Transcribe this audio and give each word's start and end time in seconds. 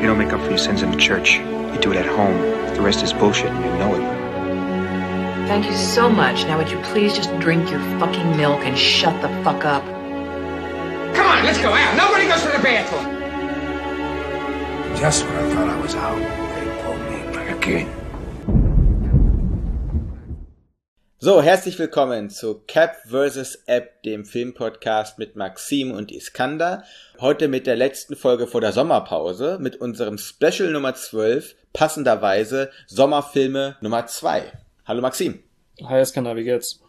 You 0.00 0.06
don't 0.06 0.16
make 0.16 0.32
up 0.32 0.40
for 0.40 0.48
your 0.48 0.56
sins 0.56 0.82
in 0.82 0.90
the 0.90 0.96
church. 0.96 1.34
You 1.34 1.78
do 1.78 1.92
it 1.92 1.98
at 1.98 2.06
home. 2.06 2.40
The 2.74 2.80
rest 2.80 3.02
is 3.02 3.12
bullshit 3.12 3.50
and 3.50 3.62
you 3.62 3.70
know 3.72 3.94
it. 3.94 5.46
Thank 5.46 5.66
you 5.66 5.76
so 5.76 6.08
much. 6.08 6.44
Now 6.44 6.56
would 6.56 6.70
you 6.70 6.80
please 6.84 7.12
just 7.14 7.28
drink 7.38 7.70
your 7.70 7.80
fucking 8.00 8.34
milk 8.34 8.60
and 8.64 8.78
shut 8.78 9.20
the 9.20 9.28
fuck 9.44 9.66
up? 9.66 9.84
Come 11.14 11.26
on, 11.26 11.44
let's 11.44 11.58
go 11.58 11.70
out. 11.70 11.96
Nobody 11.98 12.26
goes 12.26 12.40
to 12.40 12.48
the 12.48 12.62
bathroom. 12.62 13.04
Just 14.96 15.26
when 15.26 15.34
I 15.34 15.54
thought 15.54 15.68
I 15.68 15.80
was 15.82 15.94
out, 15.94 16.18
they 16.18 16.82
pulled 16.82 17.00
me 17.10 17.36
like 17.36 17.50
a 17.50 17.60
king. 17.60 17.99
So, 21.22 21.42
herzlich 21.42 21.78
willkommen 21.78 22.30
zu 22.30 22.62
Cap 22.66 22.96
vs. 23.06 23.64
App, 23.66 24.02
dem 24.04 24.24
Filmpodcast 24.24 25.18
mit 25.18 25.36
Maxim 25.36 25.90
und 25.90 26.10
Iskander. 26.10 26.82
Heute 27.20 27.46
mit 27.48 27.66
der 27.66 27.76
letzten 27.76 28.16
Folge 28.16 28.46
vor 28.46 28.62
der 28.62 28.72
Sommerpause 28.72 29.58
mit 29.60 29.76
unserem 29.76 30.16
Special 30.16 30.70
Nummer 30.70 30.94
12, 30.94 31.56
passenderweise 31.74 32.70
Sommerfilme 32.86 33.76
Nummer 33.82 34.06
2. 34.06 34.50
Hallo 34.86 35.02
Maxim. 35.02 35.42
Hi 35.84 36.00
Iskander, 36.00 36.36
wie 36.36 36.44
geht's? 36.44 36.80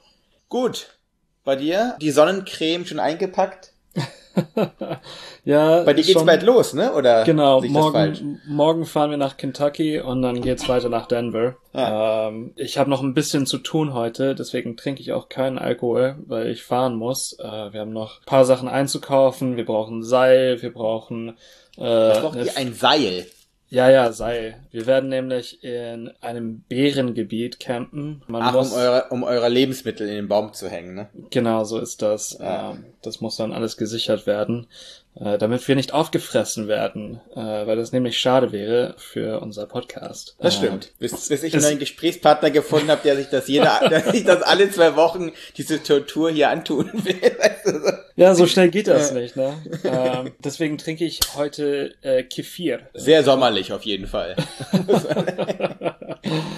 Gut. 0.48 0.98
Bei 1.44 1.58
dir? 1.58 1.98
Die 2.00 2.12
Sonnencreme 2.12 2.86
schon 2.86 3.00
eingepackt? 3.00 3.74
ja. 5.46 5.84
Bei 5.84 5.94
dir 5.94 6.04
geht's 6.04 6.12
schon, 6.12 6.26
bald 6.26 6.44
los, 6.44 6.74
ne? 6.74 6.94
Oder 6.94 7.24
genau, 7.24 7.62
morgen, 7.62 8.40
morgen 8.48 8.86
fahren 8.86 9.12
wir 9.12 9.18
nach 9.18 9.38
Kentucky 9.38 10.00
und 10.00 10.22
dann 10.22 10.42
geht's 10.42 10.68
weiter 10.70 10.90
nach 10.90 11.08
Denver. 11.08 11.56
Ah. 11.74 12.28
Ähm, 12.28 12.54
ich 12.56 12.78
habe 12.78 12.90
noch 12.90 13.02
ein 13.02 13.14
bisschen 13.14 13.46
zu 13.46 13.58
tun 13.58 13.94
heute, 13.94 14.36
deswegen 14.36 14.78
trinke 14.78 15.02
ich 15.02 15.14
auch 15.14 15.30
keinen 15.30 15.58
Alkohol, 15.58 16.16
weil 16.28 16.48
ich 16.48 16.64
fahren 16.64 16.96
muss. 16.96 17.38
Äh, 17.40 17.74
wir 17.74 17.82
haben 17.82 17.94
noch 17.94 18.22
ein 18.22 18.26
paar 18.26 18.46
Sachen 18.46 18.68
einzukaufen, 18.68 19.58
wir 19.58 19.66
brauchen 19.66 20.04
Seil, 20.04 20.62
wir 20.62 20.74
brauchen 20.74 21.38
äh, 21.78 21.84
Was 21.84 22.22
braucht 22.22 22.36
ihr 22.38 22.58
ein 22.58 22.74
Seil? 22.74 23.26
Ja, 23.72 23.90
ja, 23.90 24.12
sei. 24.12 24.58
Wir 24.72 24.86
werden 24.86 25.08
nämlich 25.08 25.64
in 25.64 26.12
einem 26.20 26.60
Bärengebiet 26.68 27.62
campen. 27.62 28.22
Man 28.28 28.42
Ach, 28.42 28.52
muss, 28.52 28.74
um, 28.74 28.78
eure, 28.78 29.06
um 29.12 29.24
eure 29.24 29.48
Lebensmittel 29.48 30.10
in 30.10 30.16
den 30.16 30.28
Baum 30.28 30.52
zu 30.52 30.70
hängen, 30.70 30.94
ne? 30.94 31.10
Genau, 31.30 31.64
so 31.64 31.80
ist 31.80 32.02
das. 32.02 32.38
Ja. 32.38 32.72
Ähm, 32.72 32.84
das 33.02 33.22
muss 33.22 33.38
dann 33.38 33.54
alles 33.54 33.78
gesichert 33.78 34.28
werden 34.28 34.68
damit 35.16 35.68
wir 35.68 35.76
nicht 35.76 35.94
aufgefressen 35.94 36.68
werden, 36.70 37.20
äh, 37.36 37.40
weil 37.40 37.76
das 37.76 37.92
nämlich 37.92 38.18
schade 38.18 38.52
wäre 38.54 38.96
für 38.98 39.42
unser 39.42 39.68
Podcast. 39.68 40.36
Das 40.40 40.56
stimmt. 40.56 40.86
Äh, 40.86 40.90
bis, 41.00 41.28
bis 41.28 41.44
ich 41.44 41.54
einen 41.54 41.64
neuen 41.64 41.80
Gesprächspartner 41.80 42.50
gefunden 42.50 42.90
habe, 42.90 43.02
der 43.04 43.18
sich 43.18 43.28
das 43.28 43.48
jeder, 43.50 43.82
der 43.90 44.12
sich 44.12 44.24
das 44.24 44.42
alle 44.42 44.72
zwei 44.72 44.96
Wochen 44.96 45.32
diese 45.58 45.84
Tortur 45.84 46.32
hier 46.32 46.50
antun 46.50 46.90
will. 46.94 47.16
Ja, 48.18 48.36
so 48.36 48.46
schnell 48.46 48.70
geht 48.70 48.88
das 48.88 49.14
nicht, 49.14 49.36
ne? 49.36 49.54
Ähm, 49.84 50.34
deswegen 50.44 50.78
trinke 50.78 51.06
ich 51.06 51.22
heute 51.36 51.96
äh, 52.02 52.22
Kefir. 52.24 52.82
Sehr 52.94 53.24
sommerlich 53.24 53.74
auf 53.74 53.84
jeden 53.84 54.06
Fall. 54.06 54.36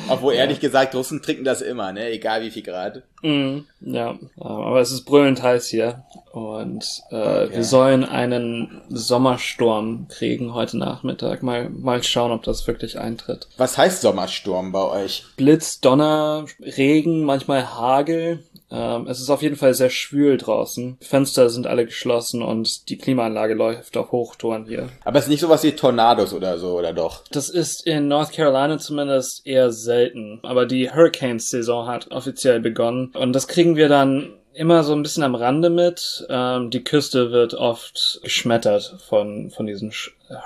Obwohl 0.10 0.34
ehrlich 0.34 0.60
gesagt, 0.60 0.94
Russen 0.94 1.22
trinken 1.22 1.46
das 1.46 1.62
immer, 1.62 1.94
ne? 1.94 2.10
Egal 2.10 2.42
wie 2.42 2.50
viel 2.50 2.64
Grad. 2.64 3.04
Mm, 3.22 3.60
ja, 3.80 4.18
aber 4.38 4.82
es 4.82 4.92
ist 4.92 5.06
brüllend 5.06 5.42
heiß 5.42 5.68
hier 5.68 6.04
und 6.34 7.04
äh, 7.12 7.16
okay. 7.16 7.50
wir 7.52 7.64
sollen 7.64 8.04
einen 8.04 8.82
Sommersturm 8.90 10.08
kriegen 10.10 10.56
heute 10.56 10.80
Nachmittag. 10.80 11.44
Mal 11.44 11.70
mal 11.70 12.02
schauen, 12.02 12.32
ob 12.32 12.42
das 12.42 12.66
wirklich 12.66 12.98
eintritt. 12.98 13.48
Was 13.58 13.78
heißt 13.78 14.02
Sommersturm 14.02 14.72
bei 14.72 14.82
euch? 14.82 15.26
Blitz, 15.38 15.80
Donner, 15.80 16.46
Regen, 16.60 17.24
manchmal 17.24 17.76
Hagel. 17.76 18.40
Ähm, 18.72 19.06
es 19.08 19.22
ist 19.22 19.30
auf 19.30 19.44
jeden 19.44 19.58
Fall 19.58 19.76
sehr 19.76 19.92
schwül 19.92 20.38
draußen. 20.38 20.98
Fenster 21.02 21.52
sind 21.52 21.68
alle 21.68 21.86
geschlossen 21.86 22.42
und 22.42 22.90
die 22.90 22.98
Klimaanlage 22.98 23.54
läuft 23.54 23.96
auf 23.96 24.12
Hochtouren 24.12 24.66
hier. 24.66 24.90
Aber 25.04 25.20
es 25.20 25.26
ist 25.26 25.30
nicht 25.30 25.42
sowas 25.42 25.64
wie 25.64 25.74
Tornados 25.74 26.34
oder 26.34 26.58
so, 26.58 26.80
oder 26.80 26.94
doch? 26.94 27.26
Das 27.30 27.50
ist 27.50 27.86
in 27.86 28.08
North 28.08 28.32
Carolina 28.32 28.80
zumindest 28.80 29.46
eher 29.46 29.72
selten. 29.72 30.40
Aber 30.42 30.66
die 30.66 30.90
Hurricanes-Saison 30.90 31.88
hat 31.88 32.10
offiziell 32.10 32.60
begonnen. 32.60 33.12
Und 33.14 33.34
das 33.34 33.48
kriegen 33.48 33.76
wir 33.76 33.88
dann 33.88 34.34
immer 34.56 34.84
so 34.84 34.94
ein 34.94 35.04
bisschen 35.04 35.24
am 35.24 35.36
Rande 35.36 35.70
mit. 35.70 36.26
Ähm, 36.30 36.70
die 36.70 36.84
Küste 36.84 37.32
wird 37.32 37.54
oft 37.54 38.20
geschmettert 38.24 38.98
von, 39.08 39.50
von 39.50 39.66
diesen 39.66 39.92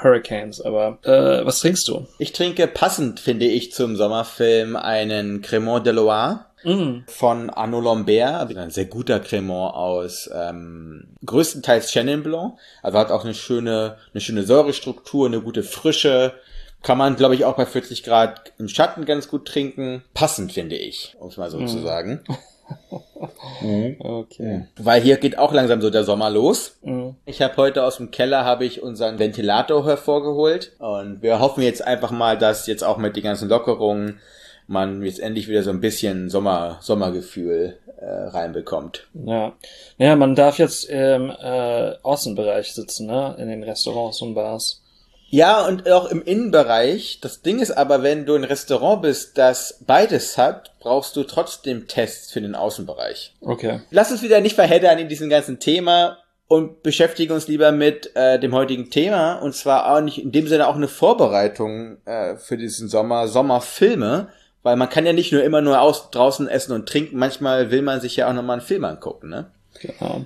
Hurricanes. 0.02 0.62
Aber 0.62 0.98
äh, 1.04 1.46
was 1.46 1.60
trinkst 1.60 1.88
du? 1.88 2.08
Ich 2.20 2.34
trinke 2.34 2.68
passend, 2.68 3.20
finde 3.20 3.46
ich, 3.46 3.74
zum 3.74 3.96
Sommerfilm 3.96 4.76
einen 4.76 5.42
Cremant 5.42 5.86
de 5.86 5.94
Loire. 5.94 6.46
Mm. 6.64 7.04
Von 7.08 7.52
Arnaud 7.52 7.84
Lambert, 7.84 8.58
ein 8.58 8.72
sehr 8.72 8.86
guter 8.86 9.20
Cremant 9.20 9.76
aus 9.76 10.28
ähm, 10.34 11.16
größtenteils 11.24 11.92
Chenin 11.92 12.24
Blanc. 12.24 12.58
Also 12.82 12.98
hat 12.98 13.12
auch 13.12 13.24
eine 13.24 13.36
schöne, 13.36 13.98
eine 14.12 14.22
schöne 14.22 14.44
Säurestruktur, 14.44 15.28
eine 15.28 15.42
gute 15.42 15.62
Frische. 15.62 16.34
Kann 16.82 16.98
man, 16.98 17.16
glaube 17.16 17.36
ich, 17.36 17.46
auch 17.46 17.56
bei 17.56 17.66
40 17.66 18.04
Grad 18.04 18.54
im 18.58 18.68
Schatten 18.68 19.06
ganz 19.06 19.28
gut 19.28 19.48
trinken. 19.48 20.04
Passend, 20.14 20.52
finde 20.52 20.78
ich, 20.78 21.16
um 21.20 21.30
es 21.30 21.38
mal 21.38 21.52
so 21.52 21.60
mm. 21.60 21.68
zu 21.68 21.80
sagen. 21.80 22.24
mhm. 23.62 23.96
Okay. 24.00 24.66
Weil 24.78 25.02
hier 25.02 25.18
geht 25.18 25.38
auch 25.38 25.54
langsam 25.54 25.82
so 25.82 25.90
der 25.90 26.04
Sommer 26.04 26.30
los. 26.30 26.78
Mhm. 26.84 27.16
Ich 27.26 27.42
habe 27.42 27.58
heute 27.58 27.84
aus 27.84 27.98
dem 27.98 28.12
Keller 28.12 28.46
habe 28.46 28.66
ich 28.66 28.82
unseren 28.84 29.20
Ventilator 29.20 29.86
hervorgeholt 29.86 30.74
und 30.80 31.22
wir 31.22 31.40
hoffen 31.40 31.64
jetzt 31.64 31.86
einfach 31.86 32.12
mal, 32.12 32.38
dass 32.38 32.68
jetzt 32.68 32.84
auch 32.84 32.98
mit 32.98 33.16
den 33.16 33.24
ganzen 33.24 33.50
Lockerungen 33.50 34.20
man 34.68 35.02
jetzt 35.02 35.20
endlich 35.20 35.48
wieder 35.48 35.64
so 35.64 35.70
ein 35.70 35.82
bisschen 35.82 36.30
Sommer 36.30 36.78
Sommergefühl 36.82 37.78
äh, 37.98 38.06
reinbekommt. 38.06 39.08
Ja, 39.14 39.54
ja, 39.98 40.16
man 40.16 40.36
darf 40.36 40.60
jetzt 40.60 40.86
im 40.90 41.30
äh, 41.30 41.94
Außenbereich 42.04 42.74
sitzen, 42.74 43.08
ne, 43.08 43.36
in 43.40 43.48
den 43.48 43.64
Restaurants 43.64 44.22
und 44.22 44.36
Bars. 44.36 44.82
Ja, 45.30 45.66
und 45.66 45.90
auch 45.92 46.10
im 46.10 46.22
Innenbereich. 46.22 47.20
Das 47.22 47.42
Ding 47.42 47.60
ist 47.60 47.72
aber, 47.72 48.02
wenn 48.02 48.26
du 48.26 48.36
ein 48.36 48.46
Restaurant 48.46 49.02
bist, 49.02 49.38
das 49.38 49.80
beides 49.86 50.38
hat, 50.38 50.72
brauchst 50.80 51.16
du 51.16 51.24
trotzdem 51.24 51.88
Tests 51.88 52.32
für 52.32 52.42
den 52.42 52.56
Außenbereich. 52.56 53.36
Okay. 53.42 53.82
Lass 53.92 54.12
uns 54.12 54.22
wieder 54.22 54.40
nicht 54.40 54.56
verheddern 54.56 55.00
in 55.00 55.10
diesem 55.10 55.30
ganzen 55.30 55.60
Thema 55.60 56.18
und 56.48 56.82
beschäftigen 56.82 57.34
uns 57.34 57.48
lieber 57.48 57.74
mit 57.74 58.16
äh, 58.16 58.40
dem 58.40 58.54
heutigen 58.54 58.90
Thema. 58.90 59.34
Und 59.34 59.54
zwar 59.54 59.94
auch 59.94 60.02
nicht 60.02 60.22
in 60.22 60.32
dem 60.32 60.48
Sinne 60.48 60.68
auch 60.68 60.76
eine 60.76 60.88
Vorbereitung 60.88 61.98
äh, 62.06 62.38
für 62.38 62.58
diesen 62.58 62.88
Sommer, 62.88 63.28
Sommerfilme. 63.28 64.30
Weil 64.64 64.76
man 64.78 64.90
kann 64.90 65.06
ja 65.06 65.14
nicht 65.14 65.32
nur 65.32 65.44
immer 65.44 65.62
nur 65.62 65.82
aus, 65.82 66.10
draußen 66.10 66.48
essen 66.48 66.74
und 66.74 66.88
trinken. 66.88 67.18
Manchmal 67.18 67.70
will 67.72 67.82
man 67.82 68.02
sich 68.02 68.16
ja 68.16 68.30
auch 68.30 68.34
nochmal 68.34 68.60
einen 68.60 68.68
Film 68.68 68.86
angucken, 68.86 69.30
ne? 69.30 69.52
Genau. 69.80 70.26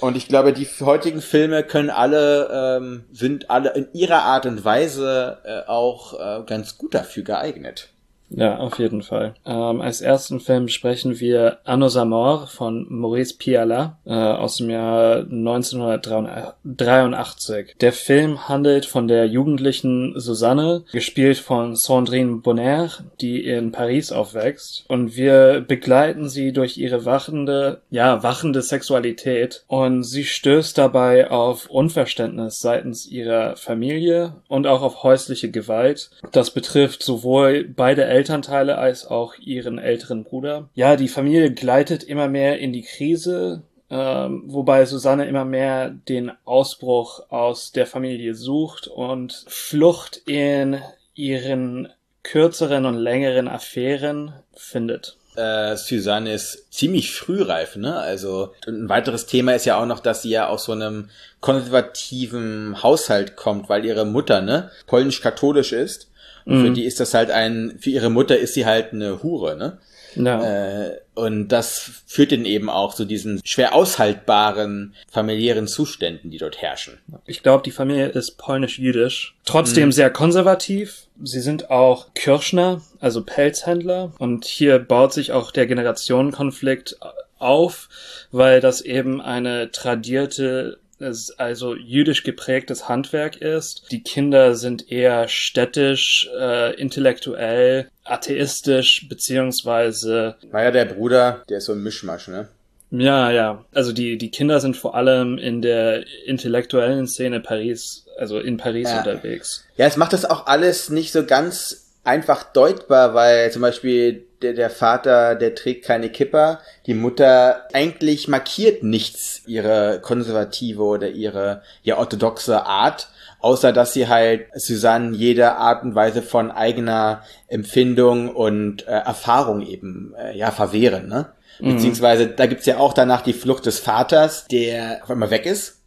Und 0.00 0.16
ich 0.16 0.28
glaube, 0.28 0.52
die 0.52 0.66
heutigen 0.80 1.20
Filme 1.20 1.62
können 1.62 1.90
alle, 1.90 2.78
ähm, 2.78 3.04
sind 3.12 3.50
alle 3.50 3.70
in 3.74 3.88
ihrer 3.92 4.22
Art 4.22 4.46
und 4.46 4.64
Weise 4.64 5.38
äh, 5.44 5.68
auch 5.68 6.14
äh, 6.14 6.42
ganz 6.46 6.78
gut 6.78 6.94
dafür 6.94 7.22
geeignet. 7.22 7.90
Ja, 8.30 8.56
auf 8.58 8.78
jeden 8.78 9.02
Fall. 9.02 9.34
Ähm, 9.44 9.80
als 9.80 10.00
ersten 10.00 10.38
Film 10.40 10.68
sprechen 10.68 11.18
wir 11.18 11.58
Annos 11.64 11.96
Amor 11.96 12.46
von 12.46 12.86
Maurice 12.88 13.36
Piala 13.36 13.98
äh, 14.06 14.12
aus 14.12 14.54
dem 14.56 14.70
Jahr 14.70 15.24
1983. 15.24 17.74
Der 17.80 17.92
Film 17.92 18.48
handelt 18.48 18.86
von 18.86 19.08
der 19.08 19.26
jugendlichen 19.26 20.14
Susanne, 20.18 20.84
gespielt 20.92 21.38
von 21.38 21.74
Sandrine 21.74 22.36
Bonner, 22.36 22.90
die 23.20 23.44
in 23.44 23.72
Paris 23.72 24.12
aufwächst. 24.12 24.84
Und 24.88 25.16
wir 25.16 25.64
begleiten 25.66 26.28
sie 26.28 26.52
durch 26.52 26.78
ihre 26.78 27.04
wachende, 27.04 27.80
ja, 27.90 28.22
wachende 28.22 28.62
Sexualität. 28.62 29.64
Und 29.66 30.04
sie 30.04 30.22
stößt 30.24 30.78
dabei 30.78 31.32
auf 31.32 31.68
Unverständnis 31.68 32.60
seitens 32.60 33.08
ihrer 33.08 33.56
Familie 33.56 34.36
und 34.46 34.68
auch 34.68 34.82
auf 34.82 35.02
häusliche 35.02 35.50
Gewalt. 35.50 36.10
Das 36.30 36.52
betrifft 36.52 37.02
sowohl 37.02 37.64
beide 37.64 38.04
Eltern 38.04 38.19
Elternteile 38.20 38.76
als 38.76 39.06
auch 39.06 39.34
ihren 39.38 39.78
älteren 39.78 40.24
Bruder. 40.24 40.68
Ja, 40.74 40.96
die 40.96 41.08
Familie 41.08 41.52
gleitet 41.52 42.02
immer 42.02 42.28
mehr 42.28 42.58
in 42.58 42.74
die 42.74 42.82
Krise, 42.82 43.62
ähm, 43.88 44.42
wobei 44.46 44.84
Susanne 44.84 45.24
immer 45.24 45.46
mehr 45.46 45.88
den 45.88 46.32
Ausbruch 46.44 47.30
aus 47.30 47.72
der 47.72 47.86
Familie 47.86 48.34
sucht 48.34 48.88
und 48.88 49.46
Flucht 49.48 50.18
in 50.26 50.82
ihren 51.14 51.88
kürzeren 52.22 52.84
und 52.84 52.96
längeren 52.96 53.48
Affären 53.48 54.34
findet. 54.54 55.16
Äh, 55.34 55.76
Susanne 55.76 56.34
ist 56.34 56.70
ziemlich 56.70 57.12
frühreif, 57.12 57.76
ne? 57.76 57.96
Also 57.96 58.52
ein 58.66 58.90
weiteres 58.90 59.24
Thema 59.24 59.54
ist 59.54 59.64
ja 59.64 59.80
auch 59.80 59.86
noch, 59.86 60.00
dass 60.00 60.20
sie 60.22 60.30
ja 60.30 60.48
aus 60.48 60.64
so 60.64 60.72
einem 60.72 61.08
konservativen 61.40 62.82
Haushalt 62.82 63.36
kommt, 63.36 63.70
weil 63.70 63.86
ihre 63.86 64.04
Mutter, 64.04 64.42
ne, 64.42 64.70
polnisch-katholisch 64.86 65.72
ist 65.72 66.09
Mhm. 66.50 66.64
Für 66.64 66.70
die 66.72 66.84
ist 66.84 67.00
das 67.00 67.14
halt 67.14 67.30
ein, 67.30 67.76
für 67.78 67.90
ihre 67.90 68.10
Mutter 68.10 68.36
ist 68.36 68.54
sie 68.54 68.66
halt 68.66 68.92
eine 68.92 69.22
Hure, 69.22 69.56
ne? 69.56 69.78
Ja. 70.16 70.42
Äh, 70.42 70.98
und 71.14 71.48
das 71.48 72.02
führt 72.06 72.32
dann 72.32 72.44
eben 72.44 72.68
auch 72.68 72.94
zu 72.94 73.04
diesen 73.04 73.40
schwer 73.44 73.74
aushaltbaren 73.74 74.94
familiären 75.08 75.68
Zuständen, 75.68 76.30
die 76.30 76.38
dort 76.38 76.60
herrschen. 76.60 76.98
Ich 77.26 77.44
glaube, 77.44 77.62
die 77.62 77.70
Familie 77.70 78.08
ist 78.08 78.36
polnisch-jüdisch, 78.36 79.36
trotzdem 79.44 79.86
mhm. 79.86 79.92
sehr 79.92 80.10
konservativ. 80.10 81.04
Sie 81.22 81.40
sind 81.40 81.70
auch 81.70 82.12
Kirschner, 82.14 82.80
also 82.98 83.22
Pelzhändler. 83.22 84.12
Und 84.18 84.46
hier 84.46 84.80
baut 84.80 85.12
sich 85.12 85.30
auch 85.30 85.52
der 85.52 85.66
Generationenkonflikt 85.66 86.96
auf, 87.38 87.88
weil 88.32 88.60
das 88.60 88.80
eben 88.80 89.20
eine 89.20 89.70
tradierte 89.70 90.78
es 91.00 91.30
also 91.38 91.74
jüdisch 91.74 92.22
geprägtes 92.22 92.88
Handwerk 92.88 93.36
ist. 93.36 93.86
Die 93.90 94.02
Kinder 94.02 94.54
sind 94.54 94.90
eher 94.90 95.28
städtisch, 95.28 96.28
äh, 96.38 96.74
intellektuell, 96.74 97.90
atheistisch, 98.04 99.08
beziehungsweise. 99.08 100.36
War 100.50 100.64
ja 100.64 100.70
der 100.70 100.84
Bruder, 100.86 101.42
der 101.48 101.58
ist 101.58 101.66
so 101.66 101.72
ein 101.72 101.82
Mischmasch, 101.82 102.28
ne? 102.28 102.48
Ja, 102.90 103.30
ja. 103.30 103.64
Also 103.72 103.92
die, 103.92 104.18
die 104.18 104.30
Kinder 104.30 104.60
sind 104.60 104.76
vor 104.76 104.94
allem 104.94 105.38
in 105.38 105.62
der 105.62 106.04
intellektuellen 106.26 107.06
Szene 107.06 107.40
Paris, 107.40 108.06
also 108.18 108.40
in 108.40 108.56
Paris 108.56 108.90
ja. 108.90 108.98
unterwegs. 108.98 109.64
Ja, 109.76 109.86
es 109.86 109.96
macht 109.96 110.12
das 110.12 110.24
auch 110.24 110.46
alles 110.46 110.90
nicht 110.90 111.12
so 111.12 111.24
ganz 111.24 111.90
einfach 112.02 112.52
deutbar, 112.52 113.14
weil 113.14 113.52
zum 113.52 113.62
Beispiel 113.62 114.26
der, 114.42 114.54
der 114.54 114.70
Vater, 114.70 115.34
der 115.34 115.54
trägt 115.54 115.84
keine 115.84 116.08
Kipper, 116.08 116.60
die 116.86 116.94
Mutter 116.94 117.68
eigentlich 117.72 118.28
markiert 118.28 118.82
nichts 118.82 119.42
ihre 119.46 120.00
konservative 120.00 120.82
oder 120.82 121.08
ihre 121.08 121.62
ja 121.82 121.98
orthodoxe 121.98 122.66
Art, 122.66 123.08
außer 123.40 123.72
dass 123.72 123.92
sie 123.92 124.08
halt 124.08 124.46
Susanne 124.54 125.16
jede 125.16 125.56
Art 125.56 125.82
und 125.82 125.94
Weise 125.94 126.22
von 126.22 126.50
eigener 126.50 127.22
Empfindung 127.48 128.34
und 128.34 128.86
äh, 128.86 128.90
Erfahrung 128.90 129.66
eben 129.66 130.14
äh, 130.18 130.36
ja 130.36 130.50
verwehren, 130.50 131.08
ne? 131.08 131.32
Beziehungsweise 131.62 132.26
da 132.26 132.46
gibt's 132.46 132.64
ja 132.64 132.78
auch 132.78 132.94
danach 132.94 133.20
die 133.20 133.34
Flucht 133.34 133.66
des 133.66 133.80
Vaters, 133.80 134.46
der 134.46 135.00
auf 135.02 135.10
einmal 135.10 135.30
weg 135.30 135.44
ist. 135.44 135.79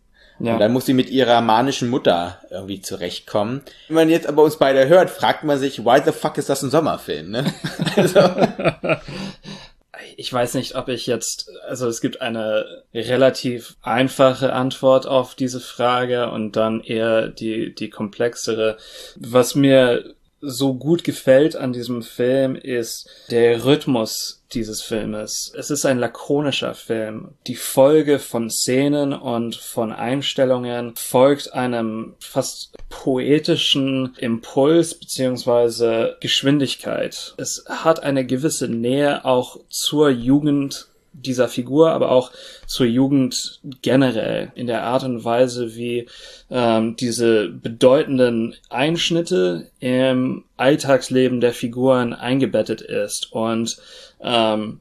Ja. 0.44 0.54
Und 0.54 0.60
dann 0.60 0.74
muss 0.74 0.86
sie 0.86 0.94
mit 0.94 1.10
ihrer 1.10 1.40
manischen 1.40 1.90
Mutter 1.90 2.42
irgendwie 2.50 2.82
zurechtkommen. 2.82 3.62
Wenn 3.88 3.96
man 3.96 4.10
jetzt 4.10 4.28
aber 4.28 4.44
uns 4.44 4.58
beide 4.58 4.90
hört, 4.90 5.10
fragt 5.10 5.46
man 5.46 5.58
sich, 5.58 5.86
why 5.86 6.02
the 6.04 6.12
fuck 6.12 6.38
ist 6.38 6.50
das 6.50 6.62
ein 6.62 6.70
Sommerfilm, 6.70 7.32
ne? 7.32 7.46
also. 7.96 8.20
Ich 10.18 10.32
weiß 10.32 10.56
nicht, 10.56 10.76
ob 10.76 10.90
ich 10.90 11.08
jetzt, 11.08 11.50
also 11.66 11.88
es 11.88 12.02
gibt 12.02 12.22
eine 12.22 12.84
relativ 12.94 13.78
einfache 13.82 14.52
Antwort 14.52 15.08
auf 15.08 15.34
diese 15.34 15.62
Frage 15.62 16.30
und 16.30 16.58
dann 16.58 16.82
eher 16.82 17.30
die, 17.30 17.74
die 17.74 17.90
komplexere. 17.90 18.78
Was 19.16 19.56
mir 19.56 20.14
so 20.42 20.74
gut 20.74 21.06
gefällt 21.06 21.56
an 21.56 21.72
diesem 21.72 22.04
Film 22.04 22.56
ist 22.56 23.10
der 23.32 23.64
Rhythmus 23.64 24.43
dieses 24.54 24.82
Filmes. 24.82 25.52
Es 25.58 25.70
ist 25.70 25.86
ein 25.86 26.00
lakonischer 26.00 26.74
Film. 26.74 27.36
Die 27.48 27.56
Folge 27.56 28.20
von 28.20 28.50
Szenen 28.50 29.14
und 29.14 29.56
von 29.56 29.92
Einstellungen 29.92 30.96
folgt 30.96 31.54
einem 31.54 32.16
fast 32.20 32.76
poetischen 32.90 34.16
Impuls 34.18 34.96
beziehungsweise 34.96 36.18
Geschwindigkeit. 36.20 37.34
Es 37.38 37.66
hat 37.68 38.04
eine 38.04 38.26
gewisse 38.26 38.68
Nähe 38.68 39.26
auch 39.26 39.60
zur 39.70 40.10
Jugend 40.10 40.88
dieser 41.14 41.48
Figur, 41.48 41.92
aber 41.92 42.12
auch 42.12 42.32
zur 42.66 42.88
Jugend 42.88 43.62
generell 43.82 44.52
in 44.56 44.68
der 44.68 44.84
Art 44.84 45.04
und 45.04 45.24
Weise, 45.24 45.76
wie 45.76 46.08
ähm, 46.50 46.96
diese 46.96 47.50
bedeutenden 47.50 48.56
Einschnitte 48.70 49.70
im 49.80 50.46
Alltagsleben 50.58 51.40
der 51.40 51.54
Figuren 51.54 52.14
eingebettet 52.14 52.82
ist. 52.82 53.32
Und 53.32 53.78
ähm, 54.24 54.80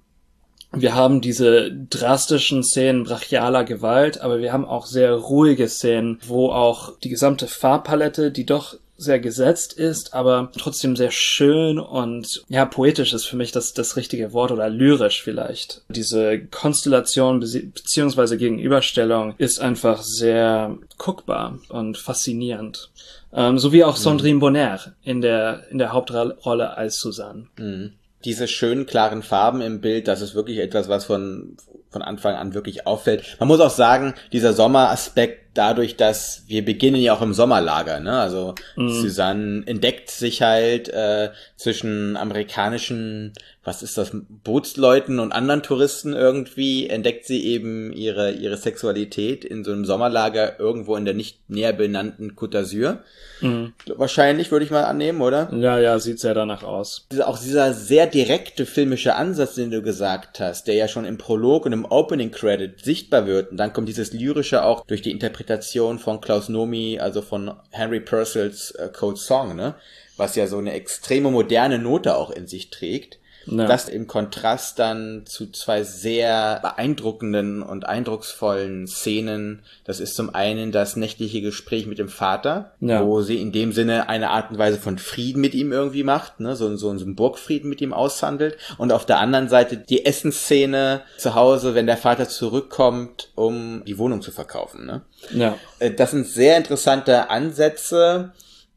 wir 0.75 0.95
haben 0.95 1.21
diese 1.21 1.71
drastischen 1.71 2.65
Szenen 2.65 3.05
brachialer 3.05 3.65
Gewalt, 3.65 4.21
aber 4.23 4.39
wir 4.41 4.53
haben 4.53 4.65
auch 4.65 4.87
sehr 4.87 5.13
ruhige 5.13 5.69
Szenen, 5.69 6.19
wo 6.27 6.51
auch 6.51 6.99
die 7.01 7.11
gesamte 7.11 7.47
Farbpalette, 7.47 8.31
die 8.31 8.47
doch 8.47 8.77
sehr 8.97 9.21
gesetzt 9.21 9.73
ist, 9.73 10.15
aber 10.15 10.51
trotzdem 10.57 10.97
sehr 10.97 11.11
schön 11.11 11.79
und 11.79 12.45
ja, 12.49 12.65
poetisch 12.65 13.13
ist 13.13 13.25
für 13.25 13.37
mich 13.37 13.53
das, 13.53 13.75
das 13.75 13.97
richtige 13.97 14.33
Wort 14.33 14.53
oder 14.53 14.71
lyrisch 14.71 15.23
vielleicht. 15.23 15.83
Diese 15.89 16.39
Konstellation 16.39 17.41
beziehungsweise 17.41 18.37
Gegenüberstellung 18.37 19.35
ist 19.39 19.61
einfach 19.61 20.03
sehr 20.03 20.79
guckbar 20.99 21.59
und 21.69 21.99
faszinierend. 21.99 22.91
Ähm, 23.35 23.59
so 23.59 23.73
wie 23.73 23.85
auch 23.85 23.97
mhm. 23.97 24.03
Sandrine 24.03 24.39
Bonner 24.39 24.81
in 25.03 25.21
der, 25.21 25.65
in 25.71 25.79
der 25.79 25.93
Hauptrolle 25.93 26.77
als 26.77 27.01
Susanne. 27.01 27.47
Mhm. 27.59 27.93
Diese 28.25 28.49
schönen, 28.49 28.87
klaren 28.87 29.23
Farben 29.23 29.61
im 29.61 29.81
Bild, 29.81 30.09
das 30.09 30.21
ist 30.21 30.35
wirklich 30.35 30.59
etwas, 30.59 30.89
was 30.89 31.05
von, 31.05 31.57
von 31.91 32.03
Anfang 32.03 32.35
an 32.35 32.55
wirklich 32.55 32.87
auffällt. 32.87 33.37
Man 33.41 33.49
muss 33.49 33.61
auch 33.61 33.71
sagen, 33.71 34.15
dieser 34.33 34.53
Sommeraspekt 34.53 35.42
dadurch, 35.55 35.97
dass 35.97 36.45
wir 36.47 36.65
beginnen 36.65 37.01
ja 37.01 37.15
auch 37.15 37.23
im 37.23 37.35
Sommerlager, 37.35 38.01
ne? 38.01 38.19
Also 38.19 38.55
mhm. 38.77 38.89
Susanne 38.89 39.63
entdeckt 39.67 40.11
sich 40.11 40.43
halt 40.43 40.89
äh, 40.89 41.31
zwischen 41.57 42.17
amerikanischen, 42.17 43.33
was 43.63 43.83
ist 43.83 43.99
das, 43.99 44.13
Bootsleuten 44.45 45.19
und 45.19 45.33
anderen 45.33 45.63
Touristen 45.63 46.15
irgendwie, 46.15 46.89
entdeckt 46.89 47.27
sie 47.27 47.45
eben 47.45 47.93
ihre 47.93 48.33
ihre 48.33 48.57
Sexualität 48.57 49.45
in 49.45 49.65
so 49.65 49.73
einem 49.73 49.85
Sommerlager 49.85 50.59
irgendwo 50.59 50.97
in 50.97 51.05
der 51.05 51.15
nicht 51.15 51.49
näher 51.49 51.73
benannten 51.73 52.33
Côte 52.33 52.59
d'Azur. 52.59 52.99
Mhm. 53.41 53.73
Wahrscheinlich 53.97 54.51
würde 54.51 54.65
ich 54.65 54.71
mal 54.71 54.85
annehmen, 54.85 55.21
oder? 55.21 55.53
Ja, 55.53 55.79
ja, 55.79 55.99
sieht 55.99 56.21
sehr 56.21 56.35
danach 56.35 56.63
aus. 56.63 57.07
Auch 57.25 57.39
dieser 57.39 57.73
sehr 57.75 58.07
direkte 58.07 58.67
filmische 58.67 59.17
Ansatz, 59.17 59.55
den 59.57 59.71
du 59.71 59.83
gesagt 59.83 60.41
hast, 60.41 60.67
der 60.67 60.75
ja 60.75 60.89
schon 60.89 61.05
im 61.05 61.19
Prolog 61.19 61.67
und 61.67 61.73
im 61.73 61.85
Opening 61.85 62.31
Credit 62.31 62.83
sichtbar 62.83 63.27
wird, 63.27 63.51
und 63.51 63.57
dann 63.59 63.73
kommt 63.73 63.89
dieses 63.89 64.13
lyrische 64.13 64.65
auch 64.65 64.87
durch 64.87 65.03
die 65.03 65.11
Interpretation 65.11 65.42
Interpretation 65.43 65.99
von 65.99 66.21
Klaus 66.21 66.49
Nomi, 66.49 67.01
also 67.01 67.21
von 67.21 67.53
Henry 67.71 68.01
Purcells 68.01 68.71
äh, 68.73 68.89
Code 68.93 69.19
Song, 69.19 69.57
ne? 69.57 69.75
Was 70.17 70.37
ja 70.37 70.47
so 70.47 70.59
eine 70.59 70.73
extreme 70.73 71.31
moderne 71.31 71.79
Note 71.79 72.17
auch 72.17 72.31
in 72.31 72.47
sich 72.47 72.71
trägt. 72.71 73.19
Ja. 73.47 73.67
Das 73.67 73.89
im 73.89 74.07
Kontrast 74.07 74.79
dann 74.79 75.23
zu 75.27 75.51
zwei 75.51 75.83
sehr 75.83 76.61
beeindruckenden 76.63 77.63
und 77.63 77.87
eindrucksvollen 77.87 78.87
Szenen. 78.87 79.63
Das 79.85 80.01
ist 80.01 80.15
zum 80.15 80.35
einen 80.35 80.73
das 80.73 80.97
nächtliche 80.97 81.41
Gespräch 81.41 81.87
mit 81.87 81.99
dem 81.99 82.09
Vater, 82.09 82.73
ja. 82.81 83.05
wo 83.05 83.23
sie 83.23 83.41
in 83.41 83.53
dem 83.53 83.73
Sinne 83.73 84.09
eine 84.09 84.31
Art 84.31 84.51
und 84.51 84.59
Weise 84.59 84.79
von 84.79 84.99
Frieden 84.99 85.41
mit 85.41 85.55
ihm 85.55 85.73
irgendwie 85.73 86.05
macht, 86.05 86.41
ne? 86.41 86.57
so, 86.57 86.69
so, 86.77 86.97
so 86.97 87.05
einen 87.05 87.17
Burgfrieden 87.17 87.69
mit 87.69 87.81
ihm 87.81 87.93
aushandelt. 87.93 88.57
Und 88.79 88.93
auf 88.93 89.07
der 89.07 89.19
anderen 89.19 89.49
Seite 89.49 89.77
die 89.77 90.05
Essensszene 90.05 91.03
zu 91.19 91.35
Hause, 91.35 91.75
wenn 91.75 91.87
der 91.87 91.97
Vater 91.97 92.29
zurückkommt, 92.29 93.31
um 93.35 93.83
die 93.87 93.99
Wohnung 93.99 94.23
zu 94.23 94.31
verkaufen. 94.31 94.87
Ne? 94.87 95.03
Ja. 95.33 95.57
Äh, 95.79 95.91
das 95.93 96.13
sind 96.13 96.27
sehr 96.27 96.57
interessante 96.57 97.31
Ansätze. 97.31 98.33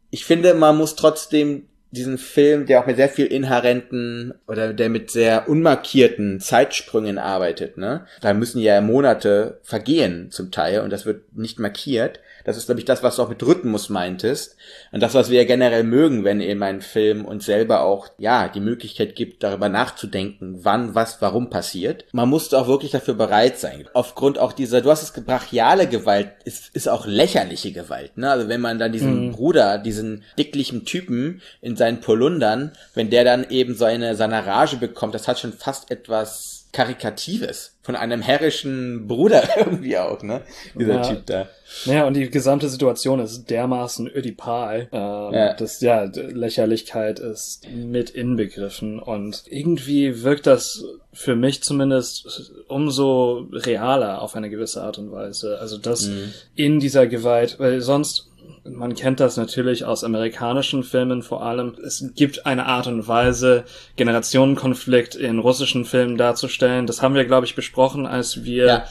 Ich 0.10 0.26
finde, 0.26 0.54
man 0.54 0.78
muss 0.78 0.96
trotzdem 0.96 1.68
diesen 1.96 2.18
Film, 2.18 2.66
der 2.66 2.80
auch 2.80 2.86
mit 2.86 2.98
sehr 2.98 3.10
viel 3.10 3.26
inhärenten 3.26 4.34
oder 4.48 4.74
der 4.74 4.90
mit 4.90 5.10
sehr 5.12 5.50
unmarkierten 5.50 6.40
Zeitsprüngen 6.40 7.18
arbeitet, 7.18 7.78
ne? 7.78 8.06
Da 8.22 8.34
müssen 8.34 8.60
ja 8.60 8.82
Monate 8.82 9.60
vergehen 9.64 10.30
zum 10.32 10.52
Teil 10.52 10.82
und 10.82 10.92
das 10.92 11.06
wird 11.06 11.36
nicht 11.36 11.60
markiert. 11.60 12.20
Das 12.46 12.58
ist, 12.58 12.68
glaube 12.68 12.80
ich, 12.80 12.86
das, 12.86 13.04
was 13.04 13.18
du 13.18 13.24
auch 13.24 13.30
mit 13.30 13.44
Rhythmus 13.44 13.90
meintest. 13.90 14.56
Und 14.92 15.02
das, 15.02 15.14
was 15.14 15.30
wir 15.30 15.42
ja 15.42 15.48
generell 15.48 15.84
mögen, 15.84 16.24
wenn 16.24 16.40
eben 16.40 16.64
ein 16.64 16.82
Film 16.82 17.26
uns 17.26 17.46
selber 17.46 17.82
auch, 17.82 18.08
ja, 18.18 18.48
die 18.48 18.60
Möglichkeit 18.60 19.16
gibt, 19.16 19.44
darüber 19.44 19.68
nachzudenken, 19.68 20.60
wann, 20.62 20.96
was, 20.96 21.22
warum 21.22 21.50
passiert. 21.50 22.06
Man 22.14 22.30
muss 22.30 22.54
auch 22.54 22.68
wirklich 22.68 22.92
dafür 22.92 23.16
bereit 23.16 23.58
sein. 23.58 23.90
Aufgrund 23.94 24.40
auch 24.40 24.54
dieser, 24.54 24.82
du 24.82 24.92
hast 24.92 25.04
es 25.04 25.12
brachiale 25.12 25.88
Gewalt, 25.88 26.32
ist, 26.46 26.74
ist 26.76 26.88
auch 26.88 27.06
lächerliche 27.08 27.72
Gewalt, 27.72 28.18
ne? 28.18 28.30
Also 28.30 28.48
wenn 28.48 28.62
man 28.62 28.78
dann 28.78 28.92
diesen 28.92 29.28
mhm. 29.28 29.32
Bruder, 29.32 29.80
diesen 29.80 30.24
dicklichen 30.38 30.86
Typen 30.86 31.42
in 31.62 31.76
seinen 31.76 32.00
Polundern, 32.00 32.74
wenn 32.94 33.10
der 33.10 33.24
dann 33.24 33.50
eben 33.50 33.76
seine, 33.76 34.16
seine 34.16 34.46
Rage 34.46 34.78
bekommt, 34.78 35.16
das 35.16 35.28
hat 35.28 35.40
schon 35.40 35.54
fast 35.54 35.90
etwas 35.90 36.55
Karikatives 36.76 37.78
von 37.84 37.96
einem 37.96 38.22
herrischen 38.22 39.08
Bruder 39.08 39.48
irgendwie 39.58 39.98
auch, 39.98 40.22
ne? 40.24 40.42
Dieser 40.78 40.96
ja. 40.96 41.02
Typ 41.04 41.26
da. 41.26 41.48
Naja, 41.86 42.06
und 42.06 42.16
die 42.16 42.30
gesamte 42.30 42.68
Situation 42.68 43.22
ist 43.22 43.50
dermaßen 43.50 44.08
ödipal. 44.14 44.90
Ähm, 44.92 45.34
ja. 45.34 45.54
Das, 45.54 45.80
ja, 45.80 46.04
Lächerlichkeit 46.04 47.20
ist 47.20 47.66
mit 47.74 48.10
inbegriffen 48.10 49.00
und 49.00 49.44
irgendwie 49.46 50.24
wirkt 50.24 50.48
das 50.48 50.84
für 51.14 51.38
mich 51.38 51.64
zumindest 51.64 52.52
umso 52.68 53.48
realer 53.54 54.22
auf 54.22 54.36
eine 54.36 54.50
gewisse 54.50 54.84
Art 54.84 54.98
und 54.98 55.14
Weise. 55.14 55.60
Also 55.60 55.78
das 55.78 56.08
mhm. 56.08 56.34
in 56.56 56.80
dieser 56.82 57.08
Gewalt, 57.08 57.58
weil 57.58 57.80
sonst 57.80 58.32
man 58.64 58.96
kennt 58.96 59.20
das 59.20 59.38
natürlich 59.38 59.86
aus 59.86 60.04
amerikanischen 60.04 60.84
Filmen 60.84 61.22
vor 61.22 61.44
allem. 61.44 61.76
Es 61.86 62.12
gibt 62.16 62.46
eine 62.46 62.66
Art 62.66 62.88
und 62.88 63.08
Weise, 63.08 63.66
Generationenkonflikt 63.96 65.16
in 65.16 65.40
russischen 65.40 65.86
Filmen 65.86 66.18
darzustellen. 66.18 66.88
Das 66.88 67.02
haben 67.02 67.16
wir, 67.16 67.26
glaube 67.26 67.46
ich, 67.46 67.56
besprochen, 67.56 68.06
als 68.06 68.44
wir 68.44 68.66
ja 68.66 68.86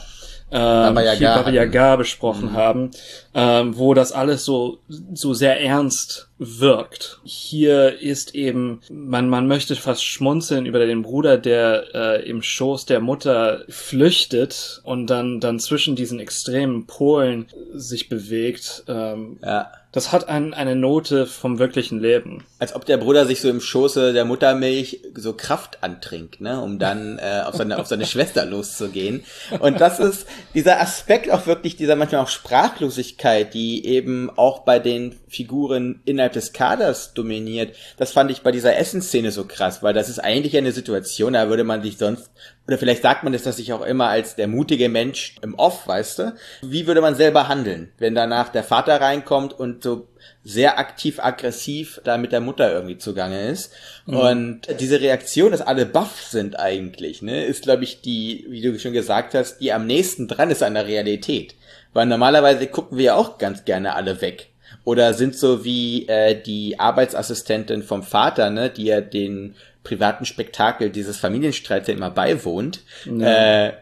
ähm, 0.50 0.94
Baba 0.94 1.02
Yaga, 1.02 1.36
Baba 1.36 1.50
Yaga 1.50 1.96
besprochen 1.96 2.52
mhm. 2.52 2.56
haben, 2.56 2.90
ähm, 3.34 3.76
wo 3.76 3.94
das 3.94 4.12
alles 4.12 4.44
so, 4.44 4.78
so 4.88 5.34
sehr 5.34 5.60
ernst 5.60 6.28
wirkt. 6.38 7.20
Hier 7.24 8.00
ist 8.00 8.34
eben, 8.34 8.80
man, 8.90 9.28
man 9.28 9.46
möchte 9.46 9.74
fast 9.76 10.04
schmunzeln 10.04 10.66
über 10.66 10.84
den 10.84 11.02
Bruder, 11.02 11.38
der 11.38 11.84
äh, 11.94 12.28
im 12.28 12.42
Schoß 12.42 12.86
der 12.86 13.00
Mutter 13.00 13.64
flüchtet 13.68 14.80
und 14.84 15.08
dann, 15.08 15.40
dann 15.40 15.58
zwischen 15.58 15.96
diesen 15.96 16.20
extremen 16.20 16.86
Polen 16.86 17.46
sich 17.72 18.08
bewegt. 18.08 18.84
Ähm, 18.86 19.38
ja 19.42 19.70
Das 19.94 20.10
hat 20.10 20.28
ein, 20.28 20.54
eine 20.54 20.74
Note 20.74 21.24
vom 21.24 21.60
wirklichen 21.60 22.00
Leben. 22.00 22.42
Als 22.58 22.74
ob 22.74 22.84
der 22.84 22.96
Bruder 22.96 23.26
sich 23.26 23.40
so 23.40 23.48
im 23.48 23.60
Schoße 23.60 24.12
der 24.12 24.24
Muttermilch 24.24 25.02
so 25.14 25.34
Kraft 25.34 25.84
antrinkt, 25.84 26.40
ne, 26.40 26.60
um 26.60 26.80
dann 26.80 27.20
äh, 27.20 27.42
auf, 27.44 27.54
seine, 27.54 27.78
auf 27.78 27.86
seine 27.86 28.04
Schwester 28.04 28.44
loszugehen. 28.44 29.22
Und 29.60 29.80
das 29.80 30.00
ist 30.00 30.26
dieser 30.52 30.80
Aspekt 30.80 31.30
auch 31.30 31.46
wirklich 31.46 31.76
dieser 31.76 31.94
manchmal 31.94 32.22
auch 32.22 32.28
Sprachlosigkeit, 32.28 33.54
die 33.54 33.86
eben 33.86 34.30
auch 34.36 34.64
bei 34.64 34.80
den 34.80 35.14
Figuren 35.28 36.00
innerhalb 36.04 36.32
des 36.32 36.52
Kaders 36.52 37.14
dominiert. 37.14 37.76
Das 37.96 38.10
fand 38.10 38.32
ich 38.32 38.42
bei 38.42 38.50
dieser 38.50 38.76
Essensszene 38.76 39.30
so 39.30 39.44
krass, 39.44 39.84
weil 39.84 39.94
das 39.94 40.08
ist 40.08 40.18
eigentlich 40.18 40.56
eine 40.56 40.72
Situation, 40.72 41.34
da 41.34 41.48
würde 41.48 41.62
man 41.62 41.84
sich 41.84 41.98
sonst 41.98 42.30
oder 42.66 42.78
vielleicht 42.78 43.02
sagt 43.02 43.24
man 43.24 43.34
es 43.34 43.42
das 43.42 43.56
sich 43.56 43.72
auch 43.72 43.84
immer 43.84 44.08
als 44.08 44.36
der 44.36 44.48
mutige 44.48 44.88
Mensch 44.88 45.36
im 45.42 45.54
Off, 45.54 45.86
weißt 45.86 46.18
du? 46.18 46.34
Wie 46.62 46.86
würde 46.86 47.02
man 47.02 47.14
selber 47.14 47.48
handeln, 47.48 47.92
wenn 47.98 48.14
danach 48.14 48.48
der 48.48 48.64
Vater 48.64 49.00
reinkommt 49.00 49.52
und 49.52 49.82
so 49.82 50.08
sehr 50.42 50.78
aktiv 50.78 51.18
aggressiv 51.20 52.00
da 52.04 52.18
mit 52.18 52.32
der 52.32 52.40
Mutter 52.40 52.70
irgendwie 52.72 52.98
zugange 52.98 53.48
ist. 53.48 53.72
Mhm. 54.06 54.16
Und 54.16 54.60
diese 54.80 55.00
Reaktion, 55.00 55.50
dass 55.50 55.62
alle 55.62 55.86
baff 55.86 56.22
sind 56.22 56.58
eigentlich, 56.58 57.22
ne, 57.22 57.44
ist 57.44 57.62
glaube 57.62 57.84
ich 57.84 58.02
die, 58.02 58.46
wie 58.48 58.60
du 58.60 58.78
schon 58.78 58.92
gesagt 58.92 59.34
hast, 59.34 59.58
die 59.58 59.72
am 59.72 59.86
nächsten 59.86 60.28
dran 60.28 60.50
ist 60.50 60.62
an 60.62 60.74
der 60.74 60.86
Realität. 60.86 61.54
Weil 61.92 62.06
normalerweise 62.06 62.66
gucken 62.66 62.98
wir 62.98 63.04
ja 63.04 63.14
auch 63.14 63.38
ganz 63.38 63.64
gerne 63.64 63.94
alle 63.94 64.20
weg. 64.20 64.48
Oder 64.84 65.14
sind 65.14 65.36
so 65.36 65.64
wie 65.64 66.08
äh, 66.08 66.40
die 66.40 66.78
Arbeitsassistentin 66.78 67.82
vom 67.82 68.02
Vater, 68.02 68.50
ne, 68.50 68.68
die 68.68 68.84
ja 68.84 69.00
den 69.00 69.54
privaten 69.84 70.24
Spektakel 70.24 70.90
dieses 70.90 71.18
Familienstreits 71.18 71.88
ja 71.88 71.94
immer 71.94 72.10
beiwohnt, 72.10 72.82
ja. 73.04 73.66
äh, 73.68 73.72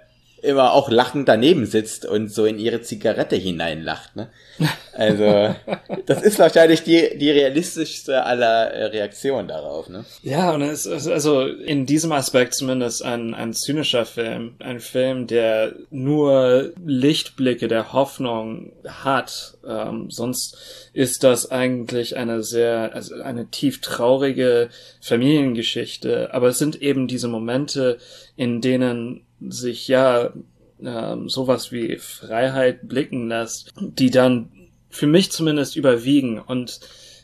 immer 0.43 0.73
auch 0.73 0.91
lachend 0.91 1.29
daneben 1.29 1.67
sitzt 1.67 2.05
und 2.05 2.29
so 2.29 2.45
in 2.45 2.59
ihre 2.59 2.83
Zigarette 2.83 3.37
hineinlacht. 3.37 4.17
Ne? 4.17 4.29
Also 4.93 5.25
das 6.07 6.23
ist 6.23 6.39
wahrscheinlich 6.41 6.83
die, 6.83 7.17
die 7.17 7.31
realistischste 7.31 8.25
aller 8.25 8.73
äh, 8.73 8.85
Reaktionen 8.87 9.47
darauf. 9.47 9.89
Ne? 9.89 10.05
Ja, 10.23 10.53
und 10.53 10.63
es 10.63 10.85
ist 10.85 11.07
also 11.07 11.47
in 11.47 11.87
diesem 11.87 12.11
Aspekt 12.11 12.55
zumindest 12.55 13.05
ein, 13.05 13.35
ein 13.35 13.53
zynischer 13.53 14.05
Film. 14.05 14.57
Ein 14.59 14.81
Film, 14.81 15.29
der 15.29 15.75
nur 15.91 16.73
Lichtblicke 16.85 17.69
der 17.69 17.93
Hoffnung 17.93 18.73
hat. 18.87 19.59
Ähm, 19.67 20.11
sonst 20.11 20.91
ist 20.93 21.23
das 21.23 21.53
eigentlich 21.53 22.17
eine 22.17 22.43
sehr, 22.43 22.91
also 22.95 23.15
eine 23.23 23.47
tief 23.47 23.81
traurige 23.81 24.71
Familiengeschichte. 25.01 26.35
Aber 26.35 26.49
es 26.49 26.59
sind 26.59 26.83
eben 26.83 27.07
diese 27.07 27.29
Momente, 27.29 27.99
in 28.37 28.61
denen 28.61 29.25
sich 29.49 29.89
ja 29.89 30.33
ähm, 30.81 31.29
sowas 31.29 31.73
wie 31.73 31.97
Freiheit 31.99 32.89
blicken 32.89 33.29
lässt, 33.29 33.73
die 33.79 34.11
dann 34.11 34.51
für 34.91 35.07
mich 35.07 35.33
zumindest 35.33 35.77
überwiegen. 35.77 36.39
Und 36.39 36.81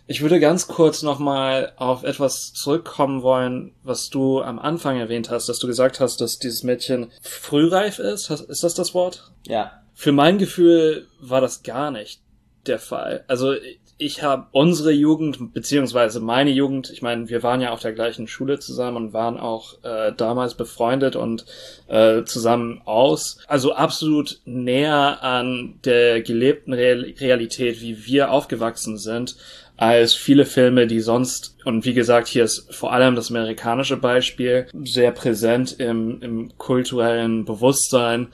ich 0.07 0.23
würde 0.23 0.41
ganz 0.41 0.69
kurz 0.69 1.03
nochmal 1.03 1.73
auf 1.77 2.03
etwas 2.03 2.55
zurückkommen 2.55 3.23
wollen, 3.23 3.75
was 3.83 4.09
du 4.09 4.41
am 4.41 4.59
Anfang 4.59 4.99
erwähnt 4.99 5.31
hast, 5.31 5.49
dass 5.49 5.59
du 5.59 5.67
gesagt 5.67 6.01
hast, 6.01 6.21
dass 6.21 6.39
dieses 6.39 6.63
Mädchen 6.63 7.11
frühreif 7.21 7.99
ist. 7.99 8.31
Ist 8.31 8.65
das 8.65 8.75
das 8.75 8.95
Wort? 8.95 9.33
Ja. 9.47 9.83
Für 9.95 10.13
mein 10.13 10.39
Gefühl 10.39 11.09
war 11.21 11.41
das 11.41 11.63
gar 11.63 11.91
nicht 11.91 12.23
der 12.67 12.79
Fall. 12.79 13.25
Also 13.29 13.55
ich 14.00 14.23
habe 14.23 14.47
unsere 14.52 14.93
Jugend, 14.93 15.52
beziehungsweise 15.52 16.21
meine 16.21 16.50
Jugend, 16.50 16.88
ich 16.90 17.02
meine, 17.02 17.28
wir 17.28 17.43
waren 17.43 17.61
ja 17.61 17.73
auf 17.73 17.81
der 17.81 17.93
gleichen 17.93 18.28
Schule 18.28 18.61
zusammen 18.61 18.97
und 18.97 19.12
waren 19.12 19.38
auch 19.38 19.83
äh, 19.83 20.12
damals 20.17 20.55
befreundet 20.55 21.17
und 21.17 21.45
äh, 21.88 22.23
zusammen 22.23 22.81
aus. 22.85 23.38
Also 23.49 23.75
absolut 23.75 24.40
näher 24.45 25.23
an 25.23 25.81
der 25.85 26.23
gelebten 26.23 26.73
Real 26.73 27.12
Realität, 27.19 27.81
wie 27.81 28.07
wir 28.07 28.31
aufgewachsen 28.31 28.99
sind, 28.99 29.37
als 29.78 30.12
viele 30.12 30.44
Filme, 30.44 30.88
die 30.88 30.99
sonst, 30.99 31.56
und 31.64 31.85
wie 31.85 31.94
gesagt, 31.94 32.26
hier 32.26 32.42
ist 32.42 32.75
vor 32.75 32.92
allem 32.92 33.14
das 33.14 33.30
amerikanische 33.30 33.97
Beispiel 33.97 34.66
sehr 34.82 35.12
präsent 35.12 35.78
im, 35.78 36.20
im 36.20 36.58
kulturellen 36.58 37.44
Bewusstsein 37.44 38.26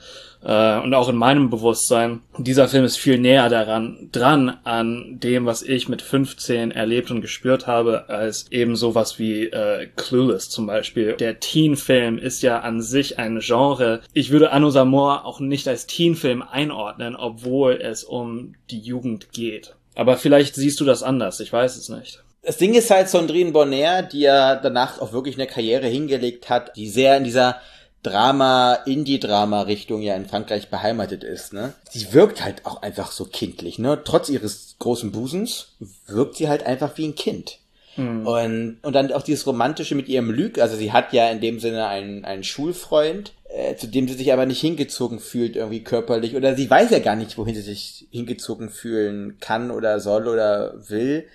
äh, 0.43 0.79
und 0.79 0.95
auch 0.95 1.07
in 1.07 1.15
meinem 1.15 1.51
Bewusstsein. 1.51 2.21
Dieser 2.39 2.67
Film 2.67 2.83
ist 2.83 2.97
viel 2.97 3.19
näher 3.19 3.47
daran, 3.49 4.09
dran 4.11 4.57
an 4.63 5.19
dem, 5.19 5.45
was 5.45 5.61
ich 5.61 5.87
mit 5.87 6.01
15 6.01 6.71
erlebt 6.71 7.11
und 7.11 7.21
gespürt 7.21 7.67
habe, 7.67 8.09
als 8.09 8.51
eben 8.51 8.75
sowas 8.75 9.19
wie 9.19 9.45
äh, 9.45 9.87
Clueless 9.95 10.49
zum 10.49 10.65
Beispiel. 10.65 11.13
Der 11.13 11.39
Teen-Film 11.39 12.17
ist 12.17 12.41
ja 12.41 12.61
an 12.61 12.81
sich 12.81 13.19
ein 13.19 13.39
Genre. 13.39 14.01
Ich 14.13 14.31
würde 14.31 14.51
Anno 14.51 14.71
Samor 14.71 15.25
auch 15.25 15.39
nicht 15.39 15.67
als 15.67 15.85
Teen-Film 15.85 16.41
einordnen, 16.41 17.15
obwohl 17.15 17.73
es 17.73 18.03
um 18.03 18.55
die 18.71 18.79
Jugend 18.79 19.31
geht. 19.31 19.74
Aber 19.95 20.17
vielleicht 20.17 20.55
siehst 20.55 20.79
du 20.79 20.85
das 20.85 21.03
anders, 21.03 21.39
ich 21.39 21.51
weiß 21.51 21.77
es 21.77 21.89
nicht. 21.89 22.23
Das 22.41 22.57
Ding 22.57 22.75
ist 22.75 22.91
halt 22.91 23.09
Sondrine 23.09 23.51
Bonner, 23.51 24.03
die 24.03 24.19
ja 24.19 24.55
danach 24.55 25.01
auch 25.01 25.13
wirklich 25.13 25.35
eine 25.35 25.47
Karriere 25.47 25.87
hingelegt 25.87 26.49
hat, 26.49 26.75
die 26.75 26.87
sehr 26.87 27.17
in 27.17 27.23
dieser 27.23 27.59
Drama, 28.03 28.75
Indie-Drama-Richtung 28.85 30.03
ja 30.03 30.15
in 30.15 30.27
Frankreich 30.27 30.69
beheimatet 30.69 31.23
ist, 31.23 31.53
ne? 31.53 31.73
Sie 31.89 32.13
wirkt 32.13 32.43
halt 32.43 32.63
auch 32.67 32.83
einfach 32.83 33.11
so 33.11 33.25
kindlich, 33.25 33.79
ne? 33.79 33.99
Trotz 34.05 34.29
ihres 34.29 34.75
großen 34.77 35.11
Busens 35.11 35.69
wirkt 36.05 36.35
sie 36.35 36.47
halt 36.47 36.67
einfach 36.67 36.95
wie 36.97 37.07
ein 37.07 37.15
Kind. 37.15 37.57
Mhm. 37.97 38.27
Und, 38.27 38.77
und 38.81 38.93
dann 38.93 39.11
auch 39.11 39.23
dieses 39.23 39.47
Romantische 39.47 39.95
mit 39.95 40.07
ihrem 40.07 40.31
Lüg, 40.31 40.59
also 40.59 40.75
sie 40.75 40.91
hat 40.91 41.13
ja 41.13 41.29
in 41.29 41.41
dem 41.41 41.59
Sinne 41.59 41.87
einen, 41.87 42.25
einen 42.25 42.43
Schulfreund, 42.43 43.33
äh, 43.49 43.75
zu 43.75 43.87
dem 43.87 44.07
sie 44.07 44.15
sich 44.15 44.33
aber 44.33 44.45
nicht 44.45 44.61
hingezogen 44.61 45.19
fühlt, 45.19 45.55
irgendwie 45.55 45.83
körperlich, 45.83 46.35
oder 46.35 46.55
sie 46.55 46.69
weiß 46.69 46.91
ja 46.91 46.99
gar 46.99 47.15
nicht, 47.15 47.37
wohin 47.37 47.55
sie 47.55 47.61
sich 47.61 48.07
hingezogen 48.11 48.69
fühlen 48.69 49.37
kann 49.39 49.71
oder 49.71 49.99
soll 49.99 50.27
oder 50.27 50.75
will 50.89 51.25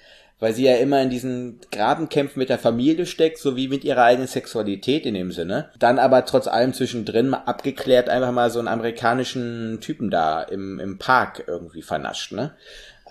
weil 0.40 0.54
sie 0.54 0.64
ja 0.64 0.76
immer 0.76 1.00
in 1.02 1.10
diesen 1.10 1.60
Grabenkämpfen 1.70 2.40
mit 2.40 2.48
der 2.48 2.58
Familie 2.58 3.06
steckt, 3.06 3.38
sowie 3.38 3.68
mit 3.68 3.84
ihrer 3.84 4.02
eigenen 4.02 4.26
Sexualität 4.26 5.06
in 5.06 5.14
dem 5.14 5.30
Sinne. 5.30 5.68
Dann 5.78 5.98
aber 5.98 6.24
trotz 6.24 6.48
allem 6.48 6.72
zwischendrin 6.72 7.28
mal 7.28 7.42
abgeklärt 7.44 8.08
einfach 8.08 8.32
mal 8.32 8.50
so 8.50 8.58
einen 8.58 8.68
amerikanischen 8.68 9.78
Typen 9.80 10.10
da 10.10 10.42
im, 10.42 10.80
im 10.80 10.98
Park 10.98 11.44
irgendwie 11.46 11.82
vernascht, 11.82 12.32
ne? 12.32 12.54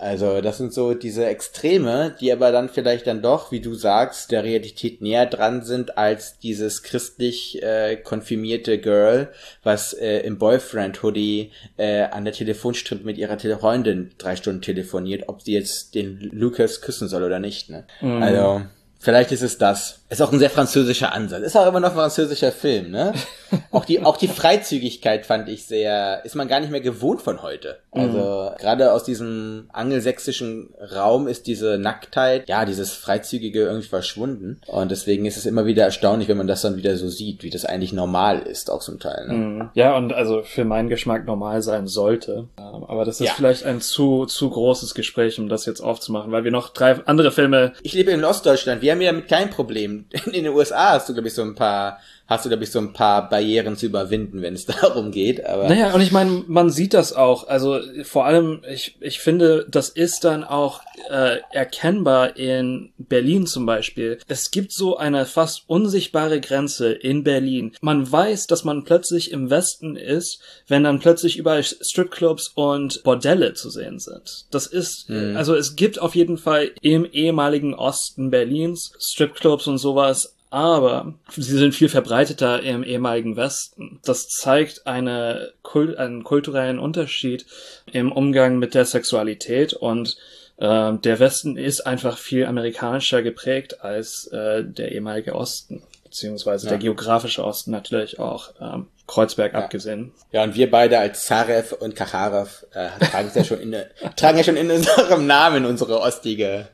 Also 0.00 0.40
das 0.40 0.56
sind 0.56 0.72
so 0.72 0.94
diese 0.94 1.26
Extreme, 1.26 2.16
die 2.18 2.32
aber 2.32 2.52
dann 2.52 2.70
vielleicht 2.70 3.06
dann 3.06 3.20
doch, 3.20 3.52
wie 3.52 3.60
du 3.60 3.74
sagst, 3.74 4.30
der 4.30 4.44
Realität 4.44 5.02
näher 5.02 5.26
dran 5.26 5.62
sind 5.62 5.98
als 5.98 6.38
dieses 6.38 6.82
christlich 6.82 7.62
äh, 7.62 7.96
konfirmierte 7.96 8.78
Girl, 8.78 9.28
was 9.62 9.92
äh, 9.92 10.20
im 10.20 10.38
Boyfriend-Hoodie 10.38 11.50
äh, 11.76 12.04
an 12.04 12.24
der 12.24 12.32
Telefonstrippe 12.32 13.04
mit 13.04 13.18
ihrer 13.18 13.38
Freundin 13.58 14.12
drei 14.16 14.36
Stunden 14.36 14.62
telefoniert, 14.62 15.24
ob 15.28 15.42
sie 15.42 15.52
jetzt 15.52 15.94
den 15.94 16.30
Lucas 16.32 16.80
küssen 16.80 17.06
soll 17.06 17.22
oder 17.22 17.38
nicht. 17.38 17.68
Ne? 17.68 17.84
Mhm. 18.00 18.22
Also 18.22 18.62
Vielleicht 19.00 19.32
ist 19.32 19.42
es 19.42 19.56
das. 19.56 20.00
Ist 20.10 20.20
auch 20.20 20.30
ein 20.30 20.38
sehr 20.38 20.50
französischer 20.50 21.14
Ansatz. 21.14 21.42
Ist 21.42 21.56
auch 21.56 21.66
immer 21.66 21.80
noch 21.80 21.90
ein 21.90 21.94
französischer 21.94 22.52
Film, 22.52 22.90
ne? 22.90 23.12
auch 23.70 23.84
die, 23.84 24.02
auch 24.02 24.16
die 24.16 24.28
Freizügigkeit 24.28 25.24
fand 25.24 25.48
ich 25.48 25.64
sehr, 25.64 26.24
ist 26.24 26.34
man 26.34 26.48
gar 26.48 26.60
nicht 26.60 26.70
mehr 26.70 26.80
gewohnt 26.80 27.22
von 27.22 27.42
heute. 27.42 27.78
Also, 27.92 28.50
mhm. 28.52 28.60
gerade 28.60 28.92
aus 28.92 29.04
diesem 29.04 29.70
angelsächsischen 29.72 30.74
Raum 30.94 31.28
ist 31.28 31.46
diese 31.46 31.78
Nacktheit, 31.78 32.48
ja, 32.48 32.64
dieses 32.64 32.92
Freizügige 32.92 33.62
irgendwie 33.62 33.88
verschwunden. 33.88 34.60
Und 34.66 34.90
deswegen 34.90 35.24
ist 35.24 35.36
es 35.36 35.46
immer 35.46 35.64
wieder 35.64 35.84
erstaunlich, 35.84 36.28
wenn 36.28 36.36
man 36.36 36.48
das 36.48 36.60
dann 36.60 36.76
wieder 36.76 36.96
so 36.96 37.08
sieht, 37.08 37.42
wie 37.42 37.50
das 37.50 37.64
eigentlich 37.64 37.92
normal 37.92 38.40
ist, 38.40 38.70
auch 38.70 38.80
zum 38.80 38.98
Teil. 38.98 39.28
Ne? 39.28 39.34
Mhm. 39.34 39.70
Ja, 39.74 39.96
und 39.96 40.12
also 40.12 40.42
für 40.42 40.64
meinen 40.64 40.88
Geschmack 40.88 41.24
normal 41.24 41.62
sein 41.62 41.86
sollte. 41.86 42.48
Ähm, 42.58 42.84
aber 42.84 43.04
das 43.04 43.20
ist 43.20 43.28
ja. 43.28 43.32
vielleicht 43.34 43.64
ein 43.64 43.80
zu, 43.80 44.26
zu 44.26 44.50
großes 44.50 44.94
Gespräch, 44.94 45.38
um 45.38 45.48
das 45.48 45.64
jetzt 45.64 45.80
aufzumachen, 45.80 46.32
weil 46.32 46.44
wir 46.44 46.50
noch 46.50 46.68
drei 46.68 46.96
andere 47.06 47.30
Filme. 47.30 47.72
Ich 47.82 47.94
lebe 47.94 48.10
in 48.10 48.24
Ostdeutschland. 48.24 48.82
Wir 48.82 48.89
haben 48.90 49.00
ja 49.00 49.12
mit 49.12 49.28
kein 49.28 49.50
Problem. 49.50 50.06
In 50.26 50.44
den 50.44 50.48
USA 50.48 50.92
hast 50.92 51.08
du, 51.08 51.12
glaube 51.12 51.28
ich, 51.28 51.34
so 51.34 51.42
ein 51.42 51.54
paar 51.54 52.00
hast 52.30 52.44
du, 52.44 52.48
glaube 52.48 52.62
ich, 52.62 52.70
so 52.70 52.78
ein 52.78 52.92
paar 52.92 53.28
Barrieren 53.28 53.76
zu 53.76 53.86
überwinden, 53.86 54.40
wenn 54.40 54.54
es 54.54 54.64
darum 54.80 55.10
geht. 55.10 55.44
Aber 55.44 55.68
naja, 55.68 55.92
und 55.92 56.00
ich 56.00 56.12
meine, 56.12 56.44
man 56.46 56.70
sieht 56.70 56.94
das 56.94 57.12
auch. 57.12 57.48
Also 57.48 57.80
vor 58.04 58.24
allem, 58.24 58.62
ich, 58.70 58.96
ich 59.00 59.18
finde, 59.18 59.66
das 59.68 59.88
ist 59.88 60.24
dann 60.24 60.44
auch 60.44 60.80
äh, 61.10 61.38
erkennbar 61.50 62.36
in 62.36 62.92
Berlin 62.98 63.46
zum 63.46 63.66
Beispiel. 63.66 64.18
Es 64.28 64.52
gibt 64.52 64.72
so 64.72 64.96
eine 64.96 65.26
fast 65.26 65.64
unsichtbare 65.66 66.40
Grenze 66.40 66.92
in 66.92 67.24
Berlin. 67.24 67.72
Man 67.80 68.10
weiß, 68.10 68.46
dass 68.46 68.62
man 68.62 68.84
plötzlich 68.84 69.32
im 69.32 69.50
Westen 69.50 69.96
ist, 69.96 70.40
wenn 70.68 70.84
dann 70.84 71.00
plötzlich 71.00 71.36
überall 71.36 71.64
Stripclubs 71.64 72.52
und 72.54 73.02
Bordelle 73.02 73.54
zu 73.54 73.70
sehen 73.70 73.98
sind. 73.98 74.46
Das 74.52 74.68
ist, 74.68 75.10
mhm. 75.10 75.36
also 75.36 75.56
es 75.56 75.74
gibt 75.74 75.98
auf 75.98 76.14
jeden 76.14 76.38
Fall 76.38 76.70
im 76.80 77.04
ehemaligen 77.06 77.74
Osten 77.74 78.30
Berlins 78.30 78.92
Stripclubs 79.00 79.66
und 79.66 79.78
sowas, 79.78 80.36
aber 80.50 81.14
sie 81.30 81.56
sind 81.56 81.74
viel 81.74 81.88
verbreiteter 81.88 82.62
im 82.62 82.82
ehemaligen 82.82 83.36
Westen. 83.36 84.00
Das 84.04 84.28
zeigt 84.28 84.86
eine, 84.86 85.52
einen 85.96 86.24
kulturellen 86.24 86.78
Unterschied 86.78 87.46
im 87.92 88.10
Umgang 88.10 88.58
mit 88.58 88.74
der 88.74 88.84
Sexualität 88.84 89.72
und 89.72 90.16
äh, 90.58 90.92
der 90.94 91.18
Westen 91.20 91.56
ist 91.56 91.86
einfach 91.86 92.18
viel 92.18 92.46
amerikanischer 92.46 93.22
geprägt 93.22 93.82
als 93.82 94.26
äh, 94.26 94.64
der 94.64 94.92
ehemalige 94.92 95.34
Osten. 95.34 95.82
beziehungsweise 96.04 96.66
ja. 96.66 96.70
der 96.70 96.78
geografische 96.78 97.44
Osten 97.44 97.70
natürlich 97.70 98.18
auch 98.18 98.50
ähm, 98.60 98.88
Kreuzberg 99.06 99.52
ja. 99.52 99.60
abgesehen. 99.60 100.12
Ja, 100.32 100.42
und 100.42 100.56
wir 100.56 100.70
beide 100.70 100.98
als 100.98 101.26
Zarev 101.26 101.72
und 101.72 101.94
Kacharev 101.94 102.66
äh, 102.72 102.88
tragen 103.06 103.30
ja 103.34 103.44
schon 103.44 103.60
in 103.60 103.76
tragen 104.16 104.38
ja 104.38 104.44
schon 104.44 104.56
in 104.56 104.70
unserem 104.70 105.26
Namen 105.26 105.64
unsere 105.64 106.00
ostige 106.00 106.68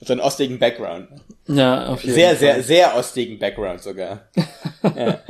unseren 0.00 0.20
ostigen 0.20 0.58
Background. 0.58 1.08
Ja, 1.46 1.86
auf 1.86 2.02
jeden 2.02 2.14
sehr, 2.14 2.28
Fall. 2.30 2.38
Sehr, 2.38 2.54
sehr, 2.54 2.62
sehr 2.62 2.96
ostigen 2.96 3.38
Background 3.38 3.82
sogar. 3.82 4.22
ja. 4.82 5.20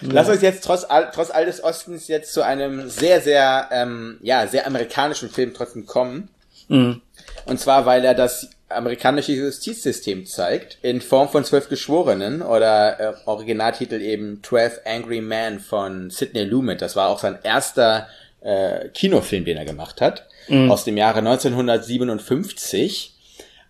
Lass 0.00 0.28
uns 0.28 0.42
jetzt 0.42 0.64
trotz, 0.64 0.84
all, 0.84 1.10
trotz 1.14 1.30
all 1.30 1.46
des 1.46 1.62
Ostens 1.62 2.08
jetzt 2.08 2.32
zu 2.32 2.42
einem 2.42 2.88
sehr, 2.88 3.20
sehr, 3.20 3.68
ähm, 3.70 4.18
ja, 4.22 4.46
sehr 4.46 4.66
amerikanischen 4.66 5.30
Film 5.30 5.54
trotzdem 5.54 5.86
kommen. 5.86 6.28
Mhm. 6.68 7.00
Und 7.46 7.60
zwar, 7.60 7.86
weil 7.86 8.04
er 8.04 8.14
das 8.14 8.50
amerikanische 8.68 9.32
Justizsystem 9.32 10.26
zeigt, 10.26 10.78
in 10.82 11.00
Form 11.00 11.28
von 11.28 11.44
zwölf 11.44 11.68
Geschworenen 11.68 12.42
oder 12.42 13.00
äh, 13.00 13.12
Originaltitel 13.26 14.00
eben 14.00 14.42
12 14.42 14.80
Angry 14.84 15.20
Men 15.20 15.60
von 15.60 16.10
Sidney 16.10 16.44
Lumet. 16.44 16.82
Das 16.82 16.96
war 16.96 17.08
auch 17.08 17.18
sein 17.18 17.38
erster 17.42 18.08
äh, 18.40 18.88
Kinofilm, 18.88 19.44
den 19.44 19.56
er 19.56 19.64
gemacht 19.64 20.00
hat, 20.00 20.26
mhm. 20.48 20.70
aus 20.70 20.84
dem 20.84 20.96
Jahre 20.96 21.18
1957. 21.18 23.11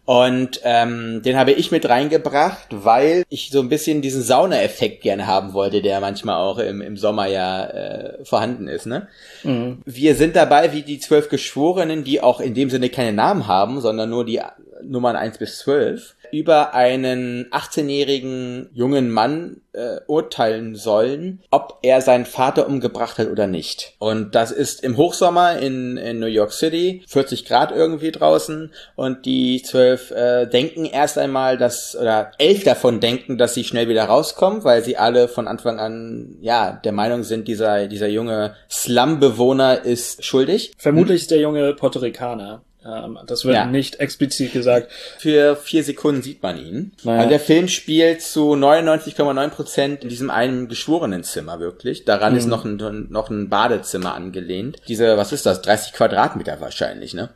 Und 0.05 0.61
ähm, 0.65 1.23
den 1.23 1.37
habe 1.37 1.53
ich 1.53 1.71
mit 1.71 1.89
reingebracht, 1.89 2.67
weil 2.71 3.23
ich 3.29 3.51
so 3.51 3.61
ein 3.61 3.69
bisschen 3.69 4.03
diesen 4.03 4.23
Sauna-Effekt 4.23 5.01
gerne 5.01 5.29
haben 5.29 5.53
wollte, 5.53 5.81
der 5.81 6.01
manchmal 6.01 6.37
auch 6.37 6.59
im, 6.59 6.81
im 6.81 6.97
Sommer 6.97 7.27
ja 7.27 7.65
äh, 7.67 8.25
vorhanden 8.25 8.67
ist. 8.67 8.87
Ne? 8.87 9.07
Mhm. 9.45 9.79
Wir 9.85 10.17
sind 10.17 10.35
dabei 10.35 10.73
wie 10.73 10.83
die 10.83 10.99
zwölf 10.99 11.29
Geschworenen, 11.29 12.03
die 12.03 12.21
auch 12.21 12.41
in 12.41 12.55
dem 12.55 12.69
Sinne 12.69 12.89
keine 12.89 13.13
Namen 13.13 13.47
haben, 13.47 13.81
sondern 13.81 14.11
nur 14.11 14.25
die 14.25 14.41
Nummern 14.83 15.15
eins 15.15 15.39
bis 15.39 15.59
zwölf 15.59 16.17
über 16.33 16.75
einen 16.75 17.47
18-jährigen 17.51 18.71
jungen 18.73 19.11
Mann 19.11 19.61
äh, 19.73 20.01
urteilen 20.07 20.75
sollen, 20.75 21.41
ob 21.51 21.79
er 21.83 22.01
seinen 22.01 22.27
Vater 22.27 22.67
umgebracht 22.67 23.19
hat 23.19 23.29
oder 23.29 23.47
nicht. 23.47 23.95
Und 23.99 24.35
das 24.35 24.51
ist 24.51 24.83
im 24.83 24.97
Hochsommer 24.97 25.59
in, 25.59 25.97
in 25.97 26.19
New 26.19 26.27
York 26.27 26.53
City, 26.53 27.03
40 27.07 27.45
Grad 27.45 27.73
irgendwie 27.73 28.13
draußen 28.13 28.73
und 28.97 29.25
die 29.25 29.63
zwölf 29.63 30.11
äh, 30.11 30.47
denken 30.47 30.85
erst 30.85 31.19
einmal, 31.19 31.57
dass, 31.57 31.97
oder 31.97 32.33
elf 32.39 32.65
davon 32.65 33.01
denken, 33.01 33.39
dass 33.39 33.55
sie 33.55 33.65
schnell 33.65 33.89
wieder 33.89 34.05
rauskommen, 34.05 34.65
weil 34.65 34.83
sie 34.83 34.97
alle 34.97 35.29
von 35.29 35.49
Anfang 35.49 35.79
an, 35.79 36.37
ja, 36.41 36.81
der 36.85 36.93
Meinung 36.93 37.23
sind, 37.23 37.49
dieser, 37.49 37.89
dieser 37.89 38.09
junge 38.09 38.57
Slum-Bewohner 38.71 39.85
ist 39.85 40.25
schuldig. 40.25 40.73
Vermutlich 40.77 41.23
ist 41.23 41.31
der 41.31 41.41
junge 41.41 41.75
Puerto 41.75 41.99
Ricaner. 41.99 42.63
Ähm, 42.85 43.19
das 43.27 43.45
wird 43.45 43.55
ja. 43.55 43.67
nicht 43.67 44.01
explizit 44.01 44.53
gesagt. 44.53 44.91
Für 45.19 45.57
vier 45.57 45.85
Sekunden 45.85 46.23
sieht 46.23 46.43
man 46.43 46.59
ihn. 46.59 46.93
Naja. 47.05 47.19
Also 47.19 47.31
der 47.31 47.41
Film 47.41 47.69
spielt 47.69 48.23
zu 48.23 48.55
99,9 48.55 49.49
Prozent 49.49 50.03
in 50.03 50.09
diesem 50.09 50.31
einen 50.31 50.69
Geschworenenzimmer 50.69 51.61
wirklich. 51.61 52.05
Daran 52.05 52.33
mhm. 52.33 52.39
ist 52.39 52.47
noch 52.47 52.65
ein, 52.65 53.07
noch 53.11 53.31
ein 53.31 53.49
Badezimmer 53.49 54.15
angelehnt. 54.15 54.79
Diese, 54.89 55.17
was 55.17 55.33
ist 55.33 55.47
das? 55.47 55.63
30 55.63 55.93
Quadratmeter 55.93 56.61
wahrscheinlich, 56.61 57.15
ne? 57.15 57.31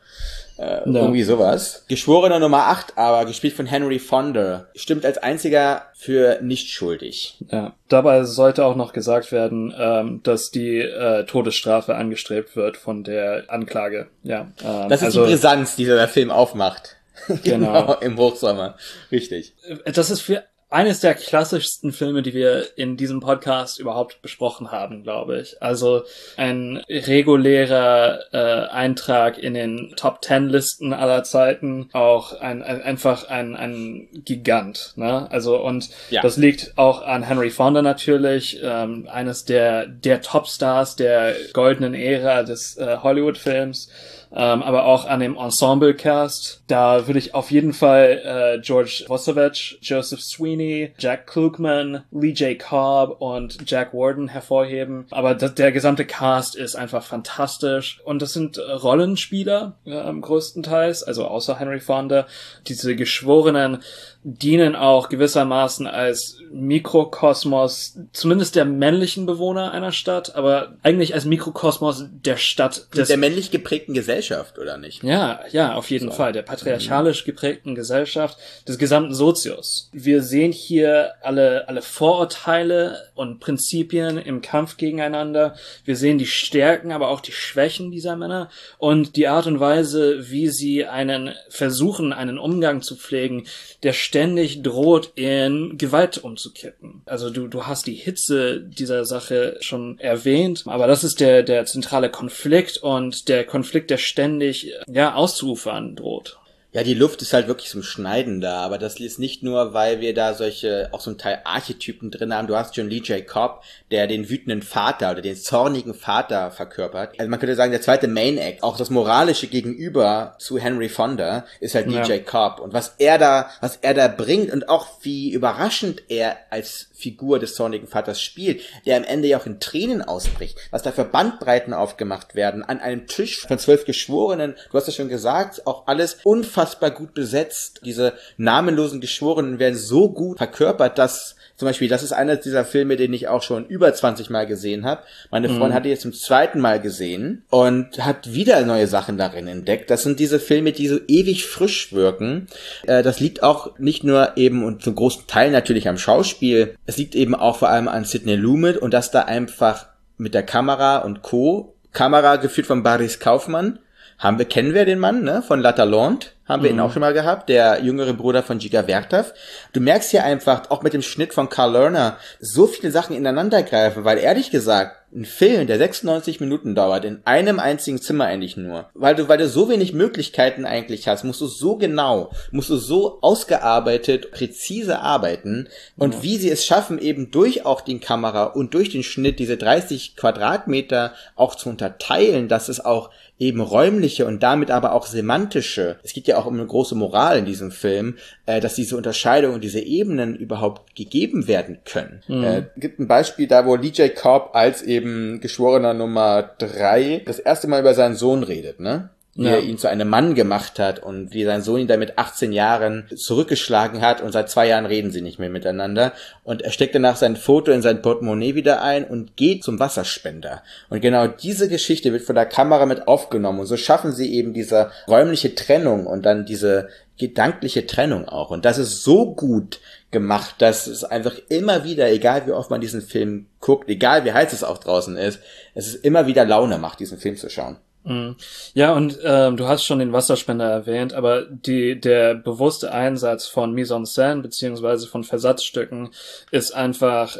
Äh, 0.57 0.63
ja. 0.63 0.85
Irgendwie 0.85 1.23
sowas. 1.23 1.85
Geschworener 1.87 2.39
Nummer 2.39 2.67
8, 2.67 2.97
aber 2.97 3.25
gespielt 3.25 3.53
von 3.53 3.65
Henry 3.65 3.99
Fonda, 3.99 4.67
stimmt 4.75 5.05
als 5.05 5.17
einziger 5.17 5.83
für 5.95 6.39
nicht 6.41 6.69
schuldig. 6.69 7.37
Ja. 7.51 7.73
Dabei 7.89 8.23
sollte 8.23 8.65
auch 8.65 8.75
noch 8.75 8.93
gesagt 8.93 9.31
werden, 9.31 9.73
ähm, 9.77 10.21
dass 10.23 10.51
die 10.51 10.79
äh, 10.79 11.25
Todesstrafe 11.25 11.95
angestrebt 11.95 12.55
wird 12.55 12.77
von 12.77 13.03
der 13.03 13.45
Anklage. 13.47 14.07
Ja. 14.23 14.51
Ähm, 14.63 14.89
das 14.89 15.01
ist 15.01 15.05
also, 15.05 15.25
die 15.25 15.31
Brisanz, 15.31 15.75
die 15.75 15.85
der 15.85 16.07
Film 16.07 16.31
aufmacht. 16.31 16.95
Genau. 17.27 17.41
genau. 17.43 17.93
Im 17.99 18.17
Hochsommer. 18.17 18.75
Richtig. 19.11 19.53
Das 19.85 20.11
ist 20.11 20.21
für 20.21 20.43
eines 20.69 20.99
der 20.99 21.15
klassischsten 21.15 21.93
Filme, 21.93 22.21
die 22.21 22.33
wir 22.33 22.77
in 22.77 22.97
diesem 22.97 23.21
Podcast 23.21 23.79
überhaupt 23.79 24.21
besprochen 24.21 24.71
haben, 24.71 25.03
glaube 25.03 25.39
ich. 25.39 25.61
Also 25.61 26.03
ein 26.35 26.83
regulärer 26.89 28.19
äh, 28.33 28.69
Eintrag 28.69 29.37
in 29.37 29.53
den 29.53 29.93
Top 29.95 30.21
Ten 30.21 30.49
Listen 30.49 30.91
aller 30.91 31.23
Zeiten, 31.23 31.89
auch 31.93 32.33
ein, 32.39 32.61
ein 32.63 32.81
einfach 32.81 33.29
ein, 33.29 33.55
ein 33.55 34.09
Gigant. 34.25 34.93
Ne? 34.97 35.31
Also 35.31 35.57
und 35.61 35.89
ja. 36.09 36.21
das 36.21 36.35
liegt 36.35 36.73
auch 36.77 37.01
an 37.01 37.23
Henry 37.23 37.49
Fonda 37.49 37.81
natürlich, 37.81 38.59
ähm, 38.61 39.07
eines 39.09 39.45
der 39.45 39.87
der 39.87 40.21
Topstars 40.21 40.97
der 40.97 41.33
goldenen 41.53 41.93
Ära 41.93 42.43
des 42.43 42.75
äh, 42.77 42.97
Hollywood-Films 43.01 43.89
ähm, 44.31 44.61
aber 44.61 44.85
auch 44.85 45.05
an 45.05 45.19
dem 45.19 45.37
Ensemble-Cast. 45.37 46.63
Da 46.67 47.07
würde 47.07 47.19
ich 47.19 47.33
auf 47.33 47.51
jeden 47.51 47.73
Fall 47.73 48.21
äh, 48.23 48.61
George 48.61 49.05
Vosovic, 49.07 49.77
Joseph 49.81 50.21
Sweeney, 50.21 50.56
Jack 50.97 51.27
Klugman, 51.27 52.03
Lee 52.11 52.31
J. 52.31 52.57
Cobb 52.57 53.21
und 53.21 53.69
Jack 53.69 53.93
Warden 53.93 54.27
hervorheben. 54.27 55.05
Aber 55.11 55.35
das, 55.35 55.55
der 55.55 55.71
gesamte 55.71 56.05
Cast 56.05 56.55
ist 56.55 56.75
einfach 56.75 57.03
fantastisch. 57.03 58.01
Und 58.03 58.21
das 58.21 58.33
sind 58.33 58.57
Rollenspieler 58.57 59.77
äh, 59.85 60.13
größtenteils, 60.13 61.03
also 61.03 61.25
außer 61.25 61.59
Henry 61.59 61.79
Fonda. 61.79 62.27
Diese 62.67 62.95
Geschworenen 62.95 63.79
dienen 64.23 64.75
auch 64.75 65.07
gewissermaßen 65.07 65.87
als 65.87 66.39
Mikrokosmos, 66.51 67.97
zumindest 68.11 68.55
der 68.55 68.65
männlichen 68.65 69.25
Bewohner 69.25 69.71
einer 69.71 69.93
Stadt, 69.93 70.35
aber 70.35 70.75
eigentlich 70.83 71.13
als 71.13 71.23
Mikrokosmos 71.23 72.05
der 72.11 72.35
Stadt. 72.35 72.87
Des, 72.93 73.07
der 73.07 73.17
männlich 73.17 73.51
geprägten 73.51 73.93
Gesellschaft, 73.93 74.59
oder 74.59 74.77
nicht? 74.77 75.01
Ja, 75.03 75.39
ja, 75.51 75.75
auf 75.75 75.89
jeden 75.89 76.09
so. 76.09 76.15
Fall. 76.15 76.33
Der 76.33 76.41
patriarchalisch 76.41 77.23
geprägten 77.23 77.73
Gesellschaft 77.73 78.37
des 78.67 78.77
gesamten 78.77 79.13
Sozius. 79.13 79.89
Wir 79.93 80.21
sehen 80.21 80.46
hier 80.51 81.13
alle, 81.21 81.67
alle 81.67 81.81
Vorurteile 81.81 83.09
und 83.15 83.39
Prinzipien 83.39 84.17
im 84.17 84.41
Kampf 84.41 84.77
gegeneinander. 84.77 85.55
Wir 85.85 85.95
sehen 85.95 86.17
die 86.17 86.25
Stärken, 86.25 86.91
aber 86.91 87.09
auch 87.09 87.21
die 87.21 87.31
Schwächen 87.31 87.91
dieser 87.91 88.15
Männer 88.15 88.49
und 88.77 89.15
die 89.15 89.27
Art 89.27 89.47
und 89.47 89.59
Weise, 89.59 90.29
wie 90.29 90.49
sie 90.49 90.85
einen 90.85 91.33
versuchen, 91.49 92.13
einen 92.13 92.37
Umgang 92.37 92.81
zu 92.81 92.95
pflegen, 92.95 93.47
der 93.83 93.93
ständig 93.93 94.63
droht, 94.63 95.11
in 95.15 95.77
Gewalt 95.77 96.17
umzukippen. 96.17 97.01
Also 97.05 97.29
du, 97.29 97.47
du 97.47 97.65
hast 97.65 97.87
die 97.87 97.95
Hitze 97.95 98.61
dieser 98.61 99.05
Sache 99.05 99.57
schon 99.61 99.99
erwähnt, 99.99 100.63
aber 100.65 100.87
das 100.87 101.03
ist 101.03 101.19
der, 101.19 101.43
der 101.43 101.65
zentrale 101.65 102.09
Konflikt 102.09 102.77
und 102.77 103.29
der 103.29 103.45
Konflikt, 103.45 103.89
der 103.89 103.97
ständig, 103.97 104.73
ja, 104.87 105.13
auszuufern 105.15 105.95
droht. 105.95 106.36
Ja, 106.73 106.83
die 106.83 106.93
Luft 106.93 107.21
ist 107.21 107.31
halt 107.31 107.47
wirklich 107.47 107.69
zum 107.69 107.81
Schneiden 107.81 108.41
da, 108.41 108.59
aber 108.59 108.77
das 108.77 108.99
ist 108.99 109.19
nicht 109.19 109.41
nur, 109.41 109.73
weil 109.73 110.01
wir 110.01 110.13
da 110.13 110.33
solche, 110.33 110.89
auch 110.91 110.99
zum 110.99 111.17
Teil 111.17 111.39
Archetypen 111.45 112.11
drin 112.11 112.33
haben. 112.33 112.47
Du 112.47 112.57
hast 112.57 112.75
schon 112.75 112.89
Lee 112.89 112.97
J. 112.97 113.25
Cobb, 113.25 113.63
der 113.89 114.05
den 114.05 114.29
wütenden 114.29 114.61
Vater 114.61 115.11
oder 115.11 115.21
den 115.21 115.37
zornigen 115.37 115.93
Vater 115.93 116.51
verkörpert. 116.51 117.17
Also 117.17 117.29
man 117.29 117.39
könnte 117.39 117.55
sagen, 117.55 117.71
der 117.71 117.81
zweite 117.81 118.09
Main 118.09 118.37
Act, 118.37 118.63
auch 118.63 118.75
das 118.75 118.89
moralische 118.89 119.47
Gegenüber 119.47 120.35
zu 120.39 120.59
Henry 120.59 120.89
Fonda, 120.89 121.45
ist 121.61 121.73
halt 121.73 121.89
ja. 121.89 122.01
Lee 122.03 122.15
J. 122.15 122.25
Cobb. 122.25 122.59
Und 122.59 122.73
was 122.73 122.95
er 122.97 123.17
da, 123.17 123.49
was 123.61 123.77
er 123.77 123.93
da 123.93 124.09
bringt 124.09 124.51
und 124.51 124.67
auch 124.67 124.87
wie 125.03 125.31
überraschend 125.31 126.03
er 126.09 126.35
als 126.49 126.89
Figur 126.93 127.39
des 127.39 127.55
zornigen 127.55 127.87
Vaters 127.87 128.21
spielt, 128.21 128.61
der 128.85 128.97
am 128.97 129.03
Ende 129.03 129.29
ja 129.29 129.39
auch 129.39 129.45
in 129.45 129.61
Tränen 129.61 130.01
ausbricht, 130.01 130.57
was 130.71 130.83
da 130.83 130.91
für 130.91 131.05
Bandbreiten 131.05 131.73
aufgemacht 131.73 132.35
werden, 132.35 132.63
an 132.63 132.81
einem 132.81 133.07
Tisch 133.07 133.47
von 133.47 133.57
zwölf 133.57 133.85
Geschworenen, 133.85 134.55
du 134.69 134.77
hast 134.77 134.87
ja 134.87 134.93
schon 134.93 135.07
gesagt, 135.07 135.65
auch 135.65 135.87
alles 135.87 136.17
unfassbar 136.23 136.56
gut 136.91 137.13
besetzt. 137.13 137.81
Diese 137.85 138.13
namenlosen 138.37 139.01
Geschworenen 139.01 139.59
werden 139.59 139.77
so 139.77 140.09
gut 140.09 140.37
verkörpert, 140.37 140.97
dass 140.97 141.35
zum 141.57 141.67
Beispiel, 141.67 141.89
das 141.89 142.03
ist 142.03 142.11
einer 142.11 142.35
dieser 142.35 142.65
Filme, 142.65 142.97
den 142.97 143.13
ich 143.13 143.27
auch 143.27 143.41
schon 143.41 143.65
über 143.65 143.91
20 143.91 144.29
Mal 144.29 144.45
gesehen 144.45 144.85
habe. 144.85 145.01
Meine 145.31 145.49
Freundin 145.49 145.69
mhm. 145.69 145.73
hat 145.73 145.85
die 145.85 145.89
jetzt 145.89 146.03
zum 146.03 146.13
zweiten 146.13 146.59
Mal 146.59 146.79
gesehen 146.79 147.45
und 147.49 148.05
hat 148.05 148.31
wieder 148.31 148.63
neue 148.63 148.85
Sachen 148.85 149.17
darin 149.17 149.47
entdeckt. 149.47 149.89
Das 149.89 150.03
sind 150.03 150.19
diese 150.19 150.39
Filme, 150.39 150.71
die 150.71 150.87
so 150.87 150.99
ewig 151.07 151.47
frisch 151.47 151.93
wirken. 151.93 152.47
Äh, 152.85 153.01
das 153.01 153.19
liegt 153.19 153.41
auch 153.41 153.79
nicht 153.79 154.03
nur 154.03 154.37
eben 154.37 154.63
und 154.63 154.83
zum 154.83 154.93
großen 154.93 155.25
Teil 155.25 155.49
natürlich 155.49 155.89
am 155.89 155.97
Schauspiel. 155.97 156.75
Es 156.85 156.97
liegt 156.97 157.15
eben 157.15 157.33
auch 157.33 157.57
vor 157.57 157.69
allem 157.69 157.87
an 157.87 158.05
Sidney 158.05 158.35
Lumet 158.35 158.77
und 158.77 158.93
dass 158.93 159.09
da 159.09 159.21
einfach 159.21 159.87
mit 160.17 160.35
der 160.35 160.43
Kamera 160.43 160.99
und 160.99 161.23
Co. 161.23 161.73
Kamera 161.91 162.35
geführt 162.35 162.67
von 162.67 162.83
Boris 162.83 163.19
Kaufmann. 163.19 163.79
Haben 164.19 164.37
wir, 164.37 164.45
kennen 164.45 164.75
wir 164.75 164.85
den 164.85 164.99
Mann, 164.99 165.23
ne? 165.23 165.41
Von 165.41 165.61
La 165.61 165.71
Talente 165.71 166.29
haben 166.47 166.63
wir 166.63 166.71
mhm. 166.71 166.77
ihn 166.77 166.79
auch 166.81 166.91
schon 166.91 167.01
mal 167.01 167.13
gehabt, 167.13 167.49
der 167.49 167.81
jüngere 167.83 168.13
Bruder 168.13 168.43
von 168.43 168.59
Giga 168.59 168.83
Vertov. 168.83 169.33
Du 169.73 169.79
merkst 169.79 170.11
hier 170.11 170.23
einfach, 170.23 170.69
auch 170.69 170.81
mit 170.81 170.93
dem 170.93 171.01
Schnitt 171.01 171.33
von 171.33 171.49
Carl 171.49 171.73
Lerner, 171.73 172.17
so 172.39 172.67
viele 172.67 172.91
Sachen 172.91 173.15
ineinander 173.15 173.63
greifen, 173.63 174.03
weil 174.03 174.17
ehrlich 174.17 174.51
gesagt, 174.51 174.97
ein 175.13 175.23
Film, 175.23 175.67
der 175.67 175.77
96 175.77 176.41
Minuten 176.41 176.75
dauert, 176.75 177.05
in 177.05 177.21
einem 177.23 177.59
einzigen 177.59 178.01
Zimmer 178.01 178.25
eigentlich 178.25 178.57
nur, 178.57 178.89
weil 178.93 179.15
du, 179.15 179.29
weil 179.29 179.37
du 179.37 179.47
so 179.47 179.69
wenig 179.69 179.93
Möglichkeiten 179.93 180.65
eigentlich 180.65 181.07
hast, 181.07 181.23
musst 181.23 181.39
du 181.39 181.47
so 181.47 181.77
genau, 181.77 182.31
musst 182.51 182.69
du 182.69 182.75
so 182.75 183.19
ausgearbeitet, 183.21 184.31
präzise 184.31 184.99
arbeiten 184.99 185.69
und 185.97 186.15
ja. 186.15 186.23
wie 186.23 186.37
sie 186.37 186.51
es 186.51 186.65
schaffen, 186.65 186.99
eben 186.99 187.31
durch 187.31 187.65
auch 187.65 187.81
den 187.81 188.01
Kamera 188.01 188.43
und 188.43 188.73
durch 188.73 188.89
den 188.89 189.03
Schnitt 189.03 189.39
diese 189.39 189.55
30 189.55 190.17
Quadratmeter 190.17 191.13
auch 191.35 191.55
zu 191.55 191.69
unterteilen, 191.69 192.49
dass 192.49 192.67
es 192.67 192.83
auch 192.83 193.09
eben 193.39 193.61
räumliche 193.61 194.25
und 194.25 194.41
damit 194.41 194.71
aber 194.71 194.93
auch 194.93 195.05
semantische. 195.05 195.99
Es 196.03 196.13
gibt 196.13 196.27
ja 196.27 196.36
ja 196.37 196.41
auch 196.43 196.45
um 196.45 196.53
eine 196.53 196.65
große 196.65 196.95
Moral 196.95 197.39
in 197.39 197.45
diesem 197.45 197.71
Film, 197.71 198.17
äh, 198.45 198.59
dass 198.59 198.75
diese 198.75 198.97
Unterscheidungen, 198.97 199.61
diese 199.61 199.79
Ebenen 199.79 200.35
überhaupt 200.35 200.95
gegeben 200.95 201.47
werden 201.47 201.79
können. 201.85 202.21
Mhm. 202.27 202.43
Äh, 202.43 202.63
gibt 202.77 202.99
ein 202.99 203.07
Beispiel 203.07 203.47
da, 203.47 203.65
wo 203.65 203.75
Lee 203.75 203.89
J. 203.89 204.15
Cobb 204.15 204.51
als 204.53 204.81
eben 204.81 205.39
Geschworener 205.41 205.93
Nummer 205.93 206.43
drei 206.57 207.21
das 207.25 207.39
erste 207.39 207.67
Mal 207.67 207.81
über 207.81 207.93
seinen 207.93 208.15
Sohn 208.15 208.43
redet, 208.43 208.79
ne? 208.79 209.09
Wie 209.37 209.45
ja. 209.45 209.51
er 209.51 209.61
ihn 209.61 209.77
zu 209.77 209.87
einem 209.87 210.09
Mann 210.09 210.33
gemacht 210.35 210.79
hat 210.79 210.99
und 210.99 211.33
wie 211.33 211.45
sein 211.45 211.61
Sohn 211.61 211.79
ihn 211.79 211.87
dann 211.87 211.99
mit 211.99 212.17
18 212.17 212.51
Jahren 212.51 213.07
zurückgeschlagen 213.15 214.01
hat 214.01 214.21
und 214.21 214.31
seit 214.31 214.49
zwei 214.49 214.67
Jahren 214.67 214.87
reden 214.87 215.11
sie 215.11 215.21
nicht 215.21 215.39
mehr 215.39 215.49
miteinander 215.49 216.13
und 216.43 216.63
er 216.63 216.71
steckt 216.71 216.95
danach 216.95 217.15
sein 217.15 217.35
Foto 217.35 217.71
in 217.71 217.83
sein 217.83 218.01
Portemonnaie 218.01 218.55
wieder 218.55 218.81
ein 218.81 219.05
und 219.05 219.37
geht 219.37 219.63
zum 219.63 219.79
Wasserspender 219.79 220.63
und 220.89 221.01
genau 221.01 221.27
diese 221.27 221.69
Geschichte 221.69 222.11
wird 222.11 222.23
von 222.23 222.35
der 222.35 222.47
Kamera 222.47 222.85
mit 222.87 223.07
aufgenommen 223.07 223.59
und 223.59 223.67
so 223.67 223.77
schaffen 223.77 224.11
sie 224.11 224.33
eben 224.33 224.53
diese 224.53 224.91
räumliche 225.07 225.53
Trennung 225.53 226.07
und 226.07 226.25
dann 226.25 226.45
diese 226.45 226.89
gedankliche 227.19 227.85
Trennung 227.85 228.27
auch 228.27 228.49
und 228.49 228.65
das 228.65 228.79
ist 228.79 229.03
so 229.03 229.33
gut 229.35 229.79
gemacht, 230.11 230.55
dass 230.59 230.87
es 230.87 231.03
einfach 231.03 231.35
immer 231.49 231.83
wieder, 231.83 232.09
egal 232.09 232.47
wie 232.47 232.51
oft 232.51 232.69
man 232.69 232.81
diesen 232.81 233.01
Film 233.01 233.47
guckt, 233.59 233.89
egal 233.89 234.25
wie 234.25 234.31
heiß 234.31 234.53
es 234.53 234.63
auch 234.63 234.77
draußen 234.77 235.17
ist, 235.17 235.39
es 235.75 235.87
ist 235.87 236.05
immer 236.05 236.27
wieder 236.27 236.45
Laune 236.45 236.77
macht, 236.77 236.99
diesen 236.99 237.17
Film 237.17 237.35
zu 237.35 237.49
schauen. 237.49 237.77
Mhm. 238.07 238.37
Ja, 238.73 238.93
und 238.93 239.19
ähm, 239.21 239.57
du 239.57 239.67
hast 239.67 239.83
schon 239.83 239.99
den 239.99 240.13
Wasserspender 240.13 240.65
erwähnt, 240.65 241.13
aber 241.13 241.41
die, 241.41 241.99
der 241.99 242.35
bewusste 242.35 242.93
Einsatz 242.93 243.47
von 243.47 243.73
Mise 243.73 243.95
en 243.95 244.05
scène 244.05 244.41
beziehungsweise 244.41 245.07
von 245.07 245.25
Versatzstücken 245.25 246.11
ist 246.49 246.73
einfach 246.73 247.35
äh, 247.35 247.39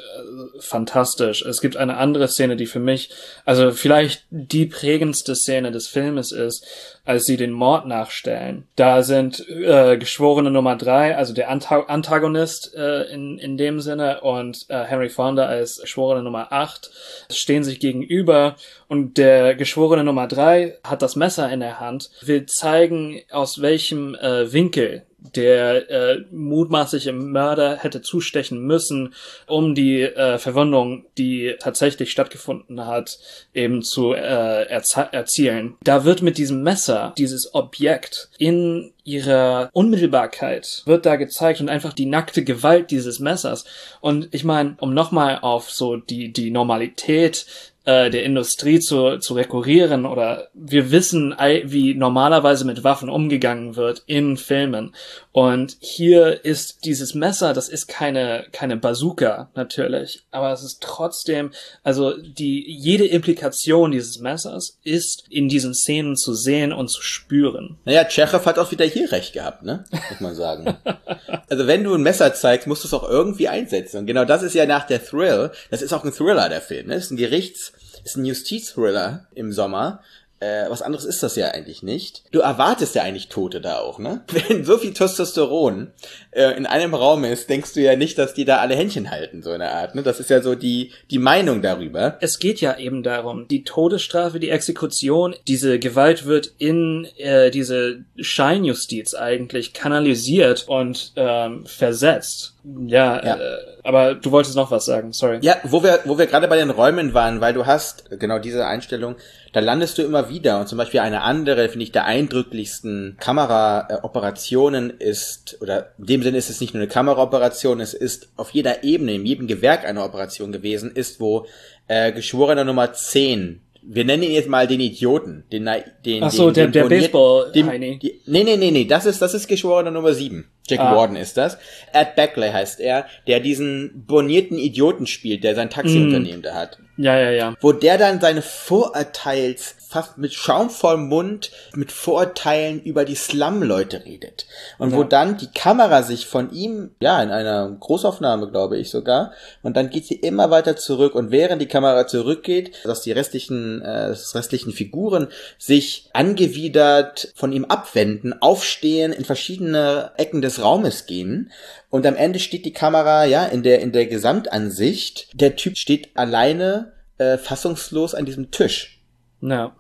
fantastisch. 0.60 1.42
Es 1.42 1.62
gibt 1.62 1.78
eine 1.78 1.96
andere 1.96 2.28
Szene, 2.28 2.58
die 2.58 2.66
für 2.66 2.82
mich, 2.82 3.12
also 3.46 3.72
vielleicht 3.72 4.26
die 4.30 4.66
prägendste 4.66 5.36
Szene 5.36 5.72
des 5.72 5.88
Filmes 5.88 6.34
ist, 6.34 6.66
als 7.08 7.24
sie 7.24 7.38
den 7.38 7.52
Mord 7.52 7.86
nachstellen. 7.86 8.68
Da 8.76 9.02
sind 9.02 9.48
äh, 9.50 9.98
Geschworene 9.98 10.52
Nummer 10.52 10.76
drei, 10.76 11.16
also 11.16 11.34
der 11.34 11.50
Anta 11.50 11.82
Antagonist 11.88 12.76
äh, 12.76 13.04
in, 13.04 13.40
in 13.40 13.58
dem 13.58 13.80
Sinne 13.80 14.22
und 14.22 14.66
äh, 14.68 14.84
Henry 14.84 15.10
Fonda 15.10 15.46
als 15.46 15.78
Geschworene 15.78 16.22
Nummer 16.22 16.52
acht 16.52 16.92
stehen 17.32 17.64
sich 17.64 17.80
gegenüber 17.80 18.56
und 18.88 19.18
der 19.18 19.56
Geschworene 19.56 20.04
Nummer 20.04 20.28
drei 20.28 20.78
hat 20.84 21.02
das 21.02 21.16
Messer 21.16 21.50
in 21.50 21.62
der 21.62 21.80
Hand, 21.80 22.10
will 22.22 22.46
zeigen, 22.46 23.22
aus 23.32 23.62
welchem 23.62 24.14
äh, 24.16 24.52
Winkel 24.52 25.04
der 25.36 25.90
äh, 25.90 26.26
mutmaßliche 26.32 27.14
Mörder 27.14 27.78
hätte 27.78 28.02
zustechen 28.02 28.60
müssen, 28.60 29.14
um 29.48 29.76
die 29.76 30.02
äh, 30.02 30.38
Verwundung, 30.38 31.06
die 31.18 31.56
tatsächlich 31.60 32.12
stattgefunden 32.12 32.86
hat, 32.86 33.20
eben 33.54 33.82
zu 33.82 34.14
äh, 34.14 34.64
erzielen. 34.66 35.76
Da 35.84 36.06
wird 36.06 36.22
mit 36.22 36.38
diesem 36.38 36.64
Messer 36.64 37.14
dieses 37.18 37.54
Objekt 37.54 38.30
in 38.38 38.94
ihrer 39.08 39.70
Unmittelbarkeit 39.72 40.84
wird 40.86 41.06
da 41.06 41.16
gezeigt 41.16 41.62
und 41.62 41.70
einfach 41.70 41.94
die 41.94 42.06
nackte 42.06 42.44
Gewalt 42.44 42.92
dieses 42.92 43.20
Messers. 43.20 43.64
Und 44.02 44.28
ich 44.32 44.44
meine, 44.44 44.76
um 44.82 44.94
nochmal 44.94 45.40
auf 45.42 45.72
so 45.72 45.96
die, 45.96 46.34
die 46.34 46.52
Normalität 46.52 47.46
äh, 47.88 48.10
der 48.10 48.24
Industrie 48.24 48.82
zu, 48.82 49.18
zu 49.18 49.34
rekurrieren 49.34 50.06
oder 50.06 50.50
wir 50.54 50.92
wissen, 50.92 51.34
wie 51.64 51.94
normalerweise 51.94 52.66
mit 52.66 52.84
Waffen 52.84 53.10
umgegangen 53.10 53.78
wird 53.78 54.04
in 54.08 54.36
Filmen. 54.36 54.94
Und 55.38 55.78
hier 55.82 56.46
ist 56.46 56.84
dieses 56.84 57.14
Messer, 57.14 57.54
das 57.54 57.70
ist 57.70 57.88
keine, 57.88 58.48
keine 58.52 58.76
Bazooka, 58.76 59.52
natürlich, 59.54 60.24
aber 60.32 60.52
es 60.52 60.64
ist 60.64 60.82
trotzdem, 60.82 61.52
also 61.84 62.18
die, 62.18 62.66
jede 62.68 63.06
Implikation 63.06 63.92
dieses 63.92 64.18
Messers 64.18 64.80
ist 64.84 65.26
in 65.30 65.48
diesen 65.48 65.76
Szenen 65.76 66.16
zu 66.16 66.34
sehen 66.34 66.74
und 66.74 66.88
zu 66.88 67.04
spüren. 67.04 67.78
Naja, 67.86 68.06
Tschechow 68.06 68.44
hat 68.48 68.58
auch 68.58 68.72
wieder 68.72 68.86
hier 68.86 69.12
recht 69.12 69.34
gehabt, 69.34 69.62
ne? 69.62 69.84
Muss 70.10 70.22
man 70.22 70.34
sagen. 70.34 70.76
also 71.50 71.68
wenn 71.68 71.84
du 71.84 71.94
ein 71.94 72.02
Messer 72.02 72.34
zeigst, 72.34 72.66
musst 72.66 72.84
du 72.84 72.88
es 72.88 72.94
auch 72.96 73.08
irgendwie 73.08 73.48
einsetzen. 73.48 74.00
Und 74.00 74.06
genau 74.08 74.26
das 74.26 74.42
ist 74.42 74.56
ja 74.56 74.66
nach 74.66 74.88
der 74.88 75.06
Thrill, 75.06 75.52
das 75.70 75.84
ist 75.84 75.94
auch 75.94 76.04
ein 76.04 76.14
Thriller, 76.14 76.50
der 76.50 76.62
Film, 76.62 76.88
ne? 76.88 76.96
Das 76.96 77.04
ist 77.04 77.12
ein 77.12 77.18
Gerichts, 77.18 77.74
ist 78.04 78.18
ein 78.18 78.26
Justiz-Thriller 78.26 79.28
im 79.36 79.52
Sommer. 79.52 80.02
Äh, 80.40 80.70
was 80.70 80.84
anderes 80.84 81.06
ist 81.06 81.24
das 81.24 81.36
ja 81.36 81.50
eigentlich 81.50 81.82
nicht. 81.82 82.24
Du 82.32 82.40
erwartest 82.42 82.94
ja 82.94 83.02
eigentlich 83.02 83.28
Tote 83.28 83.60
da 83.60 83.80
auch, 83.80 83.98
ne? 83.98 84.22
Wenn 84.48 84.64
so 84.64 84.78
viel 84.78 84.94
Testosteron 84.94 85.92
äh, 86.32 86.56
in 86.56 86.68
einem 86.68 86.94
Raum 86.94 87.24
ist, 87.24 87.50
denkst 87.50 87.74
du 87.74 87.82
ja 87.82 87.96
nicht, 87.96 88.18
dass 88.20 88.36
die 88.36 88.46
da 88.46 88.58
alle 88.58 88.76
Händchen 88.76 89.10
halten, 89.10 89.42
so 89.42 89.52
eine 89.52 89.72
Art, 89.72 89.96
ne? 89.96 90.04
Das 90.04 90.20
ist 90.20 90.30
ja 90.30 90.42
so 90.42 90.54
die, 90.54 90.92
die 91.10 91.18
Meinung 91.18 91.64
darüber. 91.64 92.18
Es 92.22 92.38
geht 92.38 92.62
ja 92.62 92.78
eben 92.78 93.02
darum, 93.02 93.48
die 93.48 93.64
Todesstrafe, 93.64 94.40
die 94.40 94.50
Exekution, 94.50 95.36
diese 95.48 95.80
Gewalt 95.80 96.26
wird 96.26 96.54
in 96.60 97.08
äh, 97.18 97.50
diese 97.50 98.04
Scheinjustiz 98.18 99.16
eigentlich 99.16 99.74
kanalisiert 99.74 100.66
und 100.68 101.14
ähm, 101.16 101.66
versetzt. 101.66 102.57
Ja, 102.86 103.24
ja. 103.24 103.36
Äh, 103.36 103.58
aber 103.84 104.16
du 104.16 104.32
wolltest 104.32 104.56
noch 104.56 104.70
was 104.70 104.86
sagen, 104.86 105.14
sorry. 105.14 105.40
Ja, 105.42 105.56
wo 105.64 105.82
wir, 105.82 106.00
wo 106.04 106.18
wir 106.18 106.26
gerade 106.26 106.48
bei 106.48 106.58
den 106.58 106.70
Räumen 106.70 107.14
waren, 107.14 107.40
weil 107.40 107.54
du 107.54 107.66
hast 107.66 108.10
genau 108.20 108.40
diese 108.40 108.66
Einstellung, 108.68 109.16
da 109.54 109.62
landest 109.62 109.98
du 109.98 110.02
immer 110.02 110.30
wieder. 110.30 110.60
Und 110.60 110.68
zum 110.68 110.78
Beispiel 110.78 111.00
eine 111.00 111.22
andere, 111.22 111.70
finde 111.70 111.84
ich, 111.84 111.94
der 111.94 112.06
eindrücklichsten 112.06 113.16
Kameraoperationen 113.20 114.90
ist, 114.90 115.58
oder 115.62 115.94
in 115.98 116.06
dem 116.06 116.24
Sinne 116.24 116.38
ist 116.38 116.50
es 116.50 116.60
nicht 116.60 116.74
nur 116.74 116.82
eine 116.82 116.92
Kameraoperation, 116.92 117.80
es 117.80 117.94
ist 117.94 118.30
auf 118.36 118.50
jeder 118.52 118.84
Ebene, 118.84 119.14
in 119.14 119.26
jedem 119.26 119.48
Gewerk 119.48 119.86
eine 119.86 120.04
Operation 120.04 120.52
gewesen, 120.52 120.92
ist, 120.92 121.22
wo 121.22 121.46
äh, 121.88 122.12
Geschworener 122.12 122.66
Nummer 122.66 122.92
10 122.94 123.62
wir 123.90 124.04
nennen 124.04 124.24
ihn 124.24 124.32
jetzt 124.32 124.50
mal 124.50 124.68
den 124.68 124.82
Idioten, 124.82 125.46
den, 125.50 125.70
den, 126.04 126.24
Ach 126.24 126.30
so, 126.30 126.52
den, 126.52 126.74
der, 126.74 126.84
der 126.84 126.90
Baseball, 126.90 127.52
den, 127.54 128.00
die, 128.00 128.20
nee, 128.26 128.44
nee, 128.44 128.58
nee, 128.58 128.72
nee, 128.72 128.84
das 128.84 129.06
ist, 129.06 129.22
das 129.22 129.34
ist 129.34 129.48
Geschworener 129.48 129.92
Nummer 129.92 130.14
7. 130.14 130.46
Jackie 130.68 130.84
ah. 130.84 130.96
Warden 130.96 131.16
ist 131.16 131.38
das. 131.38 131.58
Ed 131.94 132.16
Beckley 132.16 132.52
heißt 132.52 132.80
er, 132.80 133.06
der 133.26 133.40
diesen 133.40 134.06
bonierten 134.06 134.58
Idioten 134.58 135.08
spielt, 135.08 135.44
der 135.44 135.56
sein 135.56 135.70
Taxiunternehmen 135.70 136.42
mm. 136.42 136.44
da 136.44 136.54
hat. 136.54 136.80
Ja, 136.98 137.18
ja, 137.18 137.30
ja. 137.30 137.56
Wo 137.62 137.72
der 137.74 137.98
dann 137.98 138.20
seine 138.20 138.42
Vorurteils 138.42 139.76
fast 139.88 140.18
mit 140.18 140.34
schaumvollem 140.34 141.08
Mund 141.08 141.52
mit 141.74 141.92
Vorurteilen 141.92 142.82
über 142.82 143.06
die 143.06 143.16
Slum-Leute 143.16 144.04
redet. 144.06 144.46
Und 144.78 144.92
ja. 144.92 144.98
wo 144.98 145.04
dann 145.04 145.38
die 145.38 145.52
Kamera 145.52 146.04
sich 146.04 146.26
von 146.26 146.52
ihm, 146.52 146.92
ja, 147.00 147.22
in 147.24 147.30
einer 147.30 147.70
Großaufnahme, 147.80 148.50
glaube 148.52 148.78
ich 148.78 148.90
sogar, 148.90 149.32
und 149.64 149.78
dann 149.78 149.90
geht 149.90 150.06
sie 150.06 150.16
immer 150.16 150.52
weiter 150.52 150.76
zurück. 150.76 151.16
Und 151.16 151.32
während 151.32 151.62
die 151.62 151.68
Kamera 151.68 152.06
zurückgeht, 152.06 152.84
dass 152.84 153.02
die 153.02 153.14
restlichen, 153.14 153.82
äh, 153.82 154.14
restlichen 154.36 154.74
Figuren 154.74 155.28
sich 155.58 156.10
angewidert 156.14 157.32
von 157.36 157.54
ihm 157.54 157.66
abwenden, 157.66 158.42
aufstehen, 158.42 159.14
in 159.14 159.24
verschiedene 159.24 160.12
Ecken 160.18 160.42
des 160.42 160.57
Raumes 160.62 161.06
gehen. 161.06 161.52
Und 161.90 162.06
am 162.06 162.16
Ende 162.16 162.40
steht 162.40 162.66
die 162.66 162.74
Kamera, 162.74 163.26
ja, 163.26 163.46
in 163.46 163.64
der, 163.64 163.80
in 163.82 163.92
der 163.92 164.06
Gesamtansicht. 164.06 165.30
Der 165.34 165.56
Typ 165.56 165.78
steht 165.78 166.10
alleine, 166.16 166.94
äh, 167.18 167.38
fassungslos 167.38 168.14
an 168.14 168.26
diesem 168.26 168.52
Tisch 168.52 168.98
ja. 169.42 169.76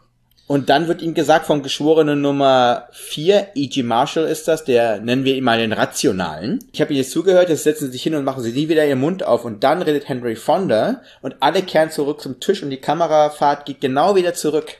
Und 0.48 0.70
dann 0.70 0.88
wird 0.88 1.02
ihm 1.02 1.14
gesagt 1.14 1.46
vom 1.46 1.62
Geschworenen 1.62 2.22
Nummer 2.22 2.88
4, 2.94 3.50
E.G. 3.56 3.84
Marshall 3.84 4.24
ist 4.24 4.48
das, 4.48 4.64
der 4.64 5.02
nennen 5.02 5.26
wir 5.26 5.36
ihn 5.36 5.44
mal 5.44 5.58
den 5.58 5.74
Rationalen. 5.74 6.64
Ich 6.72 6.80
habe 6.80 6.94
ihm 6.94 6.98
jetzt 6.98 7.12
zugehört, 7.12 7.50
jetzt 7.50 7.64
setzen 7.64 7.88
sie 7.88 7.92
sich 7.92 8.04
hin 8.04 8.16
und 8.16 8.24
machen 8.24 8.42
sie 8.42 8.54
nie 8.54 8.70
wieder 8.70 8.86
ihren 8.86 9.02
Mund 9.02 9.24
auf 9.24 9.44
und 9.44 9.66
dann 9.66 9.82
redet 9.82 10.08
Henry 10.08 10.38
Fonda 10.38 11.02
und 11.22 11.36
alle 11.42 11.64
kehren 11.64 11.92
zurück 11.92 12.22
zum 12.22 12.40
Tisch 12.40 12.64
und 12.64 12.70
die 12.70 12.78
Kamerafahrt 12.78 13.66
geht 13.66 13.82
genau 13.82 14.16
wieder 14.16 14.34
zurück. 14.36 14.78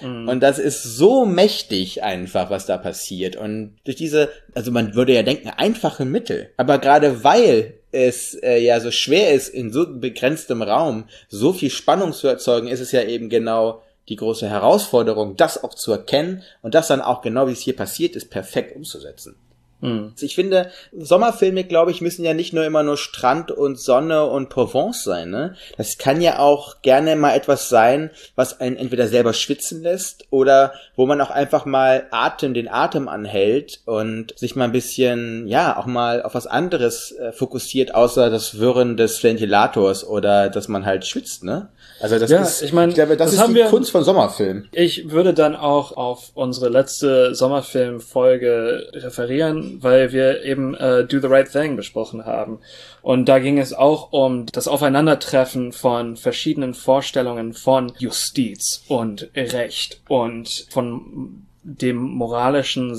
Mhm. 0.00 0.28
Und 0.28 0.40
das 0.40 0.58
ist 0.58 0.82
so 0.82 1.24
mächtig 1.24 2.02
einfach, 2.02 2.50
was 2.50 2.66
da 2.66 2.78
passiert. 2.78 3.36
Und 3.36 3.76
durch 3.84 3.96
diese, 3.96 4.28
also 4.54 4.70
man 4.70 4.94
würde 4.94 5.14
ja 5.14 5.22
denken, 5.22 5.48
einfache 5.48 6.04
Mittel. 6.04 6.50
Aber 6.56 6.78
gerade 6.78 7.24
weil 7.24 7.74
es 7.92 8.34
äh, 8.34 8.58
ja 8.58 8.80
so 8.80 8.90
schwer 8.90 9.32
ist, 9.32 9.48
in 9.48 9.72
so 9.72 9.86
begrenztem 9.98 10.62
Raum 10.62 11.04
so 11.28 11.52
viel 11.52 11.70
Spannung 11.70 12.12
zu 12.12 12.28
erzeugen, 12.28 12.68
ist 12.68 12.80
es 12.80 12.92
ja 12.92 13.02
eben 13.02 13.28
genau 13.28 13.82
die 14.08 14.16
große 14.16 14.48
Herausforderung, 14.48 15.36
das 15.36 15.62
auch 15.62 15.74
zu 15.74 15.92
erkennen 15.92 16.42
und 16.62 16.74
das 16.74 16.88
dann 16.88 17.00
auch 17.00 17.22
genau 17.22 17.46
wie 17.46 17.52
es 17.52 17.60
hier 17.60 17.76
passiert 17.76 18.16
ist, 18.16 18.30
perfekt 18.30 18.74
umzusetzen. 18.74 19.36
Hm. 19.80 20.12
Ich 20.20 20.34
finde, 20.34 20.70
Sommerfilme, 20.96 21.64
glaube 21.64 21.90
ich, 21.90 22.00
müssen 22.00 22.24
ja 22.24 22.34
nicht 22.34 22.52
nur 22.52 22.64
immer 22.64 22.82
nur 22.82 22.96
Strand 22.96 23.50
und 23.50 23.78
Sonne 23.78 24.26
und 24.26 24.50
Provence 24.50 25.04
sein. 25.04 25.30
Ne? 25.30 25.56
Das 25.78 25.96
kann 25.96 26.20
ja 26.20 26.38
auch 26.38 26.82
gerne 26.82 27.16
mal 27.16 27.34
etwas 27.34 27.68
sein, 27.68 28.10
was 28.34 28.60
einen 28.60 28.76
entweder 28.76 29.08
selber 29.08 29.32
schwitzen 29.32 29.82
lässt 29.82 30.26
oder 30.30 30.74
wo 30.96 31.06
man 31.06 31.20
auch 31.20 31.30
einfach 31.30 31.64
mal 31.64 32.06
Atem, 32.10 32.52
den 32.52 32.68
Atem 32.68 33.08
anhält 33.08 33.80
und 33.86 34.38
sich 34.38 34.54
mal 34.54 34.64
ein 34.64 34.72
bisschen, 34.72 35.46
ja, 35.46 35.76
auch 35.76 35.86
mal 35.86 36.22
auf 36.22 36.34
was 36.34 36.46
anderes 36.46 37.12
äh, 37.12 37.32
fokussiert, 37.32 37.94
außer 37.94 38.28
das 38.28 38.58
Wirren 38.58 38.96
des 38.96 39.22
Ventilators 39.22 40.06
oder 40.06 40.50
dass 40.50 40.68
man 40.68 40.84
halt 40.84 41.06
schwitzt. 41.06 41.42
Ne? 41.42 41.68
Also 42.00 42.18
das 42.18 42.30
ja, 42.30 42.42
ist, 42.42 42.62
ich 42.62 42.72
meine, 42.72 42.94
das, 42.94 43.16
das 43.16 43.32
ist 43.34 43.46
die 43.46 43.54
wir, 43.54 43.66
Kunst 43.66 43.90
von 43.90 44.02
Sommerfilm. 44.02 44.68
Ich 44.72 45.10
würde 45.10 45.34
dann 45.34 45.54
auch 45.54 45.96
auf 45.96 46.30
unsere 46.34 46.70
letzte 46.70 47.34
Sommerfilm-Folge 47.34 48.88
referieren, 48.94 49.78
weil 49.82 50.12
wir 50.12 50.42
eben 50.42 50.74
äh, 50.74 51.04
Do 51.04 51.20
the 51.20 51.26
Right 51.26 51.50
Thing 51.50 51.76
besprochen 51.76 52.24
haben. 52.24 52.60
Und 53.02 53.28
da 53.28 53.38
ging 53.38 53.58
es 53.58 53.74
auch 53.74 54.12
um 54.12 54.46
das 54.46 54.66
Aufeinandertreffen 54.66 55.72
von 55.72 56.16
verschiedenen 56.16 56.74
Vorstellungen 56.74 57.52
von 57.52 57.92
Justiz 57.98 58.82
und 58.88 59.28
Recht 59.34 60.00
und 60.08 60.66
von 60.70 61.46
dem 61.62 61.96
moralischen 61.96 62.98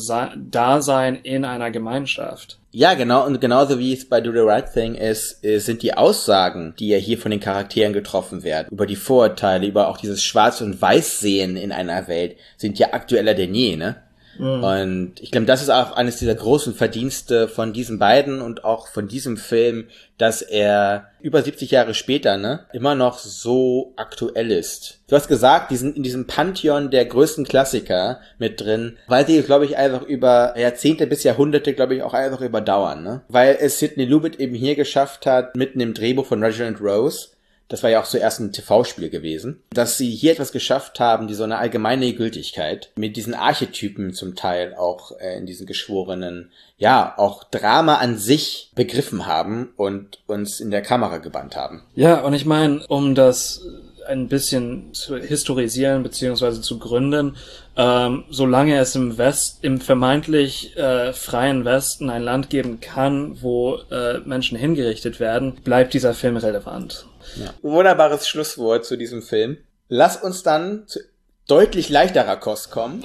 Dasein 0.50 1.16
in 1.16 1.46
einer 1.46 1.72
Gemeinschaft. 1.72 2.60
Ja, 2.72 2.94
genau, 2.94 3.26
und 3.26 3.42
genauso 3.42 3.80
wie 3.80 3.94
es 3.94 4.08
bei 4.08 4.22
Do 4.22 4.32
the 4.32 4.40
Right 4.40 4.72
Thing 4.72 4.96
ist, 4.96 5.44
äh, 5.44 5.60
sind 5.60 5.82
die 5.82 5.94
Aussagen, 5.94 6.74
die 6.80 6.90
ja 6.90 6.98
hier 6.98 7.18
von 7.18 7.32
den 7.32 7.40
Charakteren 7.40 7.92
getroffen 7.92 8.44
werden, 8.44 8.70
über 8.72 8.86
die 8.86 8.96
Vorurteile, 8.96 9.68
über 9.68 9.90
auch 9.90 9.98
dieses 9.98 10.24
Schwarz- 10.24 10.62
und 10.62 10.82
Weiß-Sehen 10.82 11.58
in 11.58 11.72
einer 11.72 12.08
Welt, 12.08 12.38
sind 12.58 12.80
ja 12.80 12.94
aktueller 12.94 13.34
denn 13.34 13.54
je, 13.54 13.76
ne? 13.76 13.98
Mhm. 14.38 14.64
Und 14.64 15.14
ich 15.20 15.32
glaube, 15.32 15.46
das 15.46 15.62
ist 15.62 15.70
auch 15.70 15.94
eines 15.94 16.18
dieser 16.18 16.36
großen 16.36 16.74
Verdienste 16.74 17.48
von 17.48 17.74
diesen 17.74 18.00
beiden 18.00 18.42
und 18.42 18.64
auch 18.64 18.88
von 18.88 19.08
diesem 19.08 19.38
Film, 19.38 19.88
dass 20.18 20.42
er 20.42 21.08
über 21.22 21.42
70 21.42 21.72
Jahre 21.72 21.94
später, 21.94 22.38
ne, 22.38 22.66
immer 22.74 22.96
noch 22.96 23.20
so 23.20 23.94
aktuell 23.96 24.52
ist. 24.52 25.00
Du 25.08 25.16
hast 25.16 25.28
gesagt, 25.28 25.72
die 25.72 25.78
sind 25.78 25.98
in 25.98 26.04
diesem 26.04 26.28
Pantheon 26.28 26.92
der 26.92 27.06
größten 27.06 27.46
Klassiker 27.46 28.20
mit 28.38 28.62
drin, 28.62 28.98
weil 29.08 29.26
sie, 29.28 29.42
glaube 29.42 29.66
ich, 29.66 29.78
einfach 29.78 30.04
über 30.04 30.58
Jahrzehnte 30.58 31.08
bis 31.08 31.24
Jahrhunderte, 31.24 31.74
glaube 31.74 31.96
ich, 31.96 32.04
auch 32.04 32.14
einfach 32.14 32.42
überdauern, 32.42 33.04
ne? 33.04 33.22
Weil 33.28 33.58
es 33.60 33.80
Sidney 33.80 34.06
Lumet 34.06 34.40
eben 34.40 34.56
hier 34.56 34.76
geschafft 34.76 35.26
hat, 35.26 35.56
mitten 35.56 35.80
im 35.80 35.94
Drehbuch 35.94 36.26
von 36.26 36.44
Reginald 36.44 36.82
Rose, 36.82 37.30
das 37.72 37.84
war 37.84 37.90
ja 37.90 38.02
auch 38.02 38.06
zuerst 38.06 38.42
ein 38.42 38.52
TV-Spiel 38.52 39.10
gewesen, 39.10 39.64
dass 39.70 39.98
sie 39.98 40.10
hier 40.12 40.34
etwas 40.34 40.52
geschafft 40.52 41.00
haben, 41.00 41.28
die 41.30 41.34
so 41.34 41.46
eine 41.46 41.58
allgemeine 41.58 42.12
Gültigkeit 42.14 42.92
mit 42.98 43.16
diesen 43.16 43.34
Archetypen 43.34 44.14
zum 44.14 44.36
Teil 44.36 44.76
auch 44.76 45.18
äh, 45.20 45.38
in 45.38 45.46
diesen 45.46 45.66
geschworenen, 45.66 46.52
ja, 46.78 47.14
auch 47.16 47.46
Drama 47.46 47.96
an 47.96 48.18
sich 48.18 48.72
begriffen 48.76 49.26
haben 49.26 49.70
und 49.78 50.20
uns 50.28 50.60
in 50.60 50.70
der 50.70 50.82
Kamera 50.82 51.20
gebannt 51.20 51.56
haben. 51.56 51.84
Ja, 51.96 52.20
und 52.20 52.34
ich 52.34 52.46
meine, 52.46 52.86
um 52.88 53.16
das 53.16 53.66
ein 54.06 54.28
bisschen 54.28 54.94
zu 54.94 55.16
historisieren 55.16 56.04
beziehungsweise 56.04 56.60
zu 56.60 56.78
gründen, 56.78 57.38
ähm, 57.78 58.26
solange 58.30 58.78
es 58.80 58.96
im 58.96 59.18
West, 59.18 59.60
im 59.62 59.80
vermeintlich 59.80 60.76
äh, 60.76 61.14
freien 61.14 61.64
Westen 61.64 62.10
ein 62.10 62.24
Land 62.24 62.50
geben 62.50 62.82
kann, 62.82 63.42
wo 63.42 63.78
äh, 63.90 64.18
Menschen 64.26 64.58
hingerichtet 64.58 65.22
werden, 65.22 65.56
bleibt 65.64 65.94
dieser 65.94 66.14
Film 66.14 66.36
relevant. 66.36 67.06
Ja. 67.36 67.54
Wunderbares 67.62 68.28
Schlusswort 68.28 68.86
zu 68.86 68.98
diesem 68.98 69.22
Film. 69.22 69.58
Lass 69.88 70.18
uns 70.18 70.44
dann 70.44 70.88
zu 70.88 71.00
deutlich 71.48 71.90
leichterer 71.90 72.38
Kost 72.38 72.72
kommen. 72.72 73.02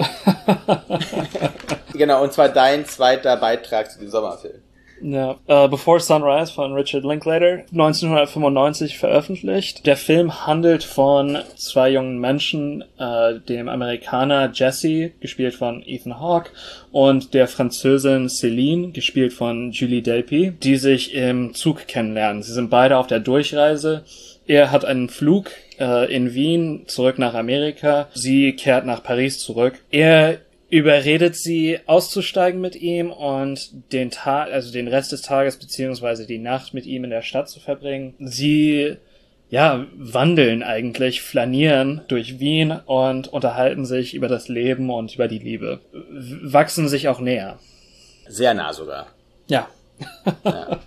genau, 1.93 2.23
und 2.23 2.33
zwar 2.33 2.49
dein 2.49 2.85
zweiter 2.85 3.35
Beitrag 3.37 3.91
zu 3.91 3.99
dem 3.99 4.09
Sommerfilm. 4.09 4.61
Ja, 5.01 5.37
uh, 5.47 5.67
Before 5.67 5.99
Sunrise 5.99 6.51
von 6.51 6.73
Richard 6.73 7.03
Linklater, 7.03 7.63
1995 7.71 8.97
veröffentlicht. 8.97 9.85
Der 9.85 9.95
Film 9.95 10.47
handelt 10.47 10.83
von 10.83 11.37
zwei 11.55 11.91
jungen 11.91 12.19
Menschen, 12.19 12.83
uh, 12.99 13.37
dem 13.37 13.69
Amerikaner 13.69 14.51
Jesse, 14.51 15.11
gespielt 15.19 15.53
von 15.53 15.83
Ethan 15.85 16.19
Hawke, 16.19 16.49
und 16.91 17.33
der 17.35 17.47
Französin 17.47 18.27
Celine, 18.27 18.89
gespielt 18.89 19.33
von 19.33 19.71
Julie 19.71 20.01
Delpy, 20.01 20.53
die 20.63 20.77
sich 20.77 21.13
im 21.13 21.53
Zug 21.53 21.87
kennenlernen. 21.87 22.41
Sie 22.41 22.53
sind 22.53 22.69
beide 22.69 22.97
auf 22.97 23.07
der 23.07 23.19
Durchreise. 23.19 24.03
Er 24.47 24.71
hat 24.71 24.85
einen 24.85 25.09
Flug 25.09 25.51
äh, 25.79 26.11
in 26.13 26.33
Wien 26.33 26.83
zurück 26.87 27.19
nach 27.19 27.35
Amerika. 27.35 28.07
Sie 28.13 28.53
kehrt 28.53 28.85
nach 28.85 29.03
Paris 29.03 29.39
zurück. 29.39 29.75
Er 29.91 30.39
überredet 30.69 31.35
sie 31.35 31.79
auszusteigen 31.85 32.59
mit 32.59 32.75
ihm 32.75 33.11
und 33.11 33.91
den 33.93 34.11
Tag, 34.11 34.51
also 34.51 34.71
den 34.71 34.87
Rest 34.87 35.11
des 35.11 35.21
Tages 35.21 35.57
beziehungsweise 35.57 36.27
die 36.27 36.39
Nacht 36.39 36.73
mit 36.73 36.85
ihm 36.85 37.03
in 37.03 37.09
der 37.09 37.21
Stadt 37.21 37.49
zu 37.49 37.59
verbringen. 37.59 38.15
Sie 38.19 38.97
ja, 39.49 39.85
wandeln 39.95 40.61
eigentlich, 40.61 41.21
flanieren 41.21 42.01
durch 42.09 42.39
Wien 42.39 42.71
und 42.85 43.29
unterhalten 43.29 43.85
sich 43.85 44.13
über 44.13 44.27
das 44.27 44.49
Leben 44.49 44.89
und 44.89 45.15
über 45.15 45.27
die 45.27 45.39
Liebe. 45.39 45.79
Wachsen 45.91 46.89
sich 46.89 47.07
auch 47.07 47.21
näher. 47.21 47.57
Sehr 48.27 48.53
nah 48.53 48.73
sogar. 48.73 49.07
Ja. 49.47 49.69
Ja. 50.43 50.79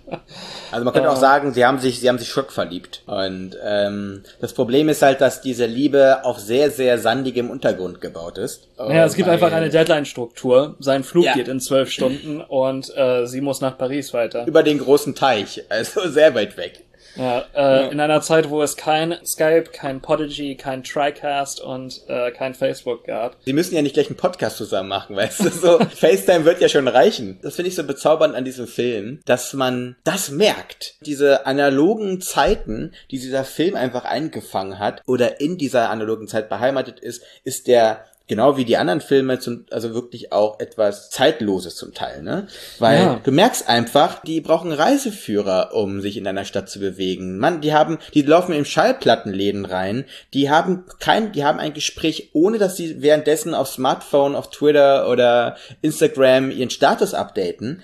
Also 0.71 0.85
man 0.85 0.93
könnte 0.93 1.09
auch 1.09 1.17
sagen, 1.17 1.53
sie 1.53 1.65
haben 1.65 1.79
sich, 1.79 1.99
sie 1.99 2.07
haben 2.07 2.17
sich 2.17 2.29
Schock 2.29 2.51
verliebt. 2.51 3.03
Und 3.05 3.57
ähm, 3.63 4.23
das 4.39 4.53
Problem 4.53 4.87
ist 4.87 5.01
halt, 5.01 5.19
dass 5.19 5.41
diese 5.41 5.65
Liebe 5.65 6.23
auf 6.23 6.39
sehr, 6.39 6.71
sehr 6.71 6.97
sandigem 6.97 7.49
Untergrund 7.49 7.99
gebaut 7.99 8.37
ist. 8.37 8.69
Ja, 8.77 9.05
es 9.05 9.15
gibt 9.15 9.27
einfach 9.27 9.51
eine 9.51 9.69
Deadline-Struktur. 9.69 10.75
Sein 10.79 11.03
Flug 11.03 11.25
ja. 11.25 11.33
geht 11.33 11.49
in 11.49 11.59
zwölf 11.59 11.91
Stunden 11.91 12.41
und 12.41 12.95
äh, 12.95 13.25
sie 13.25 13.41
muss 13.41 13.59
nach 13.59 13.77
Paris 13.77 14.13
weiter. 14.13 14.47
Über 14.47 14.63
den 14.63 14.79
großen 14.79 15.13
Teich, 15.13 15.63
also 15.69 16.07
sehr 16.07 16.33
weit 16.35 16.55
weg. 16.57 16.83
Ja, 17.15 17.45
äh, 17.53 17.61
ja. 17.61 17.87
in 17.87 17.99
einer 17.99 18.21
Zeit, 18.21 18.49
wo 18.49 18.61
es 18.61 18.77
kein 18.77 19.17
Skype, 19.25 19.65
kein 19.71 20.01
Podigy, 20.01 20.55
kein 20.55 20.83
TriCast 20.83 21.61
und 21.61 22.01
äh, 22.07 22.31
kein 22.31 22.53
Facebook 22.53 23.05
gab. 23.05 23.37
Sie 23.45 23.53
müssen 23.53 23.75
ja 23.75 23.81
nicht 23.81 23.93
gleich 23.93 24.07
einen 24.07 24.17
Podcast 24.17 24.57
zusammen 24.57 24.89
machen, 24.89 25.15
weißt 25.15 25.41
du? 25.41 25.49
So, 25.49 25.79
FaceTime 25.79 26.45
wird 26.45 26.61
ja 26.61 26.69
schon 26.69 26.87
reichen. 26.87 27.39
Das 27.41 27.55
finde 27.55 27.69
ich 27.69 27.75
so 27.75 27.83
bezaubernd 27.83 28.35
an 28.35 28.45
diesem 28.45 28.67
Film, 28.67 29.19
dass 29.25 29.53
man 29.53 29.95
das 30.03 30.29
merkt. 30.29 30.95
Diese 31.05 31.45
analogen 31.45 32.21
Zeiten, 32.21 32.93
die 33.11 33.19
dieser 33.19 33.43
Film 33.43 33.75
einfach 33.75 34.05
eingefangen 34.05 34.79
hat 34.79 35.01
oder 35.05 35.41
in 35.41 35.57
dieser 35.57 35.89
analogen 35.89 36.27
Zeit 36.27 36.49
beheimatet 36.49 36.99
ist, 36.99 37.23
ist 37.43 37.67
der 37.67 38.05
genau 38.31 38.55
wie 38.55 38.63
die 38.63 38.77
anderen 38.77 39.01
Filme 39.01 39.39
zum, 39.39 39.65
also 39.71 39.93
wirklich 39.93 40.31
auch 40.31 40.61
etwas 40.61 41.09
Zeitloses 41.09 41.75
zum 41.75 41.93
Teil, 41.93 42.23
ne? 42.23 42.47
Weil 42.79 42.97
ja. 42.97 43.19
du 43.21 43.29
merkst 43.29 43.67
einfach, 43.67 44.23
die 44.23 44.39
brauchen 44.39 44.71
Reiseführer, 44.71 45.71
um 45.73 45.99
sich 45.99 46.15
in 46.15 46.25
einer 46.25 46.45
Stadt 46.45 46.69
zu 46.69 46.79
bewegen. 46.79 47.39
Man, 47.39 47.59
die 47.59 47.73
haben, 47.73 47.97
die 48.13 48.21
laufen 48.21 48.53
in 48.53 48.63
Schallplattenläden 48.63 49.65
rein, 49.65 50.05
die 50.33 50.49
haben 50.49 50.85
kein, 51.01 51.33
die 51.33 51.43
haben 51.43 51.59
ein 51.59 51.73
Gespräch, 51.73 52.29
ohne 52.31 52.57
dass 52.57 52.77
sie 52.77 53.01
währenddessen 53.01 53.53
auf 53.53 53.67
Smartphone, 53.67 54.35
auf 54.35 54.49
Twitter 54.49 55.09
oder 55.09 55.57
Instagram 55.81 56.51
ihren 56.51 56.69
Status 56.69 57.13
updaten 57.13 57.83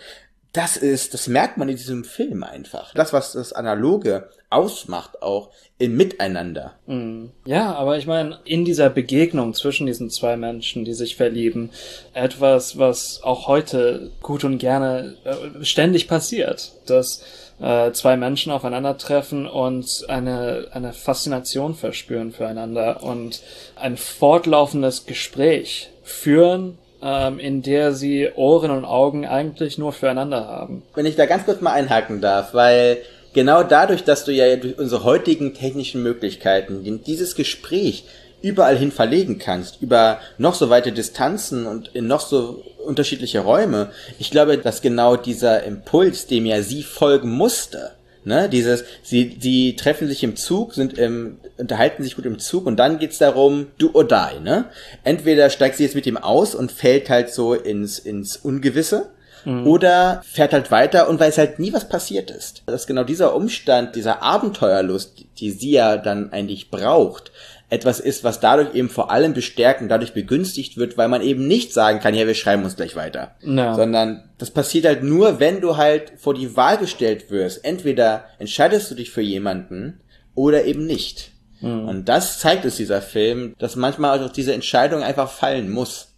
das 0.58 0.76
ist, 0.76 1.14
das 1.14 1.28
merkt 1.28 1.58
man 1.58 1.70
in 1.70 1.76
diesem 1.76 2.04
Film 2.04 2.44
einfach. 2.44 2.94
Das, 2.96 3.14
was 3.14 3.34
das 3.34 3.54
Analoge 3.54 4.30
ausmacht, 4.50 5.22
auch 5.22 5.52
im 5.78 5.96
Miteinander. 5.96 6.74
Mhm. 6.88 7.32
Ja, 7.46 7.76
aber 7.76 7.98
ich 7.98 8.08
meine, 8.08 8.40
in 8.44 8.66
dieser 8.66 8.90
Begegnung 8.90 9.54
zwischen 9.54 9.86
diesen 9.86 10.10
zwei 10.10 10.36
Menschen, 10.36 10.84
die 10.84 10.94
sich 10.94 11.16
verlieben, 11.16 11.70
etwas, 12.14 12.78
was 12.78 13.22
auch 13.24 13.48
heute 13.48 14.12
gut 14.22 14.44
und 14.44 14.58
gerne 14.58 15.16
äh, 15.26 15.64
ständig 15.64 16.08
passiert, 16.08 16.72
dass 16.88 17.24
äh, 17.60 17.92
zwei 17.92 18.18
Menschen 18.18 18.52
aufeinandertreffen 18.52 19.46
und 19.46 20.06
eine, 20.08 20.70
eine 20.72 20.94
Faszination 20.94 21.76
verspüren 21.76 22.32
füreinander 22.32 23.04
und 23.04 23.42
ein 23.76 23.98
fortlaufendes 23.98 25.06
Gespräch 25.06 25.92
führen 26.04 26.80
ähm, 27.02 27.40
in 27.40 27.62
der 27.62 27.94
sie 27.94 28.30
Ohren 28.36 28.72
und 28.72 28.86
Augen 28.86 29.26
eigentlich 29.26 29.78
nur 29.78 29.94
füreinander 29.94 30.48
haben. 30.48 30.84
Wenn 30.96 31.06
ich 31.06 31.16
da 31.16 31.26
ganz 31.26 31.46
kurz 31.46 31.62
mal 31.62 31.74
einhaken 31.74 32.22
darf, 32.22 32.54
weil 32.54 32.98
genau 33.34 33.64
dadurch, 33.64 34.04
dass 34.04 34.26
du 34.26 34.32
ja 34.32 34.56
durch 34.56 34.78
unsere 34.78 35.04
heutigen 35.04 35.54
technischen 35.54 36.04
Möglichkeiten 36.04 37.02
dieses 37.06 37.36
Gespräch 37.36 38.06
überall 38.42 38.78
hin 38.78 38.92
verlegen 38.92 39.40
kannst, 39.40 39.82
über 39.82 40.20
noch 40.38 40.54
so 40.54 40.70
weite 40.70 40.92
Distanzen 40.92 41.66
und 41.66 41.90
in 41.96 42.08
noch 42.08 42.22
so 42.22 42.64
unterschiedliche 42.86 43.40
Räume. 43.40 43.92
Ich 44.20 44.32
glaube, 44.32 44.58
dass 44.58 44.82
genau 44.82 45.16
dieser 45.16 45.64
Impuls, 45.64 46.28
dem 46.28 46.46
ja 46.46 46.62
sie 46.62 46.84
folgen 46.84 47.32
musste, 47.32 47.92
Ne, 48.28 48.50
dieses, 48.50 48.84
sie, 49.04 49.38
sie 49.40 49.78
treffen 49.78 50.10
sich 50.10 50.22
im 50.22 50.36
Zug, 50.36 50.74
sind 50.74 50.98
im, 50.98 51.38
unterhalten 51.58 52.04
sich 52.04 52.16
gut 52.16 52.26
im 52.26 52.40
Zug 52.40 52.66
und 52.66 52.78
dann 52.78 53.00
geht's 53.00 53.18
darum, 53.18 53.68
do 53.78 53.90
or 53.94 54.08
die, 54.08 54.40
ne? 54.42 54.66
Entweder 55.04 55.50
steigt 55.50 55.78
sie 55.78 55.84
jetzt 55.84 55.96
mit 55.96 56.06
ihm 56.06 56.18
aus 56.18 56.56
und 56.56 56.72
fällt 56.72 57.10
halt 57.10 57.30
so 57.30 57.54
ins, 57.54 58.00
ins 58.00 58.38
Ungewisse, 58.38 59.10
mhm. 59.48 59.66
oder 59.66 60.22
fährt 60.26 60.54
halt 60.54 60.70
weiter 60.72 61.10
und 61.10 61.20
weiß 61.20 61.38
halt 61.38 61.60
nie, 61.60 61.74
was 61.74 61.90
passiert 61.90 62.30
ist. 62.30 62.64
Dass 62.66 62.86
genau 62.86 63.04
dieser 63.04 63.36
Umstand, 63.36 63.96
dieser 63.96 64.22
Abenteuerlust, 64.22 65.26
die 65.40 65.52
sie 65.52 65.72
ja 65.72 65.98
dann 65.98 66.32
eigentlich 66.32 66.70
braucht, 66.70 67.32
etwas 67.70 68.00
ist, 68.00 68.24
was 68.24 68.40
dadurch 68.40 68.76
eben 68.76 68.90
vor 68.90 69.12
allem 69.12 69.34
bestärkt 69.34 69.82
und 69.82 69.90
dadurch 69.90 70.14
begünstigt 70.14 70.78
wird, 70.78 70.98
weil 70.98 71.10
man 71.10 71.22
eben 71.22 71.48
nicht 71.48 71.74
sagen 71.74 72.00
kann, 72.00 72.16
ja, 72.16 72.26
wir 72.26 72.34
schreiben 72.34 72.64
uns 72.64 72.78
gleich 72.78 72.96
weiter. 72.96 73.36
No. 73.42 73.74
Sondern 73.76 74.30
das 74.38 74.52
passiert 74.52 74.86
halt 74.86 75.04
nur, 75.04 75.40
wenn 75.40 75.60
du 75.60 75.76
halt 75.76 76.14
vor 76.18 76.34
die 76.34 76.56
Wahl 76.56 76.78
gestellt 76.78 77.30
wirst. 77.30 77.66
Entweder 77.66 78.26
entscheidest 78.40 78.90
du 78.90 78.96
dich 78.96 79.12
für 79.12 79.22
jemanden 79.22 80.00
oder 80.34 80.64
eben 80.64 80.86
nicht. 80.86 81.32
Mhm. 81.62 81.88
Und 81.88 82.06
das 82.06 82.40
zeigt 82.40 82.66
es 82.66 82.76
dieser 82.76 83.02
Film, 83.02 83.56
dass 83.58 83.76
manchmal 83.76 84.24
auch 84.24 84.32
diese 84.32 84.54
Entscheidung 84.54 85.04
einfach 85.04 85.30
fallen 85.30 85.70
muss 85.70 86.14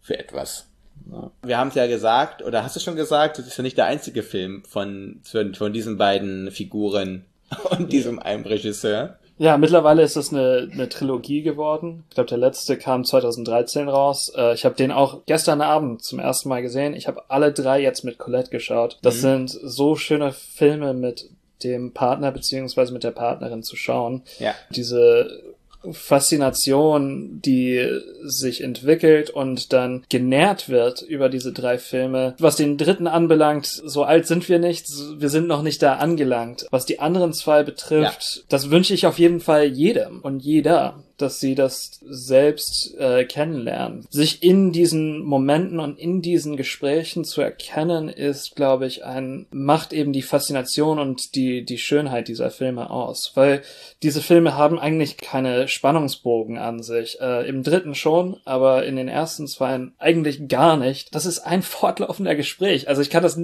für 0.00 0.18
etwas. 0.18 0.66
Wir 1.42 1.58
haben 1.58 1.68
es 1.68 1.74
ja 1.74 1.86
gesagt, 1.86 2.42
oder 2.42 2.64
hast 2.64 2.76
du 2.76 2.80
schon 2.80 2.96
gesagt, 2.96 3.38
das 3.38 3.46
ist 3.46 3.56
ja 3.56 3.62
nicht 3.62 3.78
der 3.78 3.86
einzige 3.86 4.22
Film 4.22 4.62
von, 4.68 5.20
von, 5.22 5.54
von 5.54 5.72
diesen 5.72 5.96
beiden 5.96 6.50
Figuren 6.50 7.24
und 7.70 7.92
diesem 7.92 8.18
einem 8.18 8.44
Regisseur. 8.44 9.18
Ja, 9.38 9.56
mittlerweile 9.56 10.02
ist 10.02 10.16
es 10.16 10.32
eine, 10.32 10.68
eine 10.70 10.88
Trilogie 10.88 11.42
geworden. 11.42 12.04
Ich 12.08 12.16
glaube, 12.16 12.28
der 12.28 12.38
letzte 12.38 12.76
kam 12.76 13.04
2013 13.04 13.88
raus. 13.88 14.32
Äh, 14.36 14.54
ich 14.54 14.64
habe 14.64 14.74
den 14.74 14.90
auch 14.90 15.20
gestern 15.26 15.60
Abend 15.60 16.02
zum 16.02 16.18
ersten 16.18 16.48
Mal 16.48 16.60
gesehen. 16.60 16.92
Ich 16.92 17.06
habe 17.06 17.22
alle 17.28 17.52
drei 17.52 17.80
jetzt 17.80 18.02
mit 18.02 18.18
Colette 18.18 18.50
geschaut. 18.50 18.98
Das 19.02 19.18
mhm. 19.18 19.20
sind 19.20 19.50
so 19.50 19.94
schöne 19.94 20.32
Filme 20.32 20.92
mit 20.92 21.30
dem 21.64 21.92
Partner 21.92 22.32
beziehungsweise 22.32 22.92
mit 22.92 23.04
der 23.04 23.10
Partnerin 23.10 23.62
zu 23.62 23.76
schauen. 23.76 24.22
Ja. 24.38 24.54
Diese 24.70 25.42
Faszination, 25.92 27.40
die 27.40 28.00
sich 28.22 28.62
entwickelt 28.62 29.30
und 29.30 29.72
dann 29.72 30.04
genährt 30.08 30.68
wird 30.68 31.02
über 31.02 31.28
diese 31.28 31.52
drei 31.52 31.78
Filme. 31.78 32.34
Was 32.38 32.56
den 32.56 32.76
dritten 32.76 33.06
anbelangt, 33.06 33.66
so 33.66 34.02
alt 34.02 34.26
sind 34.26 34.48
wir 34.48 34.58
nicht, 34.58 34.86
wir 35.18 35.28
sind 35.28 35.46
noch 35.46 35.62
nicht 35.62 35.82
da 35.82 35.94
angelangt. 35.94 36.66
Was 36.70 36.84
die 36.84 36.98
anderen 36.98 37.32
zwei 37.32 37.62
betrifft, 37.62 38.36
ja. 38.36 38.42
das 38.48 38.70
wünsche 38.70 38.94
ich 38.94 39.06
auf 39.06 39.18
jeden 39.18 39.40
Fall 39.40 39.66
jedem 39.66 40.20
und 40.20 40.40
jeder 40.40 41.02
dass 41.18 41.40
sie 41.40 41.54
das 41.54 42.00
selbst 42.08 42.96
äh, 42.98 43.24
kennenlernen. 43.24 44.06
Sich 44.10 44.42
in 44.42 44.72
diesen 44.72 45.20
Momenten 45.20 45.80
und 45.80 45.98
in 45.98 46.22
diesen 46.22 46.56
Gesprächen 46.56 47.24
zu 47.24 47.42
erkennen, 47.42 48.08
ist, 48.08 48.56
glaube 48.56 48.86
ich, 48.86 49.04
ein, 49.04 49.46
macht 49.50 49.92
eben 49.92 50.12
die 50.12 50.22
Faszination 50.22 50.98
und 50.98 51.34
die, 51.34 51.64
die 51.64 51.78
Schönheit 51.78 52.28
dieser 52.28 52.50
Filme 52.50 52.90
aus. 52.90 53.32
Weil 53.34 53.62
diese 54.02 54.22
Filme 54.22 54.56
haben 54.56 54.78
eigentlich 54.78 55.16
keine 55.16 55.68
Spannungsbogen 55.68 56.58
an 56.58 56.82
sich. 56.82 57.20
Äh, 57.20 57.48
Im 57.48 57.62
dritten 57.62 57.94
schon, 57.94 58.38
aber 58.44 58.86
in 58.86 58.96
den 58.96 59.08
ersten 59.08 59.46
zwei 59.46 59.68
eigentlich 59.98 60.48
gar 60.48 60.76
nicht. 60.76 61.14
Das 61.14 61.26
ist 61.26 61.40
ein 61.40 61.62
fortlaufender 61.78 62.34
Gespräch. 62.34 62.88
Also 62.88 63.02
ich 63.02 63.10
kann 63.10 63.22
das 63.22 63.38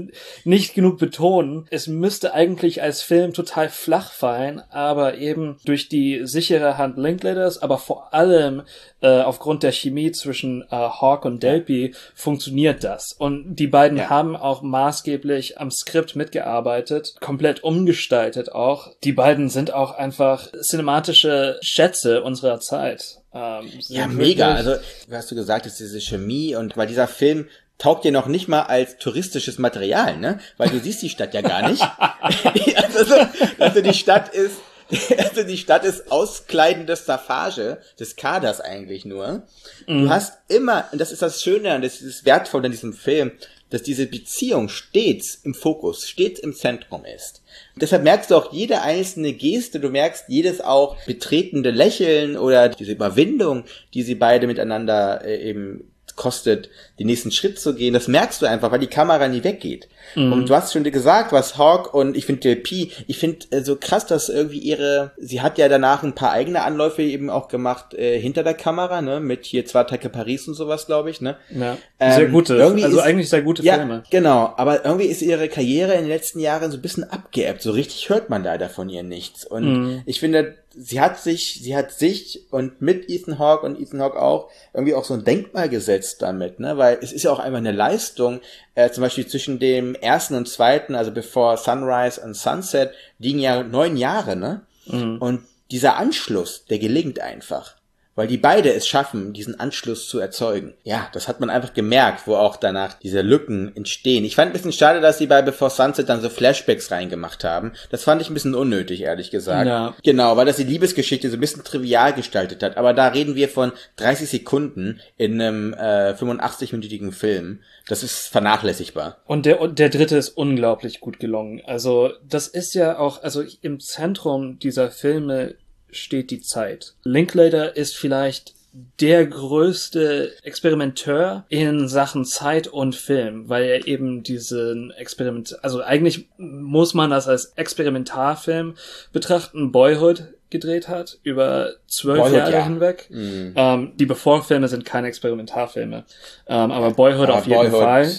nicht 0.44 0.74
genug 0.74 0.98
betonen. 0.98 1.66
Es 1.70 1.86
müsste 1.86 2.34
eigentlich 2.34 2.82
als 2.82 3.02
Film 3.02 3.32
total 3.32 3.68
flach 3.68 4.12
fallen, 4.12 4.62
aber 4.70 5.18
eben 5.18 5.56
durch 5.64 5.88
die 5.88 6.22
sichere 6.24 6.78
Hand 6.78 6.96
Linklaters, 6.96 7.58
aber 7.64 7.78
vor 7.78 8.12
allem 8.12 8.62
äh, 9.00 9.22
aufgrund 9.22 9.62
der 9.62 9.72
Chemie 9.72 10.12
zwischen 10.12 10.62
äh, 10.62 10.66
Hawk 10.70 11.24
und 11.24 11.42
Delpy 11.42 11.94
funktioniert 12.14 12.84
das. 12.84 13.12
Und 13.12 13.56
die 13.56 13.66
beiden 13.66 13.96
ja. 13.96 14.10
haben 14.10 14.36
auch 14.36 14.60
maßgeblich 14.60 15.58
am 15.58 15.70
Skript 15.70 16.14
mitgearbeitet, 16.14 17.14
komplett 17.20 17.64
umgestaltet 17.64 18.52
auch. 18.52 18.92
Die 19.02 19.14
beiden 19.14 19.48
sind 19.48 19.72
auch 19.72 19.92
einfach 19.92 20.52
cinematische 20.62 21.58
Schätze 21.62 22.22
unserer 22.22 22.60
Zeit. 22.60 23.22
Ähm, 23.32 23.66
ja, 23.88 24.06
mega. 24.06 24.54
Also, 24.54 24.76
hast 25.10 25.30
du 25.30 25.34
gesagt, 25.34 25.64
ist 25.64 25.80
diese 25.80 26.02
Chemie 26.02 26.54
und 26.54 26.76
weil 26.76 26.86
dieser 26.86 27.08
Film 27.08 27.48
taugt 27.78 28.04
dir 28.04 28.12
noch 28.12 28.26
nicht 28.26 28.46
mal 28.46 28.62
als 28.64 28.98
touristisches 28.98 29.58
Material, 29.58 30.18
ne? 30.18 30.38
Weil 30.58 30.68
du 30.68 30.78
siehst 30.78 31.00
die 31.00 31.08
Stadt 31.08 31.32
ja 31.32 31.40
gar 31.40 31.70
nicht. 31.70 31.82
also, 32.20 33.14
also 33.58 33.80
die 33.80 33.94
Stadt 33.94 34.28
ist 34.34 34.56
also 35.18 35.42
die 35.42 35.56
Stadt 35.56 35.84
ist 35.84 36.10
auskleidende 36.10 36.96
Staffage 36.96 37.78
des 37.98 38.16
Kaders 38.16 38.60
eigentlich 38.60 39.04
nur. 39.04 39.44
Mhm. 39.86 40.02
Du 40.02 40.08
hast 40.10 40.38
immer, 40.48 40.88
und 40.92 41.00
das 41.00 41.12
ist 41.12 41.22
das 41.22 41.42
Schöne 41.42 41.74
und 41.74 41.84
das 41.84 42.00
ist 42.00 42.24
wertvoll 42.24 42.64
an 42.64 42.72
diesem 42.72 42.92
Film, 42.92 43.32
dass 43.70 43.82
diese 43.82 44.06
Beziehung 44.06 44.68
stets 44.68 45.34
im 45.42 45.54
Fokus, 45.54 46.08
stets 46.08 46.38
im 46.38 46.54
Zentrum 46.54 47.04
ist. 47.04 47.42
Und 47.74 47.82
deshalb 47.82 48.04
merkst 48.04 48.30
du 48.30 48.36
auch 48.36 48.52
jede 48.52 48.82
einzelne 48.82 49.32
Geste, 49.32 49.80
du 49.80 49.88
merkst 49.88 50.26
jedes 50.28 50.60
auch 50.60 50.96
betretende 51.06 51.70
Lächeln 51.70 52.36
oder 52.36 52.68
diese 52.68 52.92
Überwindung, 52.92 53.64
die 53.92 54.02
sie 54.02 54.14
beide 54.14 54.46
miteinander 54.46 55.24
äh, 55.24 55.48
eben 55.48 55.90
kostet, 56.16 56.68
den 56.98 57.06
nächsten 57.06 57.30
Schritt 57.30 57.58
zu 57.58 57.74
gehen. 57.74 57.94
Das 57.94 58.08
merkst 58.08 58.40
du 58.42 58.46
einfach, 58.46 58.70
weil 58.70 58.78
die 58.78 58.86
Kamera 58.86 59.28
nie 59.28 59.44
weggeht. 59.44 59.88
Mhm. 60.14 60.32
Und 60.32 60.48
du 60.48 60.54
hast 60.54 60.72
schon 60.72 60.84
gesagt, 60.84 61.32
was 61.32 61.58
Hawk 61.58 61.92
und 61.92 62.16
ich 62.16 62.26
finde 62.26 62.42
DLP, 62.42 62.92
ich 63.06 63.18
finde 63.18 63.46
äh, 63.50 63.62
so 63.62 63.76
krass, 63.76 64.06
dass 64.06 64.28
irgendwie 64.28 64.58
ihre, 64.58 65.12
sie 65.16 65.40
hat 65.40 65.58
ja 65.58 65.68
danach 65.68 66.02
ein 66.02 66.14
paar 66.14 66.32
eigene 66.32 66.62
Anläufe 66.62 67.02
eben 67.02 67.30
auch 67.30 67.48
gemacht 67.48 67.94
äh, 67.94 68.18
hinter 68.20 68.42
der 68.42 68.54
Kamera, 68.54 69.02
ne, 69.02 69.20
mit 69.20 69.44
hier 69.44 69.66
zwei 69.66 69.84
Tage 69.84 70.08
Paris 70.08 70.46
und 70.46 70.54
sowas, 70.54 70.86
glaube 70.86 71.10
ich, 71.10 71.20
ne. 71.20 71.36
Ja, 71.50 71.76
ähm, 71.98 72.12
sehr 72.12 72.26
gute, 72.26 72.62
also 72.62 72.76
ist, 72.76 72.98
eigentlich 72.98 73.28
sehr 73.28 73.42
gute 73.42 73.62
ja, 73.62 73.74
Filme. 73.74 74.04
Genau, 74.10 74.52
aber 74.56 74.84
irgendwie 74.84 75.06
ist 75.06 75.22
ihre 75.22 75.48
Karriere 75.48 75.94
in 75.94 76.02
den 76.02 76.08
letzten 76.08 76.40
Jahren 76.40 76.70
so 76.70 76.78
ein 76.78 76.82
bisschen 76.82 77.04
abgeebbt. 77.04 77.62
So 77.62 77.72
richtig 77.72 78.08
hört 78.08 78.30
man 78.30 78.44
leider 78.44 78.68
von 78.68 78.88
ihr 78.88 79.02
nichts. 79.02 79.44
Und 79.44 79.64
mhm. 79.64 80.02
ich 80.06 80.20
finde, 80.20 80.54
sie 80.76 81.00
hat 81.00 81.18
sich, 81.18 81.60
sie 81.62 81.76
hat 81.76 81.92
sich 81.92 82.46
und 82.50 82.80
mit 82.80 83.08
Ethan 83.08 83.38
Hawke 83.38 83.66
und 83.66 83.80
Ethan 83.80 84.00
Hawke 84.00 84.20
auch 84.20 84.50
irgendwie 84.72 84.94
auch 84.94 85.04
so 85.04 85.14
ein 85.14 85.24
Denkmal 85.24 85.68
gesetzt 85.68 86.22
damit, 86.22 86.60
ne, 86.60 86.76
weil 86.76 86.98
es 87.00 87.12
ist 87.12 87.22
ja 87.22 87.32
auch 87.32 87.38
einfach 87.38 87.58
eine 87.58 87.72
Leistung, 87.72 88.40
äh, 88.74 88.90
zum 88.90 89.02
Beispiel 89.02 89.26
zwischen 89.26 89.58
dem 89.58 89.94
ersten 89.94 90.34
und 90.34 90.48
zweiten, 90.48 90.94
also 90.94 91.12
bevor 91.12 91.56
Sunrise 91.56 92.20
und 92.20 92.34
Sunset, 92.34 92.92
liegen 93.18 93.38
ja 93.38 93.62
neun 93.62 93.96
Jahre, 93.96 94.36
ne, 94.36 94.62
mhm. 94.86 95.18
und 95.18 95.42
dieser 95.70 95.96
Anschluss, 95.96 96.66
der 96.66 96.78
gelingt 96.78 97.20
einfach 97.20 97.76
weil 98.14 98.28
die 98.28 98.36
beide 98.36 98.72
es 98.72 98.86
schaffen, 98.86 99.32
diesen 99.32 99.58
Anschluss 99.58 100.08
zu 100.08 100.18
erzeugen. 100.18 100.74
Ja, 100.84 101.08
das 101.12 101.28
hat 101.28 101.40
man 101.40 101.50
einfach 101.50 101.74
gemerkt, 101.74 102.26
wo 102.26 102.36
auch 102.36 102.56
danach 102.56 102.94
diese 102.94 103.22
Lücken 103.22 103.74
entstehen. 103.76 104.24
Ich 104.24 104.36
fand 104.36 104.50
ein 104.50 104.52
bisschen 104.52 104.72
schade, 104.72 105.00
dass 105.00 105.18
sie 105.18 105.26
bei 105.26 105.42
Before 105.42 105.70
Sunset 105.70 106.08
dann 106.08 106.20
so 106.20 106.28
Flashbacks 106.28 106.90
reingemacht 106.90 107.44
haben. 107.44 107.72
Das 107.90 108.04
fand 108.04 108.22
ich 108.22 108.30
ein 108.30 108.34
bisschen 108.34 108.54
unnötig, 108.54 109.02
ehrlich 109.02 109.30
gesagt. 109.30 109.66
Ja. 109.66 109.94
Genau, 110.02 110.36
weil 110.36 110.46
das 110.46 110.56
die 110.56 110.64
Liebesgeschichte 110.64 111.28
so 111.28 111.36
ein 111.36 111.40
bisschen 111.40 111.64
trivial 111.64 112.12
gestaltet 112.12 112.62
hat. 112.62 112.76
Aber 112.76 112.92
da 112.94 113.08
reden 113.08 113.34
wir 113.34 113.48
von 113.48 113.72
30 113.96 114.28
Sekunden 114.28 115.00
in 115.16 115.40
einem 115.40 115.74
äh, 115.74 116.14
85-minütigen 116.14 117.12
Film. 117.12 117.60
Das 117.88 118.02
ist 118.02 118.28
vernachlässigbar. 118.28 119.18
Und 119.26 119.44
der, 119.44 119.60
und 119.60 119.78
der 119.78 119.90
dritte 119.90 120.16
ist 120.16 120.30
unglaublich 120.30 121.00
gut 121.00 121.18
gelungen. 121.18 121.60
Also, 121.66 122.12
das 122.26 122.48
ist 122.48 122.74
ja 122.74 122.98
auch, 122.98 123.22
also 123.22 123.42
im 123.60 123.80
Zentrum 123.80 124.58
dieser 124.58 124.90
Filme 124.90 125.56
steht 125.94 126.30
die 126.30 126.40
Zeit. 126.40 126.94
Linklater 127.04 127.76
ist 127.76 127.96
vielleicht 127.96 128.54
der 129.00 129.24
größte 129.26 130.32
Experimenteur 130.42 131.44
in 131.48 131.86
Sachen 131.86 132.24
Zeit 132.24 132.66
und 132.66 132.96
Film, 132.96 133.48
weil 133.48 133.64
er 133.64 133.86
eben 133.86 134.24
diesen 134.24 134.90
Experiment, 134.92 135.56
also 135.62 135.80
eigentlich 135.80 136.28
muss 136.38 136.92
man 136.92 137.10
das 137.10 137.28
als 137.28 137.52
Experimentarfilm 137.54 138.74
betrachten. 139.12 139.70
Boyhood 139.70 140.24
gedreht 140.50 140.88
hat 140.88 141.18
über 141.22 141.74
zwölf 141.86 142.18
Boyhood, 142.18 142.36
Jahre 142.36 142.52
ja. 142.52 142.64
hinweg. 142.64 143.06
Mhm. 143.10 143.52
Ähm, 143.54 143.92
die 143.96 144.06
Before-Filme 144.06 144.66
sind 144.66 144.84
keine 144.84 145.06
Experimentarfilme, 145.06 146.04
ähm, 146.48 146.70
aber 146.72 146.90
Boyhood 146.90 147.28
ja, 147.28 147.34
auf 147.34 147.46
jeden 147.46 147.60
Boyhood. 147.60 147.80
Fall. 147.80 148.12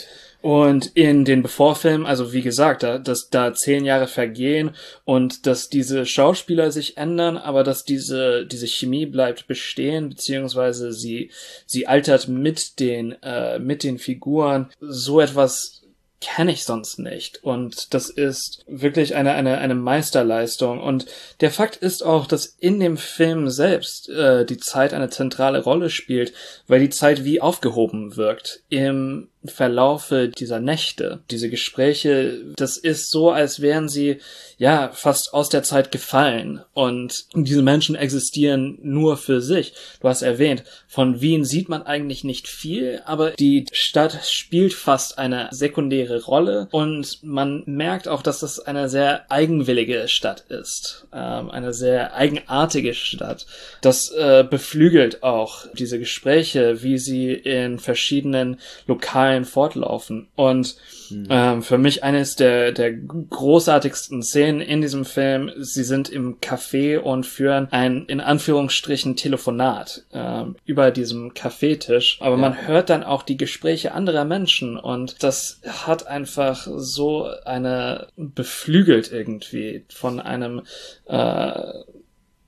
Und 0.45 0.91
in 0.93 1.25
den 1.25 1.41
Bevorfilmen, 1.41 2.05
also 2.05 2.31
wie 2.31 2.43
gesagt, 2.43 2.83
da, 2.83 2.99
dass 2.99 3.31
da 3.31 3.55
zehn 3.55 3.83
Jahre 3.83 4.05
vergehen 4.05 4.75
und 5.03 5.47
dass 5.47 5.69
diese 5.69 6.05
Schauspieler 6.05 6.71
sich 6.71 6.97
ändern, 6.97 7.37
aber 7.37 7.63
dass 7.63 7.83
diese, 7.83 8.45
diese 8.45 8.67
Chemie 8.67 9.07
bleibt 9.07 9.47
bestehen, 9.47 10.09
beziehungsweise 10.09 10.93
sie, 10.93 11.31
sie 11.65 11.87
altert 11.87 12.27
mit 12.27 12.79
den, 12.79 13.13
äh, 13.23 13.57
mit 13.57 13.83
den 13.83 13.97
Figuren. 13.97 14.69
So 14.79 15.19
etwas 15.19 15.81
kenne 16.21 16.51
ich 16.51 16.63
sonst 16.63 16.99
nicht. 16.99 17.43
Und 17.43 17.93
das 17.93 18.09
ist 18.09 18.63
wirklich 18.67 19.15
eine, 19.15 19.33
eine, 19.33 19.57
eine 19.57 19.75
Meisterleistung. 19.75 20.79
Und 20.79 21.05
der 21.41 21.51
Fakt 21.51 21.75
ist 21.77 22.03
auch, 22.03 22.25
dass 22.25 22.45
in 22.45 22.79
dem 22.79 22.97
Film 22.97 23.49
selbst 23.49 24.09
äh, 24.09 24.45
die 24.45 24.57
Zeit 24.57 24.93
eine 24.93 25.09
zentrale 25.09 25.63
Rolle 25.63 25.89
spielt, 25.89 26.33
weil 26.67 26.79
die 26.79 26.89
Zeit 26.89 27.25
wie 27.25 27.41
aufgehoben 27.41 28.15
wirkt. 28.15 28.61
Im 28.69 29.29
Verlaufe 29.47 30.29
dieser 30.29 30.59
Nächte, 30.59 31.19
diese 31.31 31.49
Gespräche, 31.49 32.41
das 32.55 32.77
ist 32.77 33.09
so, 33.09 33.31
als 33.31 33.61
wären 33.61 33.89
sie 33.89 34.19
ja 34.57 34.91
fast 34.93 35.33
aus 35.33 35.49
der 35.49 35.63
Zeit 35.63 35.91
gefallen 35.91 36.61
und 36.73 37.25
diese 37.33 37.61
Menschen 37.61 37.95
existieren 37.95 38.77
nur 38.81 39.17
für 39.17 39.41
sich. 39.41 39.73
Du 40.01 40.07
hast 40.07 40.21
erwähnt, 40.21 40.63
von 40.87 41.19
Wien 41.21 41.43
sieht 41.43 41.67
man 41.67 41.83
eigentlich 41.83 42.23
nicht 42.23 42.47
viel, 42.47 43.01
aber 43.05 43.31
die 43.31 43.65
Stadt 43.71 44.19
spielt 44.25 44.73
fast 44.73 45.17
eine 45.17 45.49
sekundäre 45.51 46.23
Rolle 46.23 46.67
und 46.71 47.19
man 47.23 47.63
merkt 47.65 48.07
auch, 48.07 48.21
dass 48.21 48.39
das 48.39 48.59
eine 48.59 48.87
sehr 48.87 49.29
eigenwillige 49.29 50.07
Stadt 50.07 50.45
ist, 50.49 51.07
ähm, 51.13 51.49
eine 51.49 51.73
sehr 51.73 52.15
eigenartige 52.15 52.93
Stadt. 52.93 53.45
Das 53.81 54.09
äh, 54.11 54.45
beflügelt 54.49 55.23
auch 55.23 55.65
diese 55.73 55.99
Gespräche, 55.99 56.81
wie 56.81 56.97
sie 56.97 57.33
in 57.33 57.79
verschiedenen 57.79 58.57
lokalen 58.87 59.34
Teilen 59.35 59.45
fortlaufen. 59.45 60.27
Und 60.35 60.75
mhm. 61.09 61.27
ähm, 61.29 61.61
für 61.61 61.77
mich 61.77 62.03
eines 62.03 62.35
der, 62.35 62.71
der 62.71 62.93
großartigsten 62.93 64.23
Szenen 64.23 64.61
in 64.61 64.81
diesem 64.81 65.05
Film, 65.05 65.51
sie 65.57 65.83
sind 65.83 66.09
im 66.09 66.39
Café 66.39 66.99
und 66.99 67.25
führen 67.25 67.67
ein 67.71 68.05
in 68.05 68.21
Anführungsstrichen 68.21 69.15
Telefonat 69.15 70.03
ähm, 70.13 70.55
über 70.65 70.91
diesem 70.91 71.33
Kaffeetisch. 71.33 72.17
Aber 72.21 72.35
ja. 72.35 72.41
man 72.41 72.67
hört 72.67 72.89
dann 72.89 73.03
auch 73.03 73.23
die 73.23 73.37
Gespräche 73.37 73.93
anderer 73.93 74.25
Menschen 74.25 74.77
und 74.77 75.21
das 75.23 75.61
hat 75.67 76.07
einfach 76.07 76.67
so 76.75 77.27
eine 77.45 78.07
beflügelt 78.15 79.11
irgendwie 79.11 79.85
von 79.89 80.19
einem 80.19 80.61
äh, 81.05 81.61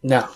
ja. 0.03 0.29